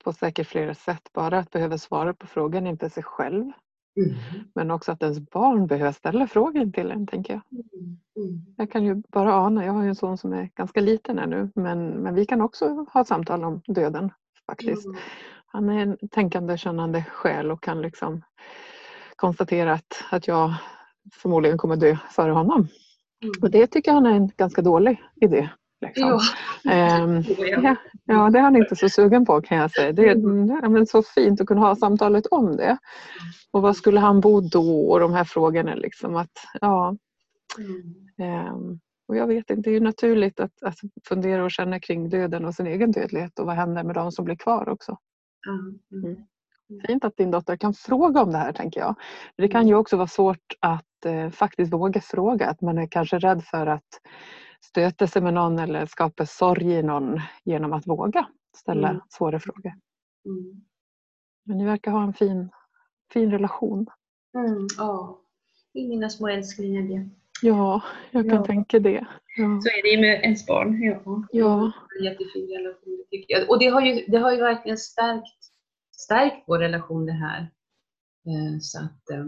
På 0.04 0.12
säkert 0.12 0.46
flera 0.46 0.74
sätt. 0.74 1.12
Bara 1.12 1.38
att 1.38 1.50
behöva 1.50 1.78
svara 1.78 2.14
på 2.14 2.26
frågan 2.26 2.66
inte 2.66 2.90
sig 2.90 3.02
själv 3.02 3.52
Mm. 3.96 4.14
Men 4.54 4.70
också 4.70 4.92
att 4.92 5.02
ens 5.02 5.30
barn 5.30 5.66
behöver 5.66 5.92
ställa 5.92 6.26
frågor 6.26 6.72
till 6.72 6.90
en, 6.90 7.06
tänker 7.06 7.32
jag. 7.32 7.42
Mm. 7.52 7.98
Mm. 8.16 8.54
Jag 8.56 8.70
kan 8.70 8.84
ju 8.84 8.94
bara 8.94 9.34
ana, 9.34 9.64
jag 9.64 9.72
har 9.72 9.82
ju 9.82 9.88
en 9.88 9.94
son 9.94 10.18
som 10.18 10.32
är 10.32 10.50
ganska 10.54 10.80
liten 10.80 11.18
ännu, 11.18 11.50
men, 11.54 11.88
men 11.88 12.14
vi 12.14 12.26
kan 12.26 12.40
också 12.40 12.86
ha 12.92 13.04
samtal 13.04 13.44
om 13.44 13.62
döden 13.66 14.10
faktiskt. 14.46 14.86
Mm. 14.86 14.98
Han 15.46 15.68
är 15.68 15.82
en 15.82 16.08
tänkande, 16.10 16.58
kännande 16.58 17.04
själ 17.10 17.50
och 17.50 17.62
kan 17.62 17.82
liksom 17.82 18.22
konstatera 19.16 19.72
att, 19.72 20.04
att 20.10 20.28
jag 20.28 20.54
förmodligen 21.12 21.58
kommer 21.58 21.76
dö 21.76 21.96
före 22.10 22.32
honom. 22.32 22.68
Och 23.42 23.50
det 23.50 23.66
tycker 23.66 23.92
han 23.92 24.06
är 24.06 24.14
en 24.14 24.28
ganska 24.36 24.62
dålig 24.62 25.02
idé. 25.20 25.48
Liksom. 25.80 26.20
Ehm, 26.70 27.22
ja, 27.62 27.76
ja, 28.04 28.30
det 28.30 28.38
är 28.38 28.42
han 28.42 28.56
inte 28.56 28.76
så 28.76 28.88
sugen 28.88 29.26
på 29.26 29.42
kan 29.42 29.58
jag 29.58 29.70
säga. 29.70 29.92
Det 29.92 30.08
är 30.08 30.14
mm. 30.14 30.76
ja, 30.78 30.86
så 30.86 31.02
fint 31.02 31.40
att 31.40 31.46
kunna 31.46 31.60
ha 31.60 31.76
samtalet 31.76 32.26
om 32.26 32.56
det. 32.56 32.78
Och 33.52 33.62
var 33.62 33.72
skulle 33.72 34.00
han 34.00 34.20
bo 34.20 34.40
då? 34.40 34.90
Och 34.90 35.00
de 35.00 35.12
här 35.12 35.24
frågorna. 35.24 35.74
Liksom, 35.74 36.16
att, 36.16 36.32
ja. 36.60 36.96
Mm. 37.58 38.54
Um, 38.54 38.80
och 39.08 39.16
jag 39.16 39.26
vet 39.26 39.50
inte, 39.50 39.70
det 39.70 39.76
är 39.76 39.80
naturligt 39.80 40.40
att, 40.40 40.62
att 40.62 40.76
fundera 41.08 41.44
och 41.44 41.50
känna 41.50 41.80
kring 41.80 42.08
döden 42.08 42.44
och 42.44 42.54
sin 42.54 42.66
egen 42.66 42.92
dödlighet 42.92 43.38
och 43.38 43.46
vad 43.46 43.56
händer 43.56 43.84
med 43.84 43.94
de 43.94 44.12
som 44.12 44.24
blir 44.24 44.36
kvar 44.36 44.68
också. 44.68 44.98
Mm. 45.48 45.78
mm. 46.06 46.26
Fint 46.86 47.04
att 47.04 47.16
din 47.16 47.30
dotter 47.30 47.56
kan 47.56 47.74
fråga 47.74 48.22
om 48.22 48.32
det 48.32 48.38
här 48.38 48.52
tänker 48.52 48.80
jag. 48.80 48.94
Det 49.36 49.48
kan 49.48 49.68
ju 49.68 49.74
också 49.74 49.96
vara 49.96 50.06
svårt 50.06 50.54
att 50.60 51.04
eh, 51.06 51.30
faktiskt 51.30 51.72
våga 51.72 52.00
fråga, 52.00 52.48
att 52.48 52.60
man 52.60 52.78
är 52.78 52.86
kanske 52.86 53.18
rädd 53.18 53.44
för 53.44 53.66
att 53.66 54.00
stöta 54.68 55.06
sig 55.06 55.22
med 55.22 55.34
någon 55.34 55.58
eller 55.58 55.86
skapa 55.86 56.26
sorg 56.26 56.72
i 56.72 56.82
någon 56.82 57.20
genom 57.44 57.72
att 57.72 57.86
våga 57.86 58.26
ställa 58.56 58.88
mm. 58.88 59.02
svåra 59.08 59.40
frågor. 59.40 59.72
Mm. 60.24 60.64
Men 61.44 61.58
ni 61.58 61.64
verkar 61.64 61.90
ha 61.90 62.02
en 62.02 62.14
fin, 62.14 62.50
fin 63.12 63.30
relation. 63.30 63.86
Mm, 64.34 64.66
ja, 64.78 65.20
i 65.72 65.88
mina 65.88 66.08
små 66.08 66.28
älsklingar 66.28 66.82
det. 66.82 67.10
Ja, 67.42 67.82
jag 68.10 68.28
kan 68.28 68.38
ja. 68.38 68.44
tänka 68.44 68.78
det. 68.78 69.06
Ja. 69.36 69.60
Så 69.62 69.68
är 69.68 69.82
det 69.82 70.00
med 70.00 70.22
ens 70.22 70.46
barn. 70.46 70.82
Ja. 70.82 71.26
ja. 71.32 71.72
Jättefin 72.02 72.48
relation 72.48 73.04
tycker 73.10 73.34
jag. 73.34 73.50
Och 73.50 73.58
det 73.58 73.66
har 73.66 73.80
ju, 73.80 74.04
det 74.06 74.18
har 74.18 74.32
ju 74.32 74.38
verkligen 74.38 74.78
stärkt, 74.78 75.44
stärkt 75.96 76.44
vår 76.46 76.58
relation 76.58 77.06
det 77.06 77.12
här. 77.12 77.40
Eh, 78.26 78.58
så 78.60 78.78
att, 78.78 79.10
eh, 79.10 79.26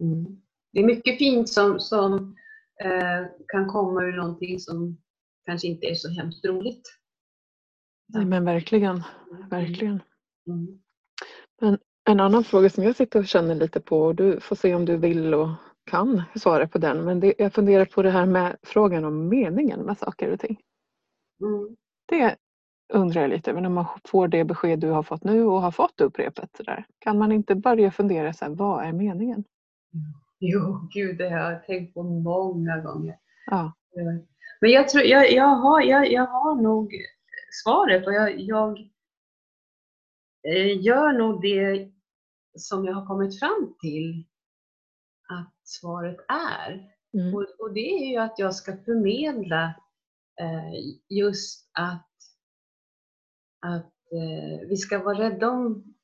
mm. 0.00 0.40
Det 0.72 0.80
är 0.80 0.84
mycket 0.84 1.18
fint 1.18 1.48
som, 1.48 1.80
som 1.80 2.36
kan 3.46 3.66
komma 3.66 4.02
ur 4.02 4.16
någonting 4.16 4.60
som 4.60 4.98
kanske 5.46 5.68
inte 5.68 5.86
är 5.86 5.94
så 5.94 6.08
hemskt 6.08 6.44
roligt. 6.44 6.82
Nej, 8.08 8.24
men 8.24 8.44
verkligen. 8.44 9.02
verkligen. 9.50 10.02
Mm. 10.46 10.78
Men 11.60 11.78
en 12.10 12.20
annan 12.20 12.44
fråga 12.44 12.70
som 12.70 12.84
jag 12.84 12.96
sitter 12.96 13.18
och 13.18 13.26
känner 13.26 13.54
lite 13.54 13.80
på 13.80 14.00
och 14.00 14.14
du 14.14 14.40
får 14.40 14.56
se 14.56 14.74
om 14.74 14.84
du 14.84 14.96
vill 14.96 15.34
och 15.34 15.48
kan 15.90 16.22
svara 16.34 16.68
på 16.68 16.78
den. 16.78 17.04
Men 17.04 17.20
det, 17.20 17.34
jag 17.38 17.52
funderar 17.52 17.84
på 17.84 18.02
det 18.02 18.10
här 18.10 18.26
med 18.26 18.56
frågan 18.62 19.04
om 19.04 19.28
meningen 19.28 19.80
med 19.80 19.98
saker 19.98 20.32
och 20.32 20.40
ting. 20.40 20.60
Mm. 21.40 21.76
Det 22.06 22.36
undrar 22.92 23.20
jag 23.20 23.30
lite 23.30 23.50
över 23.50 23.60
när 23.60 23.68
man 23.68 23.86
får 24.04 24.28
det 24.28 24.44
besked 24.44 24.78
du 24.78 24.90
har 24.90 25.02
fått 25.02 25.24
nu 25.24 25.44
och 25.44 25.62
har 25.62 25.70
fått 25.70 26.00
upprepat. 26.00 26.56
Så 26.56 26.62
där. 26.62 26.86
Kan 26.98 27.18
man 27.18 27.32
inte 27.32 27.54
börja 27.54 27.90
fundera 27.90 28.32
så 28.32 28.44
här, 28.44 28.52
vad 28.52 28.84
är 28.84 28.92
meningen? 28.92 29.44
Jo, 30.46 30.88
gud 30.94 31.18
det 31.18 31.28
har 31.28 31.52
jag 31.52 31.66
tänkt 31.66 31.94
på 31.94 32.02
många 32.02 32.80
gånger. 32.80 33.18
Ja. 33.46 33.72
Men 34.60 34.70
jag, 34.70 34.88
tror, 34.88 35.04
jag, 35.04 35.32
jag, 35.32 35.56
har, 35.56 35.82
jag, 35.82 36.12
jag 36.12 36.26
har 36.26 36.62
nog 36.62 36.92
svaret 37.64 38.06
och 38.06 38.12
jag, 38.12 38.40
jag 38.40 38.78
eh, 40.48 40.82
gör 40.82 41.12
nog 41.12 41.42
det 41.42 41.92
som 42.58 42.84
jag 42.84 42.94
har 42.94 43.06
kommit 43.06 43.38
fram 43.38 43.74
till 43.80 44.26
att 45.28 45.54
svaret 45.62 46.16
är. 46.28 46.90
Mm. 47.14 47.34
Och, 47.34 47.46
och 47.58 47.74
det 47.74 47.80
är 47.80 48.10
ju 48.10 48.16
att 48.16 48.38
jag 48.38 48.54
ska 48.54 48.76
förmedla 48.76 49.64
eh, 50.40 50.72
just 51.08 51.70
att, 51.72 52.10
att 53.60 53.94
eh, 54.12 54.68
vi 54.68 54.76
ska 54.76 54.98
vara 54.98 55.18
rädda 55.18 55.50
om 55.50 55.94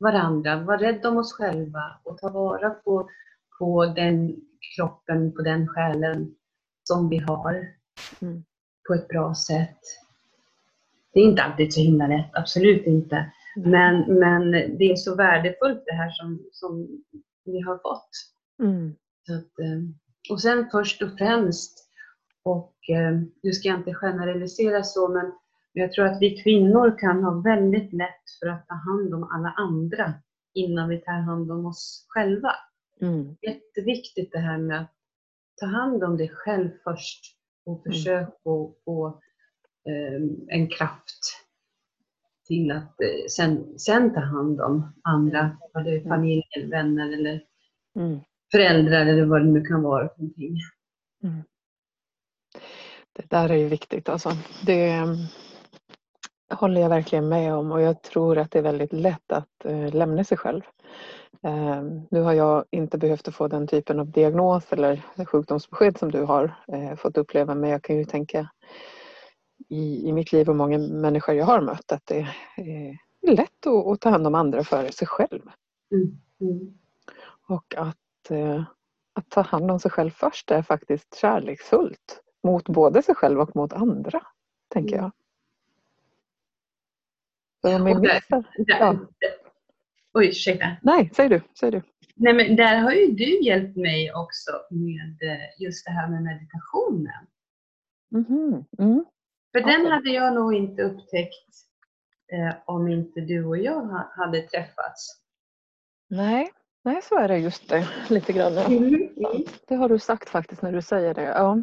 varandra, 0.00 0.64
vara 0.64 0.80
rädda 0.80 1.08
om 1.08 1.16
oss 1.16 1.32
själva 1.32 2.00
och 2.04 2.18
ta 2.18 2.30
vara 2.30 2.70
på, 2.70 3.10
på 3.58 3.86
den 3.86 4.36
kroppen, 4.76 5.32
på 5.32 5.42
den 5.42 5.68
själen 5.68 6.34
som 6.84 7.08
vi 7.08 7.18
har 7.18 7.78
Mm. 8.22 8.44
på 8.88 8.94
ett 8.94 9.08
bra 9.08 9.34
sätt. 9.34 9.78
Det 11.12 11.20
är 11.20 11.24
inte 11.24 11.42
alltid 11.42 11.72
så 11.72 11.80
himla 11.80 12.06
lätt, 12.06 12.30
absolut 12.32 12.86
inte. 12.86 13.32
Men, 13.56 14.18
men 14.18 14.50
det 14.50 14.92
är 14.92 14.96
så 14.96 15.14
värdefullt 15.14 15.82
det 15.86 15.94
här 15.94 16.10
som, 16.10 16.42
som 16.52 17.02
vi 17.44 17.60
har 17.60 17.78
fått. 17.78 18.10
Mm. 18.62 18.94
Att, 19.28 19.58
eh, 19.58 19.82
och 20.30 20.42
sen 20.42 20.68
först 20.70 21.02
och 21.02 21.18
främst, 21.18 21.88
och 22.42 22.74
eh, 22.90 23.20
nu 23.42 23.52
ska 23.52 23.68
jag 23.68 23.78
inte 23.78 23.94
generalisera 23.94 24.82
så, 24.82 25.08
men 25.08 25.32
jag 25.72 25.92
tror 25.92 26.06
att 26.06 26.20
vi 26.20 26.42
kvinnor 26.42 26.98
kan 26.98 27.24
ha 27.24 27.40
väldigt 27.40 27.92
lätt 27.92 28.24
för 28.40 28.46
att 28.48 28.68
ta 28.68 28.74
hand 28.74 29.14
om 29.14 29.24
alla 29.24 29.50
andra 29.56 30.14
innan 30.54 30.88
vi 30.88 30.98
tar 30.98 31.12
hand 31.12 31.50
om 31.52 31.66
oss 31.66 32.06
själva. 32.08 32.52
Mm. 33.00 33.36
Jätteviktigt 33.42 34.32
det 34.32 34.38
här 34.38 34.58
med 34.58 34.80
att 34.80 34.94
ta 35.60 35.66
hand 35.66 36.04
om 36.04 36.16
dig 36.16 36.28
själv 36.28 36.70
först 36.84 37.24
och 37.66 37.82
försök 37.82 38.28
att 38.28 38.84
få 38.84 39.20
eh, 39.88 40.22
en 40.48 40.68
kraft 40.68 41.20
till 42.46 42.70
att 42.70 43.00
eh, 43.00 43.26
sen, 43.30 43.78
sen 43.78 44.14
ta 44.14 44.20
hand 44.20 44.60
om 44.60 44.92
andra, 45.02 45.58
om 45.74 45.84
det 45.84 45.90
är 45.96 46.08
familjen, 46.08 46.70
vänner 46.70 47.12
eller 47.12 47.44
Mm. 47.96 48.20
föräldrar 48.52 49.06
eller 49.06 49.24
vad 49.24 49.40
det 49.40 49.50
nu 49.52 49.64
kan 49.64 49.82
vara 49.82 50.08
för 50.08 50.18
någonting. 50.18 50.56
Det 53.12 53.30
där 53.30 53.48
är 53.48 53.56
ju 53.56 53.68
viktigt 53.68 54.08
alltså. 54.08 54.30
Det 54.66 54.90
mm, 54.90 55.16
håller 56.50 56.80
jag 56.80 56.88
verkligen 56.88 57.28
med 57.28 57.54
om 57.54 57.72
och 57.72 57.80
jag 57.80 58.02
tror 58.02 58.38
att 58.38 58.50
det 58.50 58.58
är 58.58 58.62
väldigt 58.62 58.92
lätt 58.92 59.32
att 59.32 59.64
eh, 59.64 59.94
lämna 59.94 60.24
sig 60.24 60.38
själv. 60.38 60.62
Eh, 61.42 61.82
nu 62.10 62.20
har 62.20 62.32
jag 62.32 62.64
inte 62.70 62.98
behövt 62.98 63.28
att 63.28 63.34
få 63.34 63.48
den 63.48 63.66
typen 63.66 64.00
av 64.00 64.10
diagnos 64.10 64.72
eller 64.72 65.02
sjukdomsbesked 65.26 65.98
som 65.98 66.10
du 66.10 66.22
har 66.22 66.64
eh, 66.72 66.96
fått 66.96 67.16
uppleva 67.16 67.54
men 67.54 67.70
jag 67.70 67.82
kan 67.82 67.96
ju 67.96 68.04
tänka 68.04 68.48
i, 69.68 70.08
i 70.08 70.12
mitt 70.12 70.32
liv 70.32 70.48
och 70.48 70.56
många 70.56 70.78
människor 70.78 71.34
jag 71.34 71.46
har 71.46 71.60
mött 71.60 71.92
att 71.92 72.06
det 72.06 72.26
är 72.56 73.36
lätt 73.36 73.66
att, 73.66 73.86
att 73.86 74.00
ta 74.00 74.10
hand 74.10 74.26
om 74.26 74.34
andra 74.34 74.64
före 74.64 74.92
sig 74.92 75.06
själv. 75.06 75.42
Mm. 75.92 76.20
Mm. 76.40 76.78
Och 77.48 77.74
att, 77.76 78.30
eh, 78.30 78.62
att 79.12 79.30
ta 79.30 79.40
hand 79.40 79.70
om 79.70 79.80
sig 79.80 79.90
själv 79.90 80.10
först 80.10 80.50
är 80.50 80.62
faktiskt 80.62 81.14
kärleksfullt 81.14 82.22
mot 82.42 82.68
både 82.68 83.02
sig 83.02 83.14
själv 83.14 83.40
och 83.40 83.56
mot 83.56 83.72
andra, 83.72 84.22
tänker 84.68 84.96
jag. 84.96 85.10
Så 87.60 87.68
där-. 88.02 88.20
Där, 88.30 88.44
Ja. 88.80 88.96
Oj, 90.14 90.28
ursäkta. 90.28 90.76
Nej, 90.82 91.10
säg 91.16 91.28
du. 91.28 91.40
Säg 91.60 91.70
du. 91.70 91.82
Nej, 92.16 92.34
men 92.34 92.56
där 92.56 92.76
har 92.78 92.92
ju 92.92 93.06
du 93.06 93.40
hjälpt 93.44 93.76
mig 93.76 94.12
också 94.14 94.50
med 94.70 95.30
eh, 95.32 95.62
just 95.62 95.84
det 95.86 95.90
här 95.92 96.08
med 96.08 96.22
meditationen. 96.22 97.26
Mhm, 98.10 98.64
Mm. 98.78 99.04
För 99.52 99.60
den 99.60 99.80
Okej. 99.80 99.90
hade 99.90 100.10
jag 100.10 100.34
nog 100.34 100.54
inte 100.54 100.82
upptäckt 100.82 101.48
eh, 102.32 102.54
om 102.66 102.88
inte 102.88 103.20
du 103.20 103.44
och 103.44 103.58
jag 103.58 103.80
ha, 103.80 104.12
hade 104.16 104.40
träffats. 104.42 105.20
Nej. 106.10 106.50
Nej, 106.84 107.00
så 107.02 107.18
är 107.18 107.28
det 107.28 107.38
just 107.38 107.68
det. 107.68 107.88
Lite 108.10 108.32
grann. 108.32 108.54
ja. 108.54 108.66
Mm. 108.66 109.08
Det 109.68 109.74
har 109.74 109.88
du 109.88 109.98
sagt 109.98 110.28
faktiskt 110.28 110.62
när 110.62 110.72
du 110.72 110.82
säger 110.82 111.14
det. 111.14 111.22
Ja. 111.22 111.62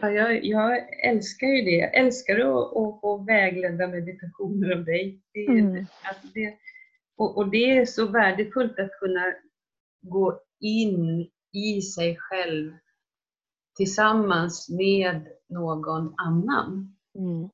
Ja, 0.00 0.10
jag, 0.10 0.44
jag 0.44 1.04
älskar 1.06 1.46
ju 1.46 1.62
det. 1.62 1.70
Jag 1.76 1.94
älskar 1.94 2.34
att, 2.38 2.76
att 2.76 3.00
få 3.00 3.24
vägledda 3.26 3.86
meditationer 3.88 4.76
av 4.76 4.84
dig. 4.84 5.20
Det, 5.32 5.46
Mm. 5.46 5.86
att 6.04 6.34
det, 6.34 6.54
och, 7.16 7.36
och 7.36 7.50
det 7.50 7.78
är 7.78 7.86
så 7.86 8.06
värdefullt 8.06 8.78
att 8.78 8.90
kunna 9.00 9.24
gå 10.02 10.40
in 10.60 11.30
i 11.52 11.82
sig 11.82 12.16
själv 12.20 12.72
tillsammans 13.76 14.68
med 14.70 15.26
någon 15.48 16.14
annan. 16.16 16.96
Mm. 17.18 17.50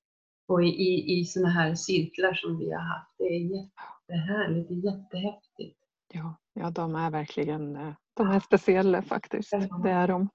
Och 0.48 0.64
i, 0.64 1.20
i, 1.20 1.24
sådana 1.24 1.50
här 1.50 1.74
cirklar 1.74 2.34
som 2.34 2.58
vi 2.58 2.72
har 2.72 2.80
haft. 2.80 3.14
Det 3.18 3.24
är 3.24 3.38
jättehärligt, 3.38 4.68
det 4.68 4.74
är 4.74 4.92
jättehäftigt. 4.92 5.78
Ja, 6.12 6.36
ja, 6.52 6.70
de 6.70 6.94
är 6.94 7.10
verkligen 7.10 7.76
eh, 7.76 7.94
de 8.14 8.30
är 8.30 8.40
speciella 8.40 9.02
faktiskt. 9.02 9.52
Ja. 9.52 9.80
Det 9.84 9.90
är 9.90 10.08
de. 10.08 10.28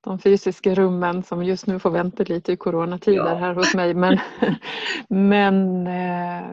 De 0.00 0.18
fysiska 0.18 0.74
rummen 0.74 1.22
som 1.22 1.44
just 1.44 1.66
nu 1.66 1.78
får 1.78 1.90
vänta 1.90 2.24
lite 2.24 2.52
i 2.52 2.56
coronatider 2.56 3.30
Ja. 3.30 3.34
här 3.34 3.54
hos 3.54 3.74
mig. 3.74 3.94
Men, 3.94 4.18
men 5.08 5.86
eh, 5.86 6.44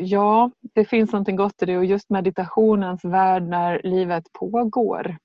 ja, 0.00 0.50
det 0.74 0.84
finns 0.84 1.12
någonting 1.12 1.36
gott 1.36 1.62
i 1.62 1.66
det 1.66 1.78
och 1.78 1.84
just 1.84 2.10
meditationens 2.10 3.04
värld 3.04 3.42
när 3.42 3.80
livet 3.84 4.24
pågår. 4.32 5.16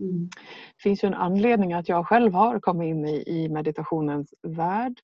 Mm. 0.00 0.28
Det 0.76 0.82
finns 0.82 1.04
ju 1.04 1.06
en 1.06 1.14
anledning 1.14 1.72
att 1.72 1.88
jag 1.88 2.06
själv 2.08 2.32
har 2.32 2.60
kommit 2.60 2.86
in 2.86 3.04
i, 3.06 3.24
i 3.26 3.48
meditationens 3.48 4.34
värld 4.42 5.00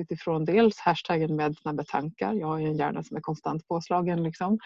utifrån 0.00 0.44
dels 0.44 0.78
hashtaggen 0.78 1.36
med 1.36 1.56
snabba 1.56 1.84
tankar. 1.84 2.34
Jag 2.34 2.46
har 2.46 2.58
ju 2.58 2.66
en 2.66 2.76
hjärna 2.76 3.02
som 3.02 3.16
är 3.16 3.20
konstant 3.20 3.68
påslagen. 3.68 4.22
Liksom. 4.22 4.58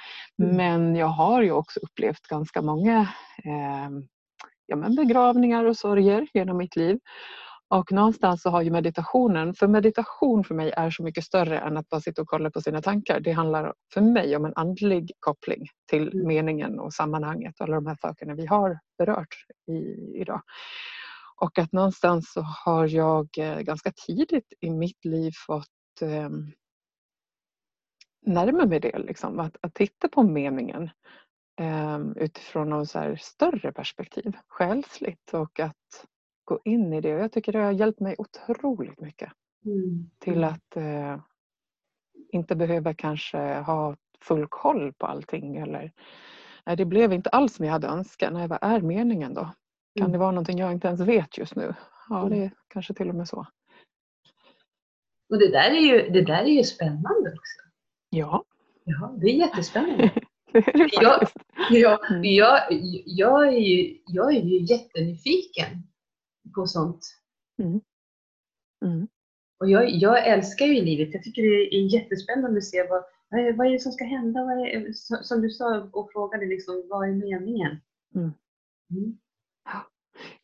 Mm. 0.43 0.57
Men 0.57 0.97
jag 0.97 1.07
har 1.07 1.43
ju 1.43 1.53
också 1.53 1.81
upplevt 1.81 2.23
ganska 2.23 2.63
många 2.63 3.01
eh, 3.45 3.91
ja, 4.71 4.77
men 4.77 4.95
begravningar 4.95 5.65
och 5.65 5.77
sorger 5.77 6.27
genom 6.35 6.57
mitt 6.57 6.77
liv. 6.77 6.99
Och 7.69 7.93
någonstans 7.93 8.43
så 8.43 8.51
har 8.51 8.63
ju 8.63 8.71
meditationen, 8.71 9.55
för 9.55 9.67
meditation 9.67 10.45
för 10.45 10.55
mig 10.55 10.73
är 10.77 10.91
så 10.91 11.03
mycket 11.03 11.25
större 11.25 11.59
än 11.59 11.77
att 11.77 11.89
bara 11.89 12.01
sitta 12.01 12.23
och 12.23 12.29
kolla 12.29 12.51
på 12.51 12.61
sina 12.61 12.83
tankar. 12.83 13.21
Det 13.21 13.33
handlar 13.33 13.75
för 13.95 14.01
mig 14.01 14.37
om 14.37 14.45
en 14.45 14.53
andlig 14.57 15.13
koppling 15.21 15.67
till 15.91 16.09
Mm. 16.13 16.27
meningen 16.27 16.81
och 16.81 16.93
sammanhanget 16.93 17.61
och 17.61 17.67
alla 17.67 17.75
de 17.75 17.87
här 17.87 17.97
sakerna 18.01 18.35
vi 18.35 18.47
har 18.47 18.79
berört 18.99 19.35
i, 19.69 19.81
idag. 20.21 20.41
Och 21.37 21.59
att 21.59 21.73
någonstans 21.73 22.33
så 22.33 22.41
har 22.41 22.87
jag 22.89 23.29
eh, 23.39 23.61
ganska 23.61 23.93
tidigt 24.07 24.53
i 24.61 24.71
mitt 24.71 25.05
liv 25.05 25.33
fått 25.47 26.03
eh, 26.03 26.31
närma 28.27 28.67
mig 28.67 28.81
det. 28.81 28.99
Liksom. 28.99 29.41
Att, 29.41 29.57
att 29.61 29.75
titta 29.75 30.09
på 30.09 30.23
meningen 30.23 30.91
utifrån 32.16 32.70
något 32.70 32.90
så 32.90 32.99
här 32.99 33.16
större 33.16 33.73
perspektiv, 33.73 34.37
själsligt 34.49 35.35
och 35.35 35.61
att 35.61 36.07
gå 36.44 36.61
in 36.64 36.92
i 36.92 37.01
det. 37.01 37.09
Jag 37.09 37.33
tycker 37.33 37.53
det 37.53 37.59
har 37.59 37.73
hjälpt 37.73 38.01
mig 38.01 38.14
otroligt 38.18 39.01
mycket 39.01 39.33
Mm. 39.64 40.11
till 40.18 40.44
att 40.44 40.77
eh, 40.77 41.20
inte 42.33 42.57
behöva 42.57 42.94
kanske 42.94 43.38
ha 43.55 43.96
full 44.20 44.46
koll 44.51 44.92
på 44.92 45.07
allting. 45.07 45.57
Eller, 45.57 45.92
nej, 46.66 46.77
det 46.77 46.85
blev 46.85 47.12
inte 47.12 47.31
alls 47.31 47.55
som 47.55 47.64
jag 47.64 47.73
hade 47.73 47.87
önskat. 47.88 48.33
Nej, 48.33 48.49
vad 48.49 48.59
är 48.62 48.81
meningen 48.81 49.35
då? 49.35 49.40
Kan 49.94 50.03
Mm. 50.07 50.12
det 50.12 50.18
vara 50.18 50.31
någonting 50.31 50.59
jag 50.59 50.73
inte 50.73 50.88
ens 50.88 51.01
vet 51.01 51.38
just 51.38 51.57
nu? 51.57 51.75
Ja, 52.09 52.18
Mm. 52.27 52.31
det 52.31 52.44
är 52.44 52.51
kanske 52.68 52.94
till 52.94 53.09
och 53.09 53.14
med 53.14 53.29
så. 53.29 53.46
Och 55.31 55.38
det 55.38 55.49
där, 55.51 55.70
är 55.70 55.81
ju, 55.81 56.11
det 56.11 56.23
där 56.25 56.42
är 56.42 56.46
ju 56.57 56.64
spännande 56.64 57.31
också. 57.31 57.61
Ja, 58.11 58.44
Ja, 58.85 59.14
det 59.20 59.27
är 59.27 59.35
jättespännande. 59.35 60.11
det 60.53 60.91
det 61.71 61.87
Mm. 62.11 62.25
jag, 62.25 62.61
jag, 63.07 63.49
är 63.49 63.59
ju, 63.59 63.99
jag 64.07 64.37
är 64.37 64.41
ju 64.41 64.59
jättenyfiken 64.59 65.69
på 66.55 66.67
sånt. 66.67 67.01
Mm. 68.85 69.09
Och 69.61 69.71
jag, 69.71 69.91
jag 69.91 70.27
älskar 70.27 70.67
ju 70.67 70.83
livet. 70.83 71.15
Jag 71.15 71.23
tycker 71.23 71.43
det 71.43 71.75
är 71.77 71.95
jättespännande 71.95 72.59
att 72.59 72.65
se 72.65 72.87
vad, 72.89 73.03
vad, 73.29 73.41
är, 73.41 73.53
vad 73.53 73.67
är 73.67 73.71
det 73.71 73.79
som 73.79 73.93
ska 73.93 74.05
hända. 74.05 74.45
Vad 74.45 74.59
är, 74.59 74.93
som 75.23 75.41
du 75.41 75.51
sa 75.51 75.89
och 75.93 76.13
frågade, 76.13 76.47
liksom, 76.47 76.87
vad 76.91 77.09
är 77.09 77.13
meningen? 77.13 77.81
Mm. 78.15 78.33
Mm. 78.91 79.19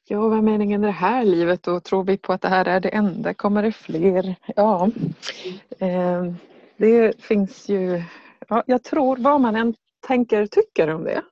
Ja, 0.08 0.20
vad 0.20 0.38
är 0.38 0.42
meningen 0.42 0.84
i 0.84 0.86
det 0.86 0.92
här 0.92 1.24
livet 1.24 1.68
och 1.68 1.84
tror 1.84 2.04
vi 2.04 2.18
på 2.18 2.32
att 2.32 2.42
det 2.42 2.48
här 2.48 2.64
är 2.64 2.80
det 2.80 2.88
enda? 2.88 3.34
Kommer 3.34 3.62
det 3.62 3.72
fler? 3.72 4.34
Ja, 4.56 4.90
eh, 5.78 6.32
det 6.76 7.22
finns 7.22 7.68
ju, 7.68 8.02
ja, 8.48 8.64
jag 8.66 8.82
tror 8.82 9.16
vad 9.16 9.40
man 9.40 9.56
än 9.56 9.74
tänker 10.06 10.46
tycker 10.46 10.88
om 10.88 11.04
det 11.04 11.22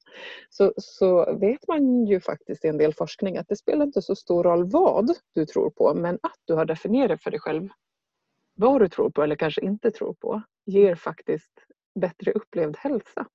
så, 0.51 0.73
så 0.77 1.37
vet 1.41 1.69
man 1.69 2.07
ju 2.07 2.21
faktiskt 2.21 2.65
i 2.65 2.69
en 2.69 2.79
del 2.79 2.95
forskning 2.95 3.37
att 3.37 3.49
det 3.49 3.57
spelar 3.57 3.85
inte 3.85 4.03
så 4.03 4.15
stor 4.15 4.45
roll 4.45 4.65
vad 4.65 5.11
du 5.35 5.47
tror 5.47 5.71
på 5.71 5.95
men 5.95 6.15
att 6.23 6.39
du 6.45 6.55
har 6.55 6.65
definierat 6.65 7.23
för 7.23 7.31
dig 7.31 7.41
själv 7.41 7.69
vad 8.55 8.81
du 8.81 8.89
tror 8.89 9.11
på 9.11 9.23
eller 9.23 9.37
kanske 9.37 9.61
inte 9.61 9.91
tror 9.91 10.15
på 10.15 10.43
ger 10.67 10.95
faktiskt 10.95 11.53
bättre 12.01 12.33
upplevd 12.33 12.77
hälsa. 12.77 13.27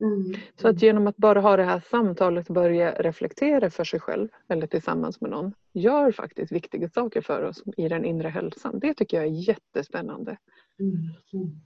Mm. 0.00 0.40
Så 0.60 0.68
att 0.68 0.82
genom 0.82 1.06
att 1.06 1.16
bara 1.16 1.40
ha 1.40 1.56
det 1.56 1.64
här 1.64 1.80
samtalet 1.80 2.48
och 2.48 2.54
börja 2.54 2.92
reflektera 3.02 3.70
för 3.70 3.84
sig 3.84 4.00
själv 4.00 4.28
eller 4.48 4.66
tillsammans 4.66 5.20
med 5.20 5.30
någon 5.30 5.52
gör 5.72 6.12
faktiskt 6.12 6.52
viktiga 6.52 6.88
saker 6.88 7.20
för 7.20 7.42
oss 7.42 7.62
i 7.76 7.88
den 7.88 8.04
inre 8.04 8.28
hälsan. 8.28 8.78
Det 8.78 8.94
tycker 8.94 9.16
jag 9.16 9.26
är 9.26 9.48
jättespännande. 9.48 10.38
Mm. 10.78 11.60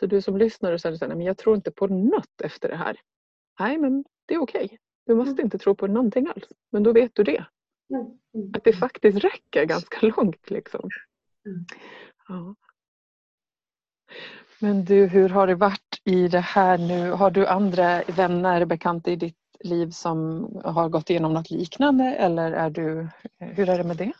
Mm. 0.00 0.10
Så 0.10 0.16
du 0.16 0.22
som 0.22 0.36
lyssnar 0.36 0.72
och 0.72 0.80
säger 0.80 1.12
att 1.12 1.24
jag 1.24 1.38
tror 1.38 1.56
inte 1.56 1.70
på 1.70 1.86
något 1.86 2.40
efter 2.44 2.68
det 2.68 2.76
här. 2.76 2.96
Nej 3.60 3.78
men 3.78 4.04
det 4.26 4.34
är 4.34 4.38
okej. 4.38 4.64
Okay. 4.64 4.78
Du 5.06 5.14
måste 5.14 5.30
mm. 5.30 5.44
inte 5.44 5.58
tro 5.58 5.74
på 5.74 5.86
någonting 5.86 6.26
alls. 6.26 6.48
Men 6.72 6.82
då 6.82 6.92
vet 6.92 7.14
du 7.14 7.24
det. 7.24 7.44
Mm. 7.94 8.06
Mm. 8.34 8.52
Att 8.54 8.64
det 8.64 8.72
faktiskt 8.72 9.18
räcker 9.18 9.64
ganska 9.64 10.06
långt. 10.16 10.50
Liksom. 10.50 10.88
Ja. 12.28 12.54
Men 14.58 14.84
du, 14.84 15.06
hur 15.06 15.28
har 15.28 15.46
det 15.46 15.54
varit 15.54 16.00
i 16.04 16.28
det 16.28 16.40
här 16.40 16.78
nu? 16.78 17.10
Har 17.10 17.30
du 17.30 17.46
andra 17.46 18.02
vänner, 18.02 18.64
bekanta 18.64 19.10
i 19.10 19.16
ditt 19.16 19.36
liv 19.60 19.90
som 19.90 20.46
har 20.64 20.88
gått 20.88 21.10
igenom 21.10 21.32
något 21.32 21.50
liknande 21.50 22.04
eller 22.04 22.52
är 22.52 22.70
du, 22.70 23.08
hur 23.38 23.68
är 23.68 23.78
det 23.78 23.84
med 23.84 23.96
det? 23.96 24.12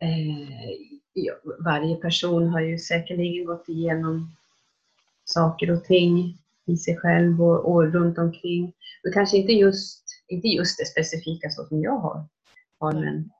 Eh, 0.00 0.97
varje 1.58 1.96
person 1.96 2.48
har 2.48 2.60
ju 2.60 2.78
säkerligen 2.78 3.46
gått 3.46 3.68
igenom 3.68 4.36
saker 5.24 5.70
och 5.70 5.84
ting 5.84 6.38
i 6.66 6.76
sig 6.76 6.96
själv 6.96 7.42
och, 7.42 7.72
och 7.72 7.92
runt 7.92 8.18
omkring. 8.18 8.72
Men 9.02 9.12
kanske 9.12 9.36
inte 9.36 9.52
just, 9.52 10.04
inte 10.28 10.48
just 10.48 10.78
det 10.78 10.84
specifika 10.84 11.50
så 11.50 11.64
som 11.64 11.82
jag 11.82 11.98
har, 11.98 12.24
har 12.80 12.92
men 12.92 13.30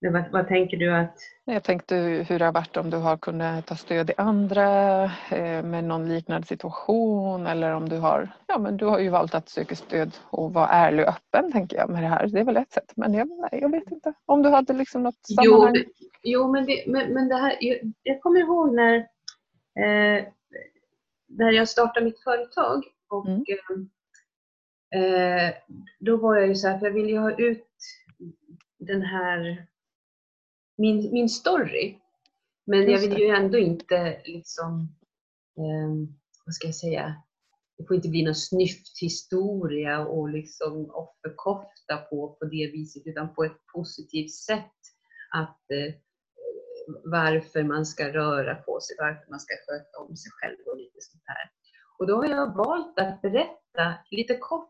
men 0.00 0.12
vad, 0.12 0.30
vad, 0.30 0.48
tänker 0.48 0.76
du 0.76 0.94
att... 0.94 1.16
Jag 1.44 1.62
tänkte 1.62 1.96
hur 2.28 2.38
det 2.38 2.44
har 2.44 2.52
varit 2.52 2.76
om 2.76 2.90
du 2.90 2.96
har 2.96 3.16
kunnat 3.16 3.66
ta 3.66 3.76
stöd 3.76 4.10
i 4.10 4.12
andra 4.16 5.04
eh, 5.30 5.62
med 5.62 5.84
någon 5.84 6.08
liknande 6.08 6.46
situation 6.46 7.46
eller 7.46 7.72
om 7.72 7.88
du 7.88 7.96
har, 7.96 8.28
ja 8.46 8.58
men 8.58 8.76
du 8.76 8.84
har 8.84 8.98
ju 8.98 9.08
valt 9.08 9.34
att 9.34 9.48
söka 9.48 9.76
stöd 9.76 10.16
och 10.30 10.52
vara 10.52 10.68
ärlig 10.68 11.04
och 11.04 11.08
öppen 11.08 11.52
tänker 11.52 11.76
jag 11.76 11.90
med 11.90 12.02
det 12.02 12.08
här. 12.08 12.26
Det 12.26 12.40
är 12.40 12.44
väl 12.44 12.56
ett 12.56 12.72
sätt 12.72 12.92
men 12.96 13.14
jag, 13.14 13.28
nej, 13.28 13.60
jag 13.60 13.70
vet 13.70 13.90
inte 13.90 14.12
om 14.26 14.42
du 14.42 14.48
hade 14.48 14.72
liksom 14.72 15.02
något 15.02 15.26
sammanhang? 15.26 15.74
Jo, 15.76 15.84
jo 16.22 16.52
men, 16.52 16.66
det, 16.66 16.84
men, 16.86 17.14
men 17.14 17.28
det 17.28 17.36
här, 17.36 17.56
jag, 17.60 17.78
jag 18.02 18.20
kommer 18.20 18.40
ihåg 18.40 18.74
när, 18.74 18.96
eh, 19.76 20.24
när 21.28 21.52
jag 21.52 21.68
startade 21.68 22.04
mitt 22.04 22.22
företag 22.22 22.84
och 23.08 23.26
mm. 23.28 23.44
eh, 24.94 25.54
då 25.98 26.16
var 26.16 26.36
jag 26.36 26.48
ju 26.48 26.54
så 26.54 26.68
här, 26.68 26.78
för 26.78 26.86
jag 26.86 26.94
ville 26.94 27.10
ju 27.10 27.18
ha 27.18 27.36
ut 27.36 27.66
den 28.78 29.02
här 29.02 29.66
min, 30.80 31.12
min 31.12 31.28
story. 31.28 31.98
Men 32.66 32.90
jag 32.90 32.98
vill 32.98 33.18
ju 33.18 33.26
ändå 33.26 33.58
inte 33.58 34.22
liksom, 34.24 34.96
eh, 35.58 35.90
vad 36.46 36.54
ska 36.54 36.68
jag 36.68 36.74
säga, 36.74 37.14
det 37.78 37.86
får 37.86 37.96
inte 37.96 38.08
bli 38.08 38.24
någon 38.24 38.34
snyfthistoria 38.34 40.06
och 40.06 40.28
liksom 40.28 40.90
offerkofta 40.90 41.96
på, 41.96 42.36
på 42.38 42.44
det 42.44 42.70
viset 42.72 43.02
utan 43.06 43.34
på 43.34 43.44
ett 43.44 43.66
positivt 43.74 44.32
sätt. 44.32 44.80
Att 45.30 45.70
eh, 45.70 45.94
varför 47.04 47.62
man 47.62 47.86
ska 47.86 48.12
röra 48.12 48.54
på 48.54 48.80
sig, 48.80 48.96
varför 48.98 49.30
man 49.30 49.40
ska 49.40 49.54
sköta 49.66 49.98
om 49.98 50.16
sig 50.16 50.30
själv 50.32 50.56
och 50.66 50.76
lite 50.76 50.98
sånt 51.00 51.22
här. 51.26 51.50
Och 51.98 52.06
då 52.06 52.16
har 52.16 52.28
jag 52.28 52.56
valt 52.56 52.98
att 52.98 53.22
berätta 53.22 53.94
lite 54.10 54.36
kort 54.36 54.68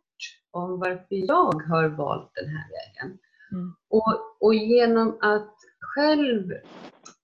om 0.50 0.80
varför 0.80 1.06
jag 1.10 1.62
har 1.68 1.88
valt 1.88 2.30
den 2.34 2.48
här 2.48 2.68
vägen. 2.70 3.18
Mm. 3.52 3.74
Och, 3.88 4.36
och 4.40 4.54
genom 4.54 5.18
att 5.20 5.59
själv 5.94 6.52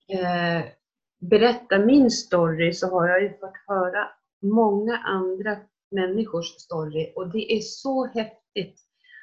eh, 0.09 0.64
berätta 1.20 1.79
min 1.79 2.11
story 2.11 2.72
så 2.72 2.90
har 2.90 3.09
jag 3.09 3.22
ju 3.22 3.29
fått 3.29 3.57
höra 3.66 4.09
många 4.42 4.98
andra 4.98 5.57
människors 5.90 6.46
story 6.46 7.12
och 7.16 7.31
det 7.31 7.52
är 7.52 7.61
så 7.61 8.07
häftigt. 8.07 8.81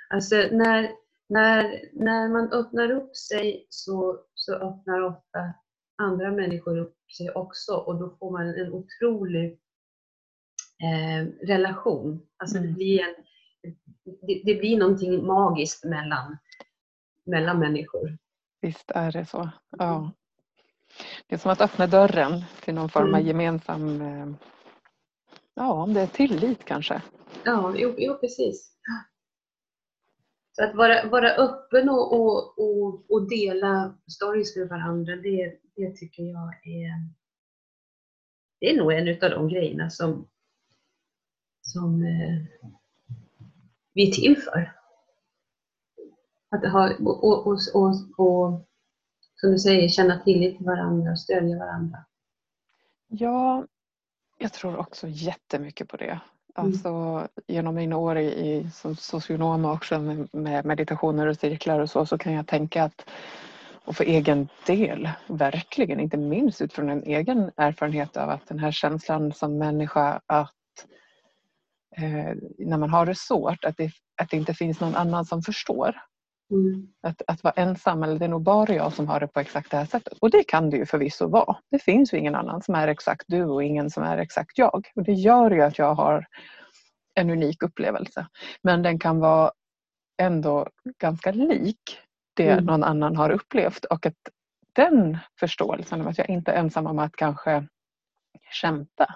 Alltså 0.09 0.35
när, 0.35 0.91
när, 1.29 1.89
när 1.93 2.29
man 2.29 2.51
öppnar 2.51 2.91
upp 2.91 3.15
sig 3.15 3.67
så, 3.69 4.19
så 4.33 4.53
öppnar 4.53 5.01
ofta 5.01 5.53
andra 5.97 6.31
människor 6.31 6.77
upp 6.77 6.97
sig 7.17 7.31
också 7.31 7.73
och 7.73 7.99
då 7.99 8.15
får 8.19 8.31
man 8.31 8.47
en 8.47 8.73
otrolig 8.73 9.59
eh, 10.83 11.47
relation. 11.47 12.27
Alltså 12.37 12.57
mm. 12.57 12.69
det, 12.69 12.75
blir 12.75 12.99
en, 13.01 13.15
det, 14.03 14.41
det, 14.45 14.55
blir 14.55 14.77
någonting 14.77 15.25
magiskt 15.25 15.83
mellan, 15.83 16.37
mellan 17.25 17.59
människor. 17.59 18.17
Visst 18.63 18.91
är 18.91 19.11
det 19.11 19.25
så. 19.25 19.49
Ja. 19.77 19.95
Mm. 19.97 20.09
Det 21.27 21.35
är 21.35 21.39
som 21.39 21.51
att 21.51 21.61
öppna 21.61 21.87
dörren 21.87 22.43
till 22.61 22.73
någon 22.73 22.89
form 22.89 23.13
av 23.13 23.19
mm. 23.19 23.27
gemensam, 23.27 24.01
eh, 24.01 24.27
ja 25.53 25.83
om 25.83 25.93
det 25.93 26.01
är 26.01 26.07
tillit 26.07 26.65
kanske. 26.65 27.01
Ja, 27.45 27.73
jo, 27.77 27.95
jo 27.97 28.17
precis. 28.17 28.77
Så 30.51 30.63
att 30.63 30.75
vara, 30.75 31.09
vara 31.09 31.29
öppen 31.29 31.89
och, 31.89 32.13
och, 32.13 32.59
och, 32.59 33.11
och 33.11 33.29
dela 33.29 33.97
stories 34.11 34.55
med 34.55 34.67
varandra, 34.67 35.15
det, 35.15 35.59
det 35.75 35.95
tycker 35.95 36.23
jag 36.23 36.67
är, 36.67 37.09
det 38.59 38.69
är 38.69 38.77
nog 38.77 38.93
en 38.93 39.23
av 39.23 39.29
de 39.29 39.47
grejerna 39.47 39.89
som, 39.89 40.29
som 41.61 42.03
eh, 42.03 42.65
vi 43.93 44.09
är 44.09 44.11
till 44.11 44.37
för. 44.37 44.82
Att 46.53 46.71
ha, 46.71 46.93
och, 47.05 47.47
och, 47.47 47.47
och, 47.47 47.93
och, 48.17 48.61
som 49.35 49.51
du 49.51 49.59
säger, 49.59 49.89
känna 49.89 50.19
tillit 50.19 50.57
till 50.57 50.65
varandra 50.65 51.11
och 51.11 51.19
stödja 51.19 51.57
varandra. 51.57 51.97
Ja, 53.07 53.65
jag 54.37 54.53
tror 54.53 54.77
också 54.77 55.07
jättemycket 55.07 55.87
på 55.87 55.97
det. 55.97 56.05
Mm. 56.05 56.19
Alltså 56.55 56.89
mm. 56.89 57.27
genom 57.47 57.75
mina 57.75 57.97
år 57.97 58.17
i, 58.17 58.69
som 58.73 58.95
socionom 58.95 59.65
och 59.65 59.73
också 59.73 59.99
med, 59.99 60.29
med 60.31 60.65
meditationer 60.65 61.27
och 61.27 61.37
cirklar 61.37 61.79
och 61.79 61.89
så, 61.89 62.05
så 62.05 62.17
kan 62.17 62.33
jag 62.33 62.47
tänka 62.47 62.83
att 62.83 63.05
och 63.85 63.95
för 63.95 64.03
egen 64.03 64.47
del, 64.65 65.09
verkligen, 65.27 65.99
inte 65.99 66.17
minst 66.17 66.61
utifrån 66.61 66.89
en 66.89 67.03
egen 67.03 67.51
erfarenhet 67.57 68.17
av 68.17 68.29
att 68.29 68.47
den 68.47 68.59
här 68.59 68.71
känslan 68.71 69.33
som 69.33 69.57
människa 69.57 70.21
att 70.25 70.53
eh, 71.97 72.35
när 72.57 72.77
man 72.77 72.89
har 72.89 73.05
det 73.05 73.15
svårt, 73.15 73.65
att 73.65 73.77
det, 73.77 73.91
att 74.21 74.29
det 74.29 74.37
inte 74.37 74.53
finns 74.53 74.79
någon 74.79 74.95
annan 74.95 75.25
som 75.25 75.41
förstår. 75.41 75.95
Mm. 76.53 76.87
Att, 77.03 77.21
att 77.27 77.43
vara 77.43 77.53
ensam, 77.53 78.03
eller 78.03 78.19
det 78.19 78.25
är 78.25 78.29
nog 78.29 78.43
bara 78.43 78.73
jag 78.73 78.93
som 78.93 79.07
har 79.07 79.19
det 79.19 79.27
på 79.27 79.39
exakt 79.39 79.71
det 79.71 79.77
här 79.77 79.85
sättet. 79.85 80.17
Och 80.21 80.29
det 80.29 80.43
kan 80.43 80.69
det 80.69 80.77
ju 80.77 80.85
förvisso 80.85 81.27
vara. 81.27 81.57
Det 81.71 81.79
finns 81.79 82.13
ju 82.13 82.17
ingen 82.17 82.35
annan 82.35 82.61
som 82.61 82.75
är 82.75 82.87
exakt 82.87 83.23
du 83.27 83.43
och 83.43 83.63
ingen 83.63 83.89
som 83.89 84.03
är 84.03 84.17
exakt 84.17 84.57
jag. 84.57 84.87
Och 84.95 85.03
det 85.03 85.13
gör 85.13 85.51
ju 85.51 85.61
att 85.61 85.77
jag 85.77 85.95
har 85.95 86.25
en 87.15 87.29
unik 87.29 87.63
upplevelse. 87.63 88.27
Men 88.63 88.83
den 88.83 88.99
kan 88.99 89.19
vara 89.19 89.51
ändå 90.17 90.67
ganska 90.99 91.31
lik 91.31 91.99
det 92.33 92.49
mm. 92.49 92.65
någon 92.65 92.83
annan 92.83 93.15
har 93.15 93.29
upplevt 93.29 93.85
och 93.85 94.05
att 94.05 94.13
den 94.73 95.17
förståelsen 95.39 96.01
av 96.01 96.07
att 96.07 96.17
jag 96.17 96.29
inte 96.29 96.51
är 96.51 96.55
ensam 96.59 96.87
om 96.87 96.99
att 96.99 97.15
kanske 97.15 97.67
kämpa 98.51 99.15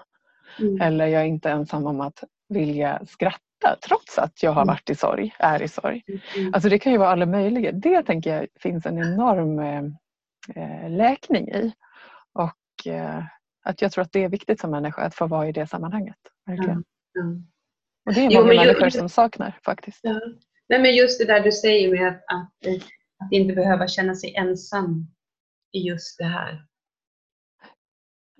mm. 0.60 0.80
eller 0.80 1.06
jag 1.06 1.22
är 1.22 1.26
inte 1.26 1.50
ensam 1.50 1.86
om 1.86 2.00
att 2.00 2.24
vilja 2.48 3.06
skratta 3.06 3.47
trots 3.88 4.18
att 4.18 4.42
jag 4.42 4.50
har 4.50 4.62
mm. 4.62 4.72
varit 4.72 4.90
i 4.90 4.94
sorg, 4.94 5.34
är 5.38 5.62
i 5.62 5.68
sorg. 5.68 6.02
Alltså 6.52 6.68
det 6.68 6.78
kan 6.78 6.92
ju 6.92 6.98
vara 6.98 7.08
alla 7.08 7.26
möjliga. 7.26 7.72
Det 7.72 8.02
tänker 8.02 8.36
jag 8.36 8.46
finns 8.60 8.86
en 8.86 8.98
enorm 8.98 9.58
eh, 10.54 10.90
läkning 10.90 11.48
i. 11.48 11.72
Och 12.32 12.86
eh, 12.92 13.22
att 13.64 13.82
jag 13.82 13.92
tror 13.92 14.02
att 14.02 14.12
det 14.12 14.24
är 14.24 14.28
viktigt 14.28 14.60
som 14.60 14.70
människa 14.70 15.02
att 15.02 15.14
få 15.14 15.26
vara 15.26 15.48
i 15.48 15.52
det 15.52 15.66
sammanhanget. 15.66 16.16
Verkligen. 16.46 16.84
Och 18.06 18.14
det 18.14 18.20
är 18.20 18.40
många 18.40 18.52
jo, 18.52 18.60
människor 18.60 18.90
som 18.90 19.08
saknar 19.08 19.58
faktiskt. 19.64 20.00
Ja. 20.02 20.20
Nej, 20.68 20.82
men 20.82 20.94
just 20.94 21.20
det 21.20 21.24
där 21.24 21.40
du 21.40 21.52
säger 21.52 21.90
med 21.90 22.08
att, 22.08 22.14
att, 22.14 22.68
att 23.24 23.32
inte 23.32 23.54
behöva 23.54 23.88
känna 23.88 24.14
sig 24.14 24.34
ensam 24.34 25.06
i 25.72 25.88
just 25.88 26.18
det 26.18 26.24
här. 26.24 26.67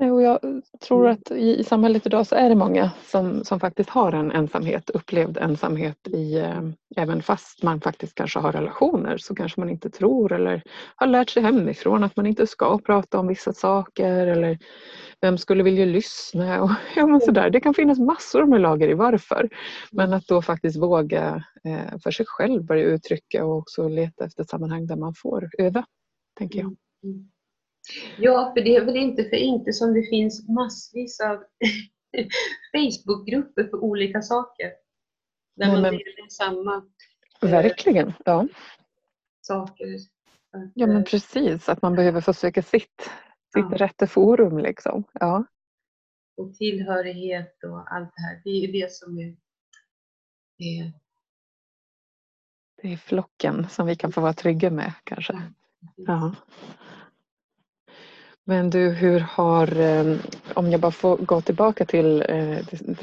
Och 0.00 0.22
jag 0.22 0.40
tror 0.80 1.04
mm. 1.04 1.12
att 1.12 1.30
i, 1.30 1.58
i 1.58 1.64
samhället 1.64 2.06
idag 2.06 2.26
så 2.26 2.34
är 2.34 2.48
det 2.48 2.54
många 2.54 2.90
som, 3.04 3.44
som 3.44 3.60
faktiskt 3.60 3.90
har 3.90 4.12
en 4.12 4.32
ensamhet, 4.32 4.90
upplevd 4.90 5.36
ensamhet 5.38 6.08
i, 6.08 6.38
eh, 6.38 6.62
även 6.96 7.22
fast 7.22 7.62
man 7.62 7.80
faktiskt 7.80 8.14
kanske 8.14 8.38
har 8.38 8.52
relationer 8.52 9.18
så 9.18 9.34
kanske 9.34 9.60
man 9.60 9.70
inte 9.70 9.90
tror 9.90 10.32
eller 10.32 10.62
har 10.96 11.06
lärt 11.06 11.30
sig 11.30 11.42
hemifrån 11.42 12.04
att 12.04 12.16
man 12.16 12.26
inte 12.26 12.46
ska 12.46 12.78
prata 12.78 13.18
om 13.18 13.26
vissa 13.26 13.52
saker 13.52 14.26
eller 14.26 14.58
vem 15.20 15.38
skulle 15.38 15.62
vilja 15.62 15.84
lyssna 15.84 16.62
och 16.62 16.70
ja, 16.96 17.06
men 17.06 17.20
sådär. 17.20 17.50
Det 17.50 17.60
kan 17.60 17.74
finnas 17.74 17.98
massor 17.98 18.46
med 18.46 18.60
lager 18.60 18.88
i 18.88 18.94
varför. 18.94 19.48
Men 19.92 20.12
att 20.12 20.26
då 20.26 20.42
faktiskt 20.42 20.82
våga 20.82 21.44
eh, 21.64 21.98
för 22.02 22.10
sig 22.10 22.26
själv 22.28 22.64
börja 22.64 22.84
uttrycka 22.84 23.44
och 23.44 23.58
också 23.58 23.88
leta 23.88 24.24
efter 24.24 24.44
sammanhang 24.44 24.86
där 24.86 24.96
man 24.96 25.14
får 25.22 25.50
öva, 25.58 25.84
tänker 26.38 26.58
jag. 26.58 26.76
Mm. 27.04 27.30
Ja, 28.18 28.52
för 28.56 28.64
det 28.64 28.76
är 28.76 28.84
väl 28.84 28.96
inte 28.96 29.24
för 29.24 29.36
inte 29.36 29.72
som 29.72 29.94
det 29.94 30.02
finns 30.10 30.48
massvis 30.48 31.20
av 31.20 31.36
Facebookgrupper 32.72 33.64
för 33.64 33.76
olika 33.76 34.22
saker. 34.22 34.66
Där 35.56 35.66
Nej, 35.66 35.72
man 35.72 35.82
men... 35.82 35.90
delar 35.90 36.28
samma 36.28 36.76
eh, 37.42 37.50
Verkligen, 37.50 38.12
ja. 38.24 38.48
saker. 39.40 39.98
Ja 40.74 40.86
men 40.86 41.04
precis, 41.04 41.68
att 41.68 41.82
man 41.82 41.94
behöver 41.94 42.20
få 42.20 42.32
söka 42.32 42.62
sitt, 42.62 43.10
sitt 43.54 43.66
ja. 43.70 43.76
rätta 43.76 44.06
forum. 44.06 44.58
Liksom. 44.58 45.04
Ja. 45.12 45.44
Och 46.36 46.54
tillhörighet 46.54 47.64
och 47.64 47.94
allt 47.94 48.12
det 48.16 48.22
här. 48.22 48.40
Det 48.44 48.50
är 48.50 48.72
det 48.72 48.92
som 48.92 49.18
är, 49.18 49.36
är... 50.58 50.92
Det 52.82 52.92
är 52.92 52.96
flocken 52.96 53.68
som 53.68 53.86
vi 53.86 53.96
kan 53.96 54.12
få 54.12 54.20
vara 54.20 54.32
trygga 54.32 54.70
med 54.70 54.92
kanske. 55.04 55.42
Ja. 55.96 56.34
Men 58.48 58.70
du, 58.70 58.88
hur 58.90 59.20
har, 59.20 59.80
ehm, 59.80 60.18
om 60.54 60.70
jag 60.70 60.80
bara 60.80 60.92
får 60.92 61.16
gå 61.16 61.40
tillbaka 61.40 61.84
till, 61.84 62.24
eh, 62.28 62.58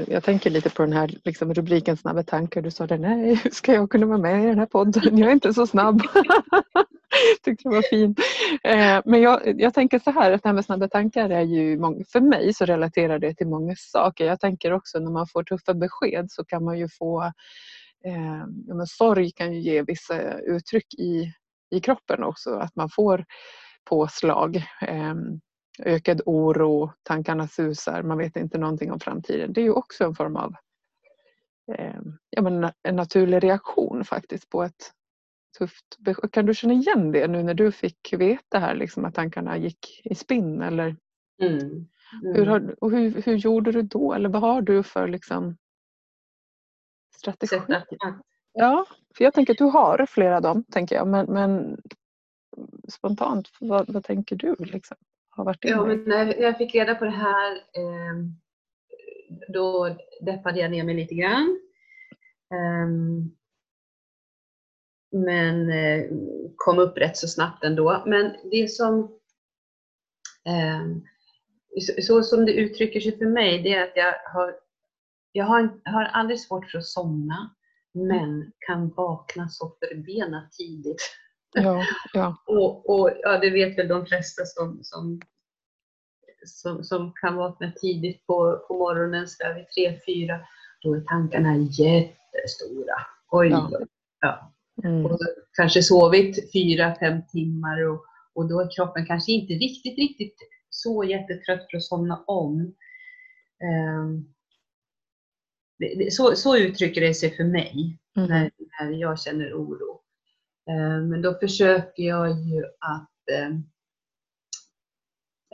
jag 0.07 0.23
tänker 0.23 0.49
lite 0.49 0.69
på 0.69 0.81
den 0.81 0.93
här 0.93 1.11
liksom 1.23 1.53
rubriken 1.53 1.97
Snabba 1.97 2.23
tankar. 2.23 2.61
Du 2.61 2.71
sa 2.71 2.87
det, 2.87 2.97
nej, 2.97 3.35
hur 3.43 3.49
ska 3.51 3.73
jag 3.73 3.89
kunna 3.89 4.05
vara 4.05 4.17
med 4.17 4.43
i 4.43 4.45
den 4.45 4.59
här 4.59 4.65
podden? 4.65 5.17
Jag 5.17 5.29
är 5.29 5.33
inte 5.33 5.53
så 5.53 5.67
snabb. 5.67 6.01
Tyckte 7.43 7.69
det 7.69 7.75
var 7.75 7.89
fint. 7.89 8.19
Eh, 8.63 9.01
men 9.05 9.21
jag, 9.21 9.61
jag 9.61 9.73
tänker 9.73 9.99
så 9.99 10.11
här 10.11 10.31
att 10.31 10.43
det 10.43 10.49
här 10.49 10.53
med 10.53 10.65
snabba 10.65 10.87
tankar 10.87 11.29
är 11.29 11.41
ju, 11.41 11.77
för 12.11 12.21
mig 12.21 12.53
så 12.53 12.65
relaterar 12.65 13.19
det 13.19 13.33
till 13.33 13.47
många 13.47 13.75
saker. 13.77 14.25
Jag 14.25 14.39
tänker 14.39 14.73
också 14.73 14.99
när 14.99 15.11
man 15.11 15.27
får 15.27 15.43
tuffa 15.43 15.73
besked 15.73 16.31
så 16.31 16.45
kan 16.45 16.63
man 16.63 16.79
ju 16.79 16.89
få, 16.89 17.23
eh, 18.05 18.45
ja, 18.67 18.75
men 18.75 18.87
sorg 18.87 19.31
kan 19.31 19.53
ju 19.53 19.59
ge 19.59 19.81
vissa 19.81 20.39
uttryck 20.39 20.93
i, 20.93 21.33
i 21.71 21.79
kroppen 21.79 22.23
också. 22.23 22.49
Att 22.49 22.75
man 22.75 22.89
får 22.89 23.25
påslag. 23.85 24.63
Ehm, 24.81 25.39
ökad 25.79 26.21
oro, 26.25 26.91
tankarna 27.03 27.47
susar, 27.47 28.03
man 28.03 28.17
vet 28.17 28.35
inte 28.35 28.57
någonting 28.57 28.91
om 28.91 28.99
framtiden. 28.99 29.53
Det 29.53 29.61
är 29.61 29.65
ju 29.65 29.71
också 29.71 30.03
en 30.03 30.15
form 30.15 30.35
av 30.35 30.55
ehm, 31.77 32.17
ja, 32.29 32.41
men 32.41 32.71
en 32.83 32.95
naturlig 32.95 33.43
reaktion 33.43 34.03
faktiskt 34.03 34.49
på 34.49 34.63
ett 34.63 34.91
tufft. 35.57 35.85
Kan 36.31 36.45
du 36.45 36.53
känna 36.53 36.73
igen 36.73 37.11
det 37.11 37.27
nu 37.27 37.43
när 37.43 37.53
du 37.53 37.71
fick 37.71 38.13
veta 38.13 38.59
här 38.59 38.75
liksom, 38.75 39.05
att 39.05 39.15
tankarna 39.15 39.57
gick 39.57 40.01
i 40.03 40.15
spinn? 40.15 40.61
Eller? 40.61 40.95
Mm. 41.41 41.59
Mm. 41.59 42.35
Hur, 42.35 42.45
har, 42.45 42.83
och 42.83 42.91
hur, 42.91 43.21
hur 43.21 43.35
gjorde 43.35 43.71
du 43.71 43.81
då? 43.81 44.13
Eller 44.13 44.29
vad 44.29 44.41
har 44.41 44.61
du 44.61 44.83
för 44.83 45.07
liksom, 45.07 45.57
strategi? 47.15 47.55
Ja, 48.53 48.85
för 49.17 49.23
jag 49.23 49.33
tänker 49.33 49.53
att 49.53 49.57
du 49.57 49.63
har 49.63 50.05
flera 50.05 50.35
av 50.35 50.41
dem, 50.41 50.63
tänker 50.71 50.95
jag. 50.95 51.07
Men, 51.07 51.25
men 51.25 51.77
spontant, 52.89 53.49
vad, 53.59 53.89
vad 53.89 54.03
tänker 54.03 54.35
du? 54.35 54.55
Liksom, 54.59 54.97
har 55.29 55.45
varit 55.45 55.59
ja, 55.61 55.85
men 55.85 56.03
när 56.03 56.41
jag 56.41 56.57
fick 56.57 56.75
reda 56.75 56.95
på 56.95 57.05
det 57.05 57.11
här 57.11 57.51
eh, 57.55 58.15
då 59.47 59.97
deppade 60.21 60.59
jag 60.59 60.71
ner 60.71 60.83
mig 60.83 60.95
lite 60.95 61.15
grann. 61.15 61.59
Eh, 62.51 62.87
men 65.11 65.69
eh, 65.69 66.05
kom 66.55 66.79
upp 66.79 66.97
rätt 66.97 67.17
så 67.17 67.27
snabbt 67.27 67.63
ändå. 67.63 68.03
Men 68.05 68.35
det 68.51 68.71
som 68.71 69.19
ehm, 70.45 71.01
så 72.01 72.23
som 72.23 72.45
det 72.45 72.53
uttrycker 72.53 72.99
sig 72.99 73.17
för 73.17 73.25
mig, 73.25 73.63
det 73.63 73.73
är 73.73 73.83
att 73.83 73.95
jag 73.95 74.13
har, 74.33 74.55
jag 75.31 75.45
har, 75.45 75.81
har 75.85 76.03
aldrig 76.03 76.39
svårt 76.39 76.71
för 76.71 76.77
att 76.77 76.85
somna, 76.85 77.55
men 77.93 78.51
kan 78.67 78.89
vakna 78.89 79.49
så 79.49 79.77
förbenat 79.79 80.51
tidigt 80.51 81.01
Ja, 81.55 81.83
ja. 82.13 82.43
och, 82.47 82.89
och 82.89 83.11
ja, 83.21 83.39
det 83.39 83.49
vet 83.49 83.77
väl 83.77 83.87
de 83.87 84.05
flesta 84.05 84.45
som, 84.45 84.79
som, 84.83 85.21
som, 86.45 86.83
som 86.83 87.13
kan 87.21 87.35
vakna 87.35 87.71
tidigt 87.71 88.27
på, 88.27 88.65
på 88.67 88.77
morgonen, 88.77 89.27
så 89.27 89.43
där 89.43 89.53
vid 89.53 89.69
tre, 89.69 89.99
fyra, 90.05 90.39
då 90.81 90.93
är 90.93 91.01
tankarna 91.01 91.55
jättestora. 91.57 92.95
Oj, 93.31 93.49
ja. 93.49 93.71
ja. 94.21 94.51
Mm. 94.83 95.05
Och 95.05 95.19
kanske 95.53 95.83
sovit 95.83 96.51
fyra, 96.53 96.95
fem 96.99 97.21
timmar 97.27 97.87
och, 97.87 98.05
och 98.33 98.49
då 98.49 98.61
är 98.61 98.75
kroppen 98.75 99.05
kanske 99.05 99.31
inte 99.31 99.53
riktigt, 99.53 99.97
riktigt 99.97 100.35
så 100.69 101.03
jättetrött 101.03 101.67
för 101.71 101.77
att 101.77 101.83
somna 101.83 102.23
om. 102.27 102.75
Um, 104.01 104.33
det, 105.79 105.95
det, 105.95 106.13
så, 106.13 106.35
så 106.35 106.57
uttrycker 106.57 107.01
det 107.01 107.13
sig 107.13 107.35
för 107.35 107.43
mig 107.43 107.99
mm. 108.17 108.29
när, 108.29 108.51
när 108.81 108.91
jag 108.91 109.19
känner 109.19 109.53
oro. 109.53 110.01
Eh, 110.69 111.01
men 111.01 111.21
då 111.21 111.33
försöker 111.33 112.03
jag 112.03 112.29
ju 112.29 112.65
att 112.65 113.29
eh, 113.31 113.49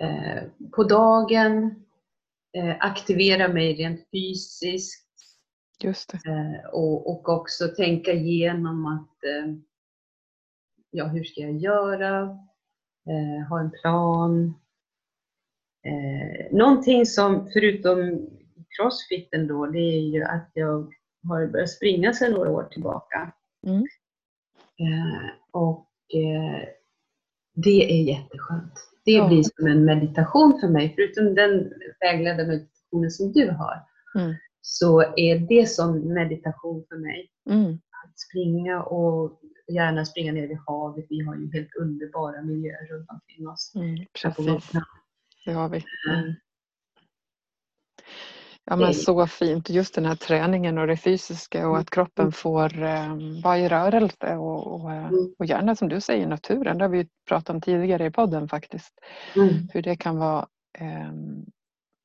eh, 0.07 0.43
på 0.71 0.83
dagen 0.83 1.75
aktivera 2.79 3.47
mig 3.47 3.73
rent 3.73 4.09
fysiskt. 4.11 5.07
Och, 6.71 7.09
och 7.09 7.29
också 7.29 7.67
tänka 7.67 8.11
igenom 8.11 8.85
att 8.85 9.17
ja, 10.89 11.05
hur 11.05 11.23
ska 11.23 11.41
jag 11.41 11.57
göra? 11.57 12.37
Ha 13.49 13.59
en 13.59 13.71
plan. 13.71 14.53
Någonting 16.51 17.05
som 17.05 17.49
förutom 17.53 18.29
crossfiten 18.77 19.47
då, 19.47 19.65
det 19.65 19.79
är 19.79 20.01
ju 20.01 20.23
att 20.23 20.51
jag 20.53 20.93
har 21.27 21.47
börjat 21.47 21.69
springa 21.69 22.13
sedan 22.13 22.31
några 22.31 22.51
år 22.51 22.63
tillbaka. 22.63 23.33
Mm. 23.67 23.85
Eh, 24.81 25.29
och 25.51 25.87
eh, 26.13 26.67
det 27.55 27.99
är 27.99 28.03
jätteskönt. 28.03 28.73
Det 29.05 29.11
ja. 29.11 29.27
blir 29.27 29.43
som 29.43 29.67
en 29.67 29.85
meditation 29.85 30.59
för 30.61 30.67
mig. 30.67 30.93
Förutom 30.95 31.35
den 31.35 31.71
vägledda 31.99 32.47
meditationen 32.47 33.11
som 33.11 33.31
du 33.31 33.51
har, 33.51 33.85
mm. 34.15 34.35
så 34.61 35.01
är 35.01 35.39
det 35.39 35.69
som 35.69 36.13
meditation 36.13 36.85
för 36.89 36.97
mig. 36.97 37.31
Mm. 37.49 37.73
Att 37.73 38.19
springa 38.19 38.83
och 38.83 39.41
gärna 39.73 40.05
springa 40.05 40.31
ner 40.31 40.47
vid 40.47 40.57
havet. 40.67 41.05
Vi 41.09 41.21
har 41.21 41.35
ju 41.35 41.51
helt 41.53 41.75
underbara 41.75 42.41
miljöer 42.41 42.87
runt 42.87 43.09
omkring 43.09 43.47
oss. 43.47 43.73
Mm, 43.75 44.05
precis. 44.21 44.71
Det 45.45 45.51
har 45.51 45.69
vi. 45.69 45.83
Mm. 46.09 46.33
Ja 48.65 48.75
men 48.75 48.93
så 48.93 49.27
fint, 49.27 49.69
just 49.69 49.95
den 49.95 50.05
här 50.05 50.15
träningen 50.15 50.77
och 50.77 50.87
det 50.87 50.97
fysiska 50.97 51.67
och 51.67 51.77
att 51.77 51.89
kroppen 51.89 52.23
mm. 52.23 52.31
får 52.31 52.83
eh, 52.83 53.15
vara 53.43 53.57
i 53.57 53.69
rörelse 53.69 54.35
och, 54.35 54.67
och, 54.67 54.91
eh, 54.91 55.07
mm. 55.07 55.33
och 55.39 55.45
gärna 55.45 55.75
som 55.75 55.89
du 55.89 56.01
säger 56.01 56.27
naturen, 56.27 56.77
det 56.77 56.83
har 56.83 56.89
vi 56.89 57.07
pratat 57.27 57.49
om 57.49 57.61
tidigare 57.61 58.05
i 58.05 58.11
podden 58.11 58.49
faktiskt. 58.49 58.93
Mm. 59.35 59.67
Hur 59.73 59.81
det 59.81 59.95
kan 59.95 60.17
vara, 60.17 60.47
eh, 60.79 61.11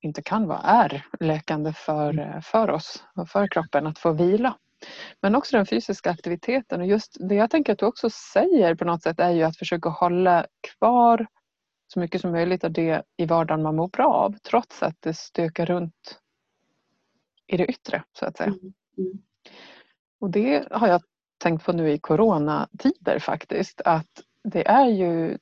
inte 0.00 0.22
kan 0.22 0.46
vara, 0.46 0.58
är 0.58 1.06
läkande 1.20 1.72
för, 1.72 2.10
mm. 2.10 2.30
eh, 2.30 2.40
för 2.40 2.70
oss 2.70 3.04
och 3.14 3.28
för 3.28 3.48
kroppen 3.48 3.86
att 3.86 3.98
få 3.98 4.12
vila. 4.12 4.56
Men 5.22 5.34
också 5.34 5.56
den 5.56 5.66
fysiska 5.66 6.10
aktiviteten 6.10 6.80
och 6.80 6.86
just 6.86 7.16
det 7.28 7.34
jag 7.34 7.50
tänker 7.50 7.72
att 7.72 7.78
du 7.78 7.86
också 7.86 8.10
säger 8.10 8.74
på 8.74 8.84
något 8.84 9.02
sätt 9.02 9.20
är 9.20 9.30
ju 9.30 9.42
att 9.42 9.56
försöka 9.56 9.88
hålla 9.88 10.46
kvar 10.78 11.26
så 11.92 12.00
mycket 12.00 12.20
som 12.20 12.32
möjligt 12.32 12.64
av 12.64 12.72
det 12.72 13.02
i 13.16 13.26
vardagen 13.26 13.62
man 13.62 13.76
mår 13.76 13.88
bra 13.88 14.14
av 14.14 14.34
trots 14.50 14.82
att 14.82 14.96
det 15.00 15.14
stökar 15.14 15.66
runt 15.66 16.20
i 17.46 17.56
det 17.56 17.66
yttre 17.66 18.02
så 18.18 18.26
att 18.26 18.36
säga. 18.36 18.48
Mm. 18.48 18.72
Mm. 18.98 19.22
Och 20.20 20.30
det 20.30 20.68
har 20.70 20.88
jag 20.88 21.02
tänkt 21.38 21.64
på 21.64 21.72
nu 21.72 21.90
i 21.90 21.98
coronatider 21.98 23.18
faktiskt 23.18 23.80
att 23.84 24.22
det 24.44 24.68
är 24.68 24.86
ju 24.86 25.38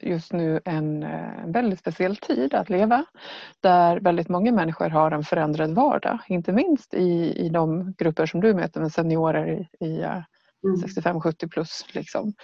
just 0.00 0.32
nu 0.32 0.60
en, 0.64 1.02
en 1.02 1.02
eh, 1.02 1.52
väldigt 1.52 1.78
speciell 1.78 2.16
tid 2.16 2.54
att 2.54 2.70
leva 2.70 3.04
där 3.60 4.00
väldigt 4.00 4.28
många 4.28 4.52
människor 4.52 4.88
har 4.88 5.10
en 5.10 5.24
förändrad 5.24 5.70
vardag. 5.70 6.18
Inte 6.28 6.52
minst 6.52 6.94
i, 6.94 7.34
i 7.36 7.48
de 7.48 7.94
grupper 7.98 8.26
som 8.26 8.40
du 8.40 8.54
möter 8.54 8.80
med 8.80 8.92
seniorer 8.92 9.46
i, 9.46 9.86
i 9.86 10.02
mm. 10.02 10.76
65-70 10.76 11.48
plus. 11.48 11.86
Liksom 11.92 12.34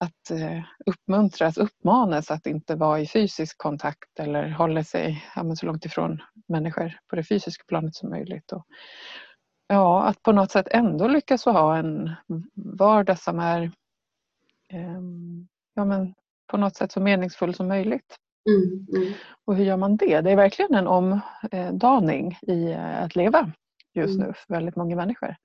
att 0.00 0.30
eh, 0.30 0.62
uppmuntras, 0.86 1.58
uppmanas 1.58 2.30
att 2.30 2.46
inte 2.46 2.74
vara 2.74 3.00
i 3.00 3.06
fysisk 3.06 3.58
kontakt 3.58 4.20
eller 4.20 4.48
hålla 4.48 4.84
sig 4.84 5.24
ja, 5.36 5.56
så 5.56 5.66
långt 5.66 5.84
ifrån 5.84 6.22
människor 6.48 6.98
på 7.10 7.16
det 7.16 7.24
fysiska 7.24 7.64
planet 7.68 7.94
som 7.94 8.10
möjligt. 8.10 8.52
Och, 8.52 8.66
ja, 9.68 10.02
att 10.02 10.22
på 10.22 10.32
något 10.32 10.50
sätt 10.50 10.68
ändå 10.70 11.08
lyckas 11.08 11.44
ha 11.44 11.76
en 11.76 12.14
vardag 12.54 13.18
som 13.18 13.38
är 13.38 13.62
eh, 14.72 15.00
ja, 15.74 15.84
men 15.84 16.14
på 16.50 16.56
något 16.56 16.76
sätt 16.76 16.92
så 16.92 17.00
meningsfull 17.00 17.54
som 17.54 17.68
möjligt. 17.68 18.16
Mm, 18.50 18.86
mm. 18.96 19.14
Och 19.44 19.56
hur 19.56 19.64
gör 19.64 19.76
man 19.76 19.96
det? 19.96 20.20
Det 20.20 20.30
är 20.30 20.36
verkligen 20.36 20.74
en 20.74 20.86
omdaning 20.86 22.38
i 22.42 22.70
eh, 22.70 23.02
att 23.02 23.16
leva 23.16 23.52
just 23.94 24.14
Mm. 24.14 24.26
nu 24.26 24.32
för 24.34 24.54
väldigt 24.54 24.76
många 24.76 24.96
människor. 24.96 25.36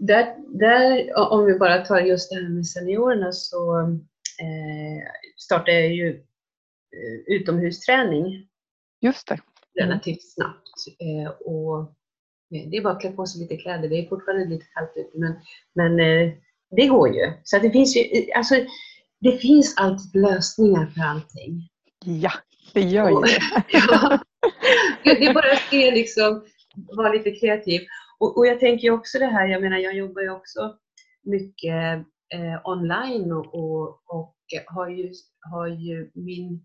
Där, 0.00 0.36
där, 0.58 1.10
om 1.32 1.44
vi 1.46 1.58
bara 1.58 1.84
tar 1.84 2.00
just 2.00 2.30
det 2.30 2.36
här 2.36 2.48
med 2.48 2.66
seniorerna 2.66 3.32
så 3.32 3.78
eh, 4.40 5.02
startade 5.36 5.80
jag 5.80 5.92
ju 5.94 6.08
eh, 6.10 7.34
utomhusträning 7.36 8.48
Just 9.00 9.28
det. 9.28 9.38
relativt 9.80 10.32
snabbt. 10.34 10.68
Eh, 11.00 11.30
och 11.30 11.80
eh, 12.54 12.68
det 12.70 12.76
är 12.76 12.82
bara 12.82 12.92
att 12.92 13.00
klä 13.00 13.12
på 13.12 13.26
sig 13.26 13.40
lite 13.42 13.56
kläder. 13.56 13.88
Det 13.88 13.96
är 13.98 14.08
fortfarande 14.08 14.44
lite 14.44 14.64
kallt 14.74 14.92
ute 14.96 15.18
men, 15.18 15.34
men 15.74 16.00
eh, 16.00 16.32
det 16.76 16.86
går 16.86 17.08
ju. 17.14 17.32
Så 17.44 17.58
det 17.58 17.70
finns 17.70 17.96
ju, 17.96 18.32
alltså, 18.36 18.54
det 19.20 19.38
finns 19.38 19.74
alltid 19.76 20.22
lösningar 20.22 20.86
för 20.86 21.00
allting. 21.02 21.68
Ja, 22.04 22.32
det 22.74 22.80
gör 22.80 23.08
ju 23.08 23.14
Och- 23.16 23.26
det. 23.26 23.38
ja. 23.72 24.18
Det 25.04 25.26
är 25.26 25.34
bara 25.34 25.52
att 25.52 25.70
se 25.70 25.90
liksom, 25.90 26.44
vara 26.96 27.12
lite 27.12 27.30
kreativ. 27.30 27.80
Och, 28.24 28.36
och 28.36 28.46
jag 28.46 28.60
tänker 28.60 28.90
också 28.90 29.18
det 29.18 29.26
här, 29.26 29.46
jag 29.46 29.62
menar 29.62 29.78
jag 29.78 29.96
jobbar 29.96 30.22
ju 30.22 30.30
också 30.30 30.76
mycket 31.22 32.06
eh, 32.34 32.60
online 32.64 33.32
och, 33.32 33.54
och, 33.54 33.88
och 34.06 34.36
har 34.66 34.88
ju, 34.88 35.12
har 35.40 35.66
ju 35.66 36.10
min, 36.14 36.64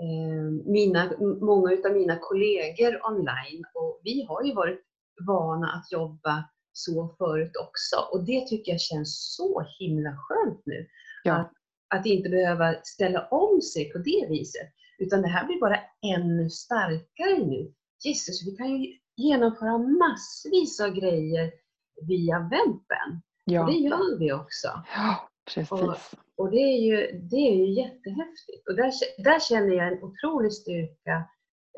eh, 0.00 0.70
mina, 0.72 1.12
många 1.40 1.72
utav 1.72 1.92
mina 1.92 2.18
kollegor 2.18 3.06
online 3.06 3.64
och 3.74 4.00
vi 4.04 4.26
har 4.28 4.42
ju 4.44 4.54
varit 4.54 4.80
vana 5.26 5.66
att 5.66 5.92
jobba 5.92 6.44
så 6.72 7.14
förut 7.18 7.52
också 7.66 7.96
och 8.12 8.24
det 8.24 8.46
tycker 8.46 8.72
jag 8.72 8.80
känns 8.80 9.34
så 9.36 9.64
himla 9.78 10.16
skönt 10.16 10.62
nu. 10.64 10.86
Ja. 11.24 11.34
Att, 11.34 11.52
att 11.94 12.06
inte 12.06 12.28
behöva 12.28 12.74
ställa 12.82 13.28
om 13.28 13.60
sig 13.60 13.92
på 13.92 13.98
det 13.98 14.26
viset. 14.28 14.68
Utan 14.98 15.22
det 15.22 15.28
här 15.28 15.46
blir 15.46 15.60
bara 15.60 15.80
ännu 16.16 16.50
starkare 16.50 17.38
nu. 17.38 17.72
Jesus, 18.04 18.46
vi 18.46 18.56
kan 18.56 18.68
ju 18.68 18.98
genomföra 19.18 19.78
massvis 19.78 20.80
av 20.80 20.90
grejer 20.90 21.52
via 22.02 22.38
webben. 22.38 23.22
Och 23.46 23.52
Ja, 23.52 23.66
det 23.66 23.72
gör 23.72 24.18
vi 24.18 24.32
också. 24.32 24.68
ja 24.94 25.28
precis. 25.54 26.14
Och 26.36 26.50
det 26.50 26.56
är 26.56 26.78
ju, 26.78 27.18
det 27.30 27.36
är 27.36 27.54
ju 27.54 27.72
jättehäftigt. 27.72 28.68
Och 28.68 28.76
där, 28.76 28.92
där 29.18 29.40
känner 29.40 29.74
jag 29.74 29.88
en 29.88 30.02
otrolig 30.02 30.52
styrka 30.52 31.16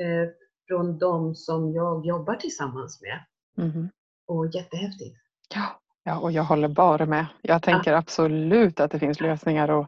eh, 0.00 0.28
från 0.68 0.98
de 0.98 1.34
som 1.34 1.72
jag 1.72 2.06
jobbar 2.06 2.34
tillsammans 2.34 3.00
med. 3.02 3.24
Mhm. 3.66 3.90
Och 4.26 4.46
jättehäftigt. 4.54 5.16
Ja, 5.54 5.80
ja, 6.04 6.18
och 6.18 6.32
jag 6.32 6.44
håller 6.44 6.68
bara 6.68 7.06
med. 7.06 7.26
Jag 7.42 7.62
tänker 7.62 7.92
absolut 7.92 8.80
att 8.80 8.90
det 8.90 8.98
finns 8.98 9.20
lösningar 9.20 9.70
och 9.70 9.86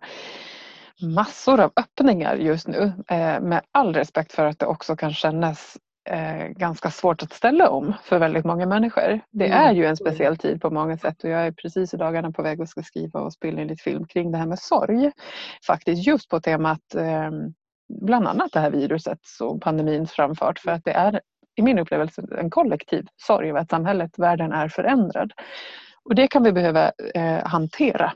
massor 1.14 1.60
av 1.60 1.72
öppningar 1.76 2.36
just 2.36 2.68
nu. 2.68 2.92
Eh, 3.08 3.40
med 3.40 3.62
all 3.72 3.94
respekt 3.94 4.32
för 4.32 4.44
att 4.44 4.58
det 4.58 4.66
också 4.66 4.96
kan 4.96 5.12
kännas 5.12 5.78
eh, 6.04 6.46
ganska 6.48 6.90
svårt 6.90 7.22
att 7.22 7.32
ställa 7.32 7.70
om 7.70 7.94
för 8.04 8.18
väldigt 8.18 8.44
många 8.44 8.66
människor. 8.66 9.20
Det 9.30 9.46
Mm, 9.46 9.58
är 9.58 9.72
ju 9.72 9.86
en 9.86 9.96
speciell 9.96 10.36
tid 10.36 10.60
på 10.60 10.70
många 10.70 10.98
sätt 10.98 11.24
och 11.24 11.30
jag 11.30 11.46
är 11.46 11.52
precis 11.52 11.94
i 11.94 11.96
dagarna 11.96 12.32
på 12.32 12.42
väg 12.42 12.60
och 12.60 12.68
ska 12.68 12.82
skriva 12.82 13.20
och 13.20 13.32
spela 13.32 13.60
in 13.60 13.68
lite 13.68 13.82
film 13.82 14.06
kring 14.06 14.32
det 14.32 14.38
här 14.38 14.46
med 14.46 14.58
sorg. 14.58 15.12
Faktiskt 15.66 16.06
just 16.06 16.28
på 16.28 16.40
temat 16.40 16.94
eh, 16.94 17.30
bland 18.02 18.28
annat 18.28 18.52
det 18.52 18.60
här 18.60 18.70
viruset 18.70 19.20
och 19.40 19.62
pandemins 19.62 20.12
framfart 20.12 20.58
för 20.58 20.70
att 20.70 20.84
det 20.84 20.92
är 20.92 21.20
i 21.56 21.62
min 21.62 21.78
upplevelse 21.78 22.22
en 22.38 22.50
kollektiv 22.50 23.06
sorg 23.16 23.48
över 23.48 23.60
att 23.60 23.70
samhället, 23.70 24.18
världen 24.18 24.52
är 24.52 24.68
förändrad. 24.68 25.32
Och 26.04 26.14
det 26.14 26.28
kan 26.28 26.42
vi 26.42 26.52
behöva 26.52 26.92
eh, 27.14 27.44
hantera 27.44 28.12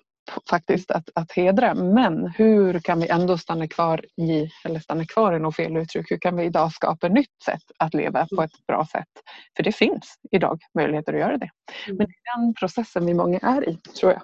faktiskt 0.51 0.91
att, 0.91 1.11
att 1.15 1.33
hedra. 1.33 1.75
Men 1.75 2.27
hur 2.27 2.79
kan 2.81 3.01
vi 3.01 3.09
ändå 3.09 3.39
stanna 3.39 3.69
kvar 3.69 4.05
i, 4.17 4.51
eller 4.65 4.81
stanna 4.81 5.05
kvar 5.07 5.33
är 5.33 5.39
nog 5.39 5.55
fel 5.55 5.77
uttryck, 5.77 6.11
hur 6.11 6.19
kan 6.19 6.37
vi 6.37 6.45
idag 6.45 6.73
skapa 6.73 7.07
ett 7.07 7.13
nytt 7.13 7.43
sätt 7.45 7.63
att 7.79 7.95
leva 7.95 8.27
på 8.37 8.43
ett 8.43 8.67
bra 8.67 8.87
sätt? 8.93 9.09
För 9.57 9.63
det 9.63 9.73
finns 9.73 10.19
idag 10.31 10.61
möjligheter 10.75 11.13
att 11.13 11.21
göra 11.21 11.39
det. 11.39 11.51
Mm. 11.87 11.97
Men 11.97 12.07
det 12.07 12.13
är 12.13 12.41
den 12.41 12.55
processen 12.55 13.07
vi 13.07 13.15
många 13.15 13.39
är 13.39 13.69
i, 13.69 13.77
tror 14.01 14.13
jag. 14.13 14.23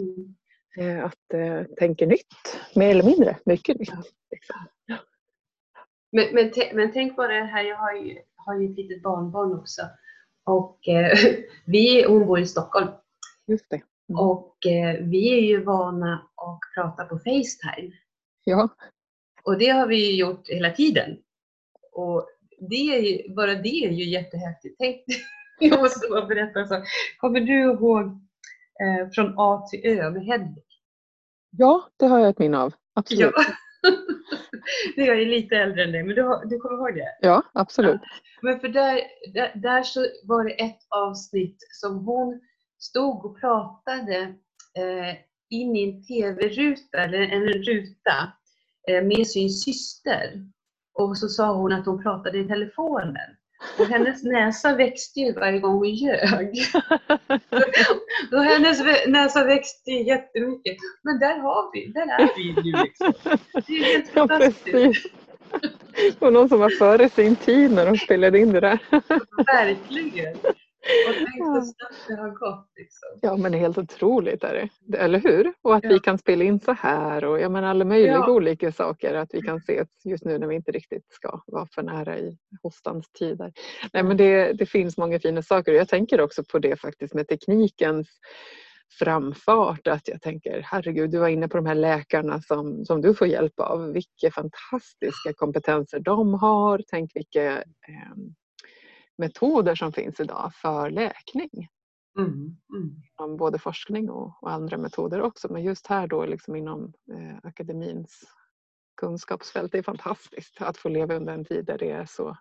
Mm. 0.00 0.34
Eh, 0.78 1.04
Att 1.04 1.34
eh, 1.34 1.62
tänka 1.78 2.06
nytt, 2.06 2.60
mer 2.74 2.90
eller 2.90 3.04
mindre, 3.04 3.36
mycket 3.44 3.78
nytt. 3.78 3.92
Liksom. 4.30 4.56
Men, 6.12 6.34
men, 6.34 6.52
men 6.74 6.92
tänk 6.92 7.16
på 7.16 7.26
det 7.26 7.44
här, 7.44 7.62
jag 7.64 7.76
har 7.76 7.92
ju, 7.92 8.18
har 8.34 8.60
ju 8.60 8.70
ett 8.70 8.76
litet 8.76 9.02
barnbarn 9.02 9.52
också. 9.52 9.82
Och 10.44 10.88
eh, 10.88 11.18
vi, 11.66 12.04
hon 12.04 12.26
bor 12.26 12.40
i 12.40 12.46
Stockholm. 12.46 12.88
Just 13.46 13.70
det. 13.70 13.82
Mm. 14.12 14.28
Och 14.28 14.66
eh, 14.66 15.00
vi 15.00 15.38
är 15.38 15.40
ju 15.40 15.64
vana 15.64 16.14
att 16.14 16.60
prata 16.74 17.04
på 17.04 17.18
Facetime. 17.18 17.92
Ja, 18.44 18.68
Och 19.44 19.58
det 19.58 19.68
har 19.68 19.86
vi 19.86 19.96
ju 20.10 20.16
gjort 20.16 20.48
hela 20.48 20.70
tiden. 20.70 21.18
Och 21.92 22.28
det 22.70 22.96
är 22.96 23.00
ju, 23.00 23.34
bara 23.34 23.54
det 23.54 23.84
är 23.84 23.90
ju 23.90 24.04
jättehäftigt. 24.04 24.76
Tänk, 24.78 25.04
jag 25.60 25.80
måste 25.80 26.08
bara 26.08 26.26
berätta 26.26 26.66
så. 26.66 26.82
Kommer 27.18 27.40
du 27.40 27.62
ihåg 27.62 28.06
eh, 28.82 29.10
från 29.12 29.34
A 29.36 29.66
till 29.70 29.80
Ö 29.86 30.10
med 30.10 30.24
Hedvig? 30.24 30.64
ja, 31.58 31.88
det 31.96 32.06
har 32.06 32.18
jag 32.18 32.28
ett 32.28 32.38
minne 32.38 32.58
av. 32.58 32.74
Absolut. 32.94 33.32
Ja. 33.36 33.44
jag 35.04 35.22
är 35.22 35.26
lite 35.26 35.56
äldre 35.56 35.84
än 35.84 35.92
dig, 35.92 36.02
men 36.02 36.14
du, 36.14 36.22
har, 36.22 36.46
du 36.46 36.58
kommer 36.58 36.76
ihåg 36.76 36.94
det? 36.94 37.16
Ja, 37.20 37.42
absolut. 37.52 38.00
Men 38.42 38.60
för 38.60 38.68
där, 38.68 39.00
där, 39.34 39.52
där 39.54 39.82
så 39.82 40.06
var 40.24 40.44
det 40.44 40.50
ett 40.50 40.78
avsnitt 40.88 41.56
som 41.80 42.06
hon 42.06 42.40
stod 42.82 43.24
och 43.24 43.40
pratade 43.40 44.18
eh, 44.78 45.16
in 45.50 45.76
i 45.76 45.84
en 45.84 46.04
tv-ruta, 46.04 46.98
eller 46.98 47.20
en 47.20 47.42
ruta, 47.42 48.32
eh, 48.88 49.02
med 49.02 49.26
sin 49.26 49.50
syster. 49.50 50.46
Och 50.94 51.18
så 51.18 51.28
sa 51.28 51.54
hon 51.54 51.72
att 51.72 51.86
hon 51.86 52.02
pratade 52.02 52.38
i 52.38 52.44
telefonen. 52.44 53.36
Och 53.78 53.86
hennes 53.86 54.22
näsa 54.32 54.76
växte 54.76 55.20
ju 55.20 55.32
varje 55.32 55.58
gång 55.58 55.74
hon 55.74 55.90
ljög. 55.90 56.58
Och 58.32 58.44
hennes 58.44 58.82
näsa 59.06 59.44
växte 59.44 59.90
ju 59.90 60.02
jättemycket. 60.02 60.76
Men 61.02 61.18
där 61.18 61.38
har 61.38 61.72
vi, 61.72 61.92
där 61.92 62.20
är 62.20 62.36
vi 62.36 62.52
nu 62.62 62.82
liksom. 62.82 63.12
Det 63.66 63.72
är 63.72 63.84
helt 63.84 64.10
Ja, 64.14 64.28
fantastiskt. 64.28 65.06
Det 65.94 66.20
var 66.20 66.30
någon 66.30 66.48
som 66.48 66.60
var 66.60 66.70
före 66.70 67.08
sin 67.08 67.36
tid 67.36 67.72
när 67.72 67.86
de 67.86 67.96
spelade 67.96 68.38
in 68.38 68.52
det 68.52 68.60
där. 68.60 68.78
Verkligen. 69.46 70.36
Och 71.08 71.14
tänk 71.16 71.46
så 71.46 71.62
snabbt 71.62 72.08
det 72.08 72.14
har 72.14 72.30
gått. 72.30 72.68
Liksom. 72.76 73.08
Ja, 73.22 73.36
men 73.36 73.52
det 73.52 73.58
är 73.58 73.60
helt 73.60 73.78
otroligt, 73.78 74.44
är 74.44 74.68
det. 74.88 74.98
eller 74.98 75.18
hur? 75.18 75.52
Och 75.62 75.76
att 75.76 75.84
vi 75.84 75.92
Ja. 75.94 75.98
kan 75.98 76.18
spela 76.18 76.44
in 76.44 76.60
så 76.60 76.72
här 76.72 77.24
och 77.24 77.40
jag 77.40 77.52
menar 77.52 77.68
alla 77.68 77.84
möjliga 77.84 78.12
Ja. 78.12 78.30
olika 78.30 78.72
saker. 78.72 79.14
Att 79.14 79.28
vi 79.32 79.40
kan 79.42 79.56
ses 79.56 79.88
just 80.04 80.24
nu 80.24 80.38
när 80.38 80.46
vi 80.46 80.54
inte 80.54 80.72
riktigt 80.72 81.12
ska 81.12 81.42
vara 81.46 81.66
för 81.74 81.82
nära 81.82 82.18
i 82.18 82.38
hostans 82.62 83.10
tider. 83.12 83.52
Nej, 83.92 84.02
men 84.02 84.16
det, 84.16 84.52
det 84.52 84.66
finns 84.66 84.96
många 84.98 85.18
fina 85.20 85.42
saker 85.42 85.72
och 85.72 85.78
jag 85.78 85.88
tänker 85.88 86.20
också 86.20 86.44
på 86.44 86.58
det 86.58 86.76
faktiskt 86.80 87.14
med 87.14 87.28
teknikens 87.28 88.08
framfart. 88.98 89.86
Att 89.86 90.08
jag 90.08 90.22
tänker, 90.22 90.60
herregud, 90.64 91.10
du 91.10 91.18
var 91.18 91.28
inne 91.28 91.48
på 91.48 91.56
de 91.56 91.66
här 91.66 91.74
läkarna 91.74 92.40
som, 92.40 92.84
som 92.84 93.00
du 93.00 93.14
får 93.14 93.26
hjälp 93.26 93.60
av. 93.60 93.92
Vilka 93.92 94.30
fantastiska 94.34 95.32
kompetenser 95.36 96.00
de 96.00 96.34
har. 96.34 96.82
Tänk 96.90 97.10
vilka 97.16 97.56
eh, 97.58 97.62
metoder 99.22 99.74
som 99.74 99.92
finns 99.92 100.20
idag 100.20 100.52
för 100.54 100.90
läkning. 100.90 101.68
Mm. 102.18 102.56
Mm. 103.20 103.36
Både 103.36 103.58
forskning 103.58 104.10
och, 104.10 104.42
och 104.42 104.52
andra 104.52 104.76
metoder 104.76 105.20
också. 105.20 105.52
Men 105.52 105.62
just 105.62 105.86
här 105.86 106.06
då 106.06 106.26
liksom 106.26 106.56
inom 106.56 106.92
eh, 107.12 107.36
akademins 107.42 108.24
kunskapsfält. 108.96 109.72
Det 109.72 109.78
är 109.78 109.82
fantastiskt 109.82 110.62
att 110.62 110.76
få 110.76 110.88
leva 110.88 111.14
under 111.14 111.34
en 111.34 111.44
tid 111.44 111.64
där 111.64 111.78
det 111.78 111.90
är 111.90 112.06
så 112.06 112.36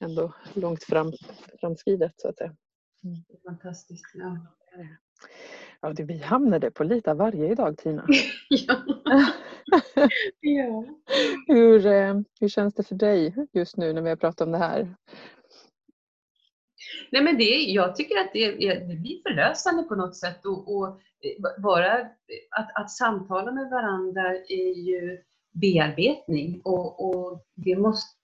ändå 0.00 0.34
långt 0.54 0.84
fram, 0.84 1.12
framskridet 1.60 2.12
så 2.16 2.28
att 2.28 2.36
säga. 2.36 2.56
Det 3.02 3.34
är 3.34 3.50
Fantastiskt. 3.50 4.10
Ja. 4.14 4.38
Ja, 5.80 5.92
det, 5.92 6.02
vi 6.02 6.18
hamnade 6.18 6.70
på 6.70 6.84
lite 6.84 7.10
av 7.10 7.16
varje 7.16 7.52
idag 7.52 7.78
Tina. 7.78 8.06
ja. 8.48 8.76
ja. 10.40 10.84
Hur, 11.46 11.86
eh, 11.86 12.20
hur 12.40 12.48
känns 12.48 12.74
det 12.74 12.82
för 12.82 12.94
dig 12.94 13.46
just 13.52 13.76
nu 13.76 13.92
när 13.92 14.02
vi 14.02 14.08
har 14.08 14.16
pratat 14.16 14.40
om 14.40 14.52
det 14.52 14.58
här? 14.58 14.96
Nej, 17.12 17.22
men 17.22 17.38
det, 17.38 17.44
jag 17.54 17.96
tycker 17.96 18.20
att 18.20 18.30
det, 18.32 18.44
är- 18.44 18.88
det 18.88 18.94
blir 18.96 19.22
förlösande 19.22 19.82
på 19.82 19.94
något 19.94 20.16
sätt. 20.16 20.46
Och, 20.46 20.76
och 20.76 21.00
bara 21.62 21.92
att, 22.50 22.70
att 22.74 22.90
samtala 22.90 23.52
med 23.52 23.70
varandra 23.70 24.34
är 24.48 24.74
ju 24.88 25.18
bearbetning. 25.52 26.60
Och, 26.64 27.04
och 27.08 27.44
det 27.54 27.76
måste, 27.76 28.16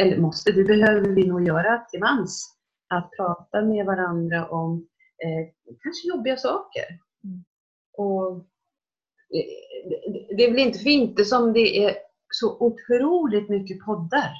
eller 0.00 0.16
måste, 0.16 0.52
det 0.52 0.64
behöver 0.64 1.08
vi 1.08 1.26
nog 1.26 1.46
göra 1.46 1.78
till 1.78 2.00
mans. 2.00 2.56
Att 2.88 3.10
prata 3.16 3.62
med 3.62 3.86
varandra 3.86 4.48
om 4.48 4.86
eh, 5.24 5.46
kanske 5.82 6.08
jobbiga 6.08 6.36
saker. 6.36 6.84
Mm. 7.24 7.44
Och 7.96 8.36
eh, 9.34 9.46
det- 9.88 10.36
det 10.36 10.44
är 10.46 10.50
väl 10.50 10.60
inte 10.60 10.78
för 10.78 10.90
inte 10.90 11.24
som 11.24 11.52
det 11.52 11.84
är 11.84 11.94
så 12.32 12.56
otroligt 12.60 13.48
mycket 13.48 13.80
poddar. 13.84 14.30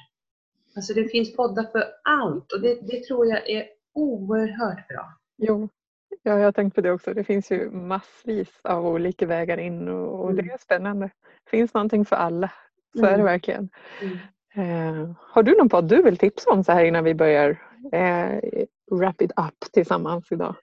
Alltså 0.77 0.95
det 0.95 1.05
finns 1.09 1.37
poddar 1.37 1.65
för 1.73 1.85
allt 2.05 2.53
och 2.53 2.61
det, 2.61 2.79
det 2.83 3.05
tror 3.05 3.27
jag 3.27 3.51
är 3.51 3.65
oerhört 3.95 4.89
bra. 4.89 5.13
Jo, 5.39 5.69
Ja, 6.23 6.39
jag 6.39 6.45
har 6.45 6.53
tänkt 6.53 6.75
på 6.75 6.81
det 6.81 6.93
också. 6.93 7.15
Det 7.15 7.25
finns 7.25 7.51
ju 7.51 7.71
massvis 7.71 8.61
av 8.65 8.87
olika 8.87 9.27
vägar 9.27 9.59
in 9.59 9.89
och, 9.89 10.25
och 10.25 10.35
det 10.35 10.43
Mm. 10.43 10.55
är 10.55 10.59
spännande. 10.59 11.07
Det 11.45 11.51
finns 11.51 11.75
någonting 11.75 12.05
för 12.05 12.17
alla. 12.17 12.53
Så 12.99 13.05
är 13.05 13.09
det 13.09 13.15
Mm. 13.15 13.25
verkligen. 13.27 13.69
Mm. 14.03 14.19
Eh, 14.55 15.15
har 15.19 15.43
du 15.43 15.57
någon 15.59 15.69
podd 15.69 15.89
du 15.89 16.03
vill 16.03 16.17
tipsa 16.17 16.51
om 16.51 16.65
så 16.65 16.73
här 16.73 16.85
innan 16.85 17.05
vi 17.05 17.15
börjar 17.15 17.51
eh, 17.93 18.39
wrap 18.91 19.23
it 19.23 19.31
up 19.31 19.73
tillsammans 19.73 20.33
idag? 20.33 20.55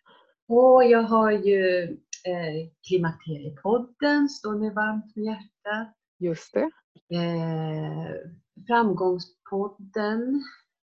Och 0.47 0.83
jag 0.83 1.01
har 1.03 1.31
ju 1.31 1.83
eh, 2.25 2.69
Klimakteriepodden, 2.87 4.29
står 4.29 4.55
mig 4.55 4.73
varmt 4.73 5.13
om 5.15 5.23
hjärtat. 5.23 5.93
Just 6.19 6.53
det. 6.53 6.69
Eh, 7.15 8.11
Framgångspodden. 8.67 10.43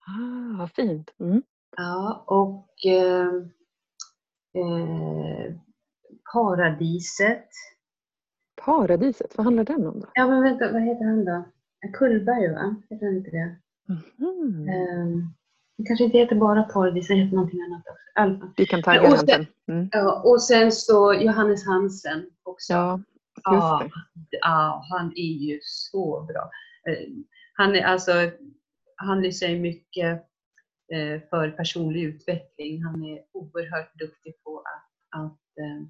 Ah, 0.07 0.57
vad 0.57 0.71
fint. 0.71 1.13
Mm. 1.19 1.43
Ja, 1.77 2.23
och 2.27 2.85
eh, 2.91 3.27
eh, 4.63 5.53
Paradiset. 6.33 7.49
Paradiset, 8.65 9.37
vad 9.37 9.43
handlar 9.45 9.63
den 9.63 9.87
om 9.87 9.99
då? 9.99 10.07
Ja 10.13 10.27
men 10.27 10.43
vänta, 10.43 10.71
vad 10.71 10.81
heter 10.81 11.05
han 11.05 11.25
då? 11.25 11.45
Kullberg 11.93 12.53
va? 12.53 12.75
Heter 12.89 13.05
han 13.05 13.15
inte 13.15 13.31
det? 13.31 13.55
Mhm. 13.87 14.69
Eh, 14.69 15.27
det 15.77 15.83
kanske 15.83 16.03
inte 16.03 16.17
heter 16.17 16.35
bara 16.35 16.63
Paradiset, 16.63 17.07
det 17.09 17.15
heter 17.15 17.35
någonting 17.35 17.61
annat 17.61 17.83
också. 17.87 18.01
Fall. 18.15 18.53
Vi 18.57 18.65
kan 18.65 18.83
tagga 18.83 19.11
och 19.11 19.19
sen-. 19.19 19.45
Mm. 19.67 19.89
Ja, 19.91 20.21
och 20.25 20.41
sen 20.41 20.71
så 20.71 21.13
Johannes 21.13 21.65
Hansen 21.67 22.29
också. 22.43 22.73
Ja, 22.73 22.99
just 23.53 23.93
det. 23.93 24.37
ja, 24.41 24.85
han 24.89 25.11
är 25.15 25.49
ju 25.49 25.59
så 25.61 26.21
bra. 26.27 26.49
Han 27.57 27.75
är 27.75 27.83
alltså, 27.83 28.11
han 28.95 29.21
lyssnar 29.21 29.49
ju 29.49 29.59
mycket 29.59 30.23
eh, 30.93 31.21
för 31.29 31.51
personlig 31.51 32.03
utveckling. 32.03 32.83
Han 32.83 33.03
är 33.03 33.21
oerhört 33.31 33.99
duktig 33.99 34.43
på 34.43 34.59
att, 34.59 35.21
att 35.21 35.39
eh, 35.57 35.87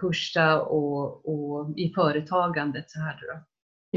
pusha 0.00 0.60
och, 0.60 1.28
och 1.28 1.78
i 1.78 1.92
företagandet 1.94 2.90
så 2.90 3.00
här 3.00 3.20
då. 3.20 3.40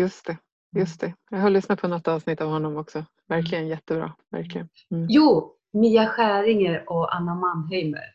Just 0.02 0.26
det. 0.26 0.38
Just 0.76 1.02
det. 1.02 1.14
Jag 1.30 1.38
har 1.38 1.50
lyssnat 1.50 1.82
på 1.82 1.88
något 1.88 2.08
avsnitt 2.08 2.42
av 2.42 2.50
honom 2.50 2.78
också. 2.78 3.06
Verkligen 3.28 3.68
jättebra. 3.68 4.14
Verkligen. 4.32 4.70
Mm. 4.92 5.08
Jo, 5.10 5.54
Mia 5.74 6.08
Skäringer 6.08 6.90
och 6.90 7.16
Anna 7.16 7.36
Mannheimer. 7.36 8.14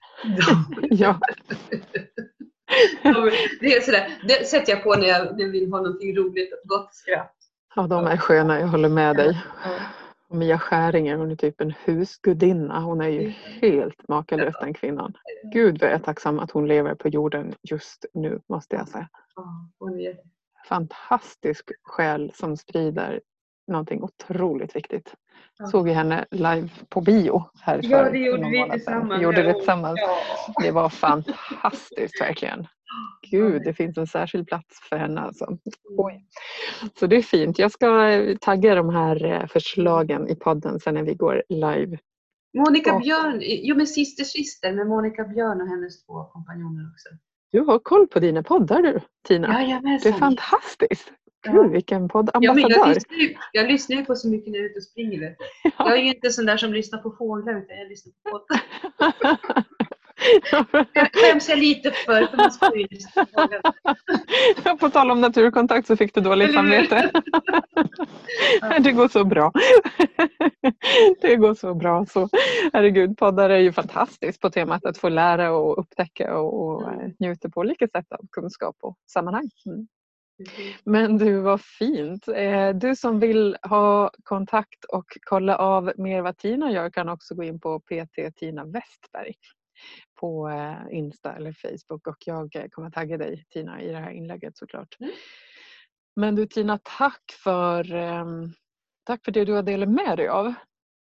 Ja, 0.90 1.20
de, 3.02 3.30
det 3.60 3.76
är 3.76 3.80
sådär, 3.80 4.18
det 4.28 4.46
sätter 4.46 4.72
jag 4.72 4.82
på 4.82 4.94
när 4.94 5.06
jag, 5.06 5.36
när 5.36 5.44
jag 5.44 5.50
vill 5.50 5.70
ha 5.72 5.78
någonting 5.78 6.16
roligt 6.16 6.52
och 6.52 6.68
gott 6.68 6.94
skratt. 6.94 7.36
Ja, 7.76 7.86
de 7.86 8.06
är 8.06 8.16
sköna. 8.16 8.60
Jag 8.60 8.68
håller 8.68 8.88
med 8.88 9.16
dig. 9.16 9.42
Ja. 9.64 9.70
Och 10.28 10.36
Mia 10.36 10.58
Skäringer, 10.58 11.16
hon 11.16 11.30
är 11.30 11.36
typ 11.36 11.60
en 11.60 11.74
husgudinna. 11.84 12.80
Hon 12.80 13.00
är 13.00 13.08
ju 13.08 13.28
helt 13.60 14.08
makalös 14.08 14.54
den 14.60 14.74
kvinnan. 14.74 15.14
Gud 15.52 15.80
vad 15.80 15.90
jag 15.90 15.94
är 15.94 16.02
tacksam 16.02 16.38
att 16.38 16.50
hon 16.50 16.68
lever 16.68 16.94
på 16.94 17.08
jorden 17.08 17.54
just 17.62 18.04
nu 18.14 18.40
måste 18.48 18.76
jag 18.76 18.88
säga. 18.88 19.08
Ja, 19.36 19.70
Fantastisk 20.68 21.70
själ 21.82 22.32
som 22.34 22.56
sprider 22.56 23.20
någonting 23.66 24.02
otroligt 24.02 24.76
viktigt. 24.76 25.14
Ja. 25.58 25.66
Såg 25.66 25.88
ju 25.88 25.94
henne 25.94 26.24
live 26.30 26.68
på 26.88 27.00
bio 27.00 27.44
här 27.60 27.80
Ja, 27.82 28.04
för 28.04 28.12
det 28.12 28.18
gjorde 28.18 28.48
vi 28.50 28.70
tillsammans. 28.70 29.18
Vi 29.20 29.22
gjorde 29.24 29.42
det 29.42 29.48
Ja. 29.48 29.54
tillsammans. 29.54 30.00
Ja. 30.00 30.18
Det 30.62 30.70
var 30.70 30.88
fantastiskt 30.88 32.20
verkligen. 32.20 32.66
Gud, 33.30 33.62
det 33.64 33.74
finns 33.74 33.99
en 33.99 34.07
särskild 34.07 34.47
plats 34.47 34.80
för 34.88 34.97
henne 34.97 35.20
alltså. 35.20 35.59
Oj. 35.99 36.26
Så 36.99 37.07
det 37.07 37.16
är 37.16 37.22
fint. 37.22 37.59
Jag 37.59 37.72
ska 37.72 38.09
eh, 38.11 38.36
tagga 38.36 38.74
de 38.74 38.88
här 38.88 39.24
eh, 39.24 39.47
förslagen 39.47 40.28
i 40.28 40.34
podden 40.36 40.80
sen 40.80 40.95
när 40.95 41.03
vi 41.03 41.14
går 41.14 41.43
live. 41.49 41.99
Monica 42.59 42.99
Björn, 42.99 43.38
jo 43.43 43.76
men 43.76 43.86
Syster 43.86 44.24
Syster 44.24 44.72
med 44.72 44.86
Monica 44.86 45.24
Björn 45.24 45.61
och 45.61 45.68
hennes 45.68 46.07
två 46.07 46.24
kompanjoner 46.24 46.90
också. 46.93 47.09
Du 47.53 47.61
har 47.61 47.78
koll 47.78 48.07
på 48.07 48.20
dina 48.20 48.43
poddar 48.43 48.82
du, 48.82 49.01
Tina. 49.28 49.49
Det 50.03 50.09
är 50.09 50.12
fantastiskt. 50.12 51.12
Ja. 51.45 51.53
Gud, 51.53 51.70
vilken 51.70 52.03
Ja, 52.03 52.09
poddambassadör. 52.09 52.70
jag, 52.70 52.88
lyssnar 52.95 53.16
ju, 53.16 53.34
jag 53.53 53.66
lyssnar 53.66 53.97
ju 53.97 54.05
på 54.05 54.14
så 54.14 54.28
mycket 54.28 54.53
när 54.53 54.59
jag 54.59 54.64
är 54.64 54.70
ute 54.70 54.78
och 54.78 54.84
springer. 54.84 55.20
Du. 55.20 55.36
Jag 55.78 55.99
är 55.99 56.03
ju 56.03 56.09
inte 56.09 56.30
sån 56.30 56.47
där 56.47 56.57
som 56.57 56.72
lyssnar 56.72 56.99
på 56.99 57.11
fåglar 57.11 57.59
utan 57.59 57.78
jag 57.78 57.88
lyssnar 57.88 58.12
på 58.12 58.30
poddar. 58.30 59.64
Det 60.94 61.10
skäms 61.12 61.48
jag 61.48 61.58
lite 61.58 61.90
för, 61.90 62.26
för 62.26 62.36
man 62.36 62.52
ska 62.52 62.76
ju 62.76 62.86
lyssna 62.90 63.26
på 64.80 64.90
tal 64.90 65.10
om 65.10 65.20
naturkontakt 65.20 65.86
så 65.86 65.96
fick 65.96 66.14
du 66.14 66.20
dåligt 66.20 66.54
samvete. 66.54 67.10
Det 68.80 68.92
går 68.92 69.08
så 69.08 69.24
bra. 69.24 69.52
Det 71.20 71.36
går 71.36 71.54
så 71.54 71.74
bra. 71.74 72.06
Så, 72.06 72.28
herregud, 72.72 73.18
poddar 73.18 73.50
är 73.50 73.58
ju 73.58 73.72
fantastiskt 73.72 74.40
på 74.40 74.50
temat 74.50 74.84
att 74.84 74.98
få 74.98 75.08
lära 75.08 75.52
och 75.52 75.78
upptäcka 75.78 76.36
och, 76.36 76.92
eh, 76.92 77.08
njuta 77.20 77.50
på 77.50 77.60
olika 77.60 77.88
sätt 77.88 78.12
av 78.12 78.26
kunskap 78.32 78.76
och 78.80 78.96
sammanhang. 79.12 79.50
Mm. 79.66 79.86
Men 80.84 81.18
du, 81.18 81.40
vad 81.40 81.60
fint. 81.60 82.28
Eh, 82.28 82.70
Du 82.70 82.96
som 82.96 83.20
vill 83.20 83.56
ha 83.62 84.10
kontakt 84.22 84.84
och 84.84 85.04
kolla 85.20 85.56
av 85.56 85.92
mer 85.96 86.22
vad 86.22 86.38
Tina 86.38 86.72
gör 86.72 86.90
kan 86.90 87.08
också 87.08 87.34
gå 87.34 87.42
in 87.42 87.60
på 87.60 87.80
PT 87.80 88.36
Tina 88.36 88.64
Westberg 88.64 89.34
på 90.22 90.48
eh, 90.48 90.96
Insta 90.98 91.36
eller 91.36 91.52
Facebook 91.52 92.06
och 92.06 92.16
jag 92.26 92.56
eh, 92.56 92.68
kommer 92.68 92.90
tagga 92.90 93.18
dig 93.18 93.44
Tina 93.50 93.82
i 93.82 93.88
det 93.88 93.98
här 93.98 94.10
inlägget 94.10 94.56
såklart. 94.56 94.96
Mm. 95.00 95.12
Men 96.16 96.34
du 96.34 96.46
Tina, 96.46 96.78
tack 96.82 97.22
för, 97.44 97.94
ehm, 97.94 98.52
tack 99.04 99.24
för 99.24 99.32
det 99.32 99.44
du 99.44 99.52
har 99.52 99.62
delat 99.62 99.88
med 99.88 100.18
dig 100.18 100.28
av 100.28 100.54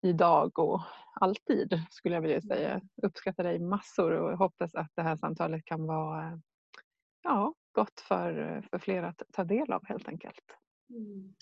idag 0.02 0.60
och 0.60 0.82
alltid 1.14 1.82
skulle 1.90 2.16
jag 2.16 2.22
vilja 2.22 2.42
säga. 2.42 2.82
Uppskattar 3.04 3.44
dig 3.44 3.60
massor 3.60 4.12
och 4.12 4.38
hoppas 4.38 4.76
att 4.76 4.92
det 4.96 5.02
här 5.02 5.16
samtalet 5.16 5.66
kan 5.66 5.86
vara 5.86 6.24
eh, 6.24 6.38
ja, 7.24 7.54
gott 7.72 8.00
för, 8.00 8.62
för 8.70 8.80
fler 8.80 9.04
att 9.04 9.22
ta 9.34 9.44
del 9.44 9.72
av 9.72 9.86
helt 9.86 10.08
enkelt. 10.08 10.44
Mm. 10.90 11.34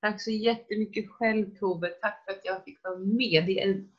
Tack 0.00 0.22
så 0.22 0.30
jättemycket 0.30 1.10
själv 1.10 1.56
Tove. 1.58 1.88
Tack 1.88 2.24
för 2.24 2.32
att 2.32 2.44
jag 2.44 2.64
fick 2.64 2.84
vara 2.84 2.98
med. 2.98 3.46
Det 3.46 3.62
är 3.62 3.70
en 3.70 3.92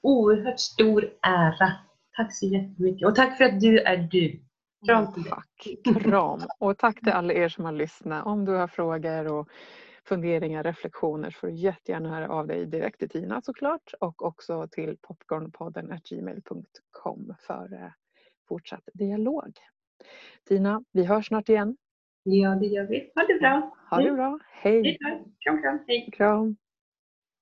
oerhört 0.00 0.60
stor 0.60 1.12
ära. 1.22 1.72
Tack 2.16 2.34
så 2.34 2.46
jättemycket. 2.46 3.08
Och 3.08 3.14
tack 3.14 3.38
för 3.38 3.44
att 3.44 3.60
du 3.60 3.78
är 3.78 3.96
du. 3.96 4.40
Kram 4.86 5.12
till 5.12 5.22
dig. 5.22 5.32
Tack, 5.32 6.02
kram. 6.02 6.40
Och 6.58 6.78
tack 6.78 7.00
till 7.00 7.12
alla 7.12 7.32
er 7.32 7.48
som 7.48 7.64
har 7.64 7.72
lyssnat. 7.72 8.26
Om 8.26 8.44
du 8.44 8.52
har 8.52 8.68
frågor 8.68 9.32
och 9.32 9.48
funderingar, 10.04 10.62
reflektioner 10.62 11.30
så 11.30 11.38
får 11.38 11.46
du 11.46 11.54
jättegärna 11.54 12.08
höra 12.08 12.28
av 12.28 12.46
dig 12.46 12.66
direkt 12.66 12.98
till 12.98 13.08
Tina 13.08 13.42
såklart 13.42 13.94
och 14.00 14.22
också 14.22 14.68
till 14.70 14.96
popcornpodden 15.02 16.00
gmail.com 16.10 17.34
för 17.46 17.72
eh, 17.72 17.90
fortsatt 18.48 18.88
dialog. 18.94 19.52
Tina, 20.48 20.84
vi 20.92 21.04
hörs 21.04 21.26
snart 21.26 21.48
igen. 21.48 21.76
Ja, 22.22 22.50
det 22.54 22.66
gör 22.66 22.86
vi. 22.86 23.12
Ha 23.14 23.26
det 23.26 23.38
bra. 23.40 23.76
Ha 23.90 24.02
det 24.02 24.12
bra. 24.12 24.38
Hej! 24.50 24.82
Hej. 24.82 25.24
Kram, 25.40 25.62
kram. 25.62 25.78
Hej. 25.86 26.10
Kram! 26.12 26.56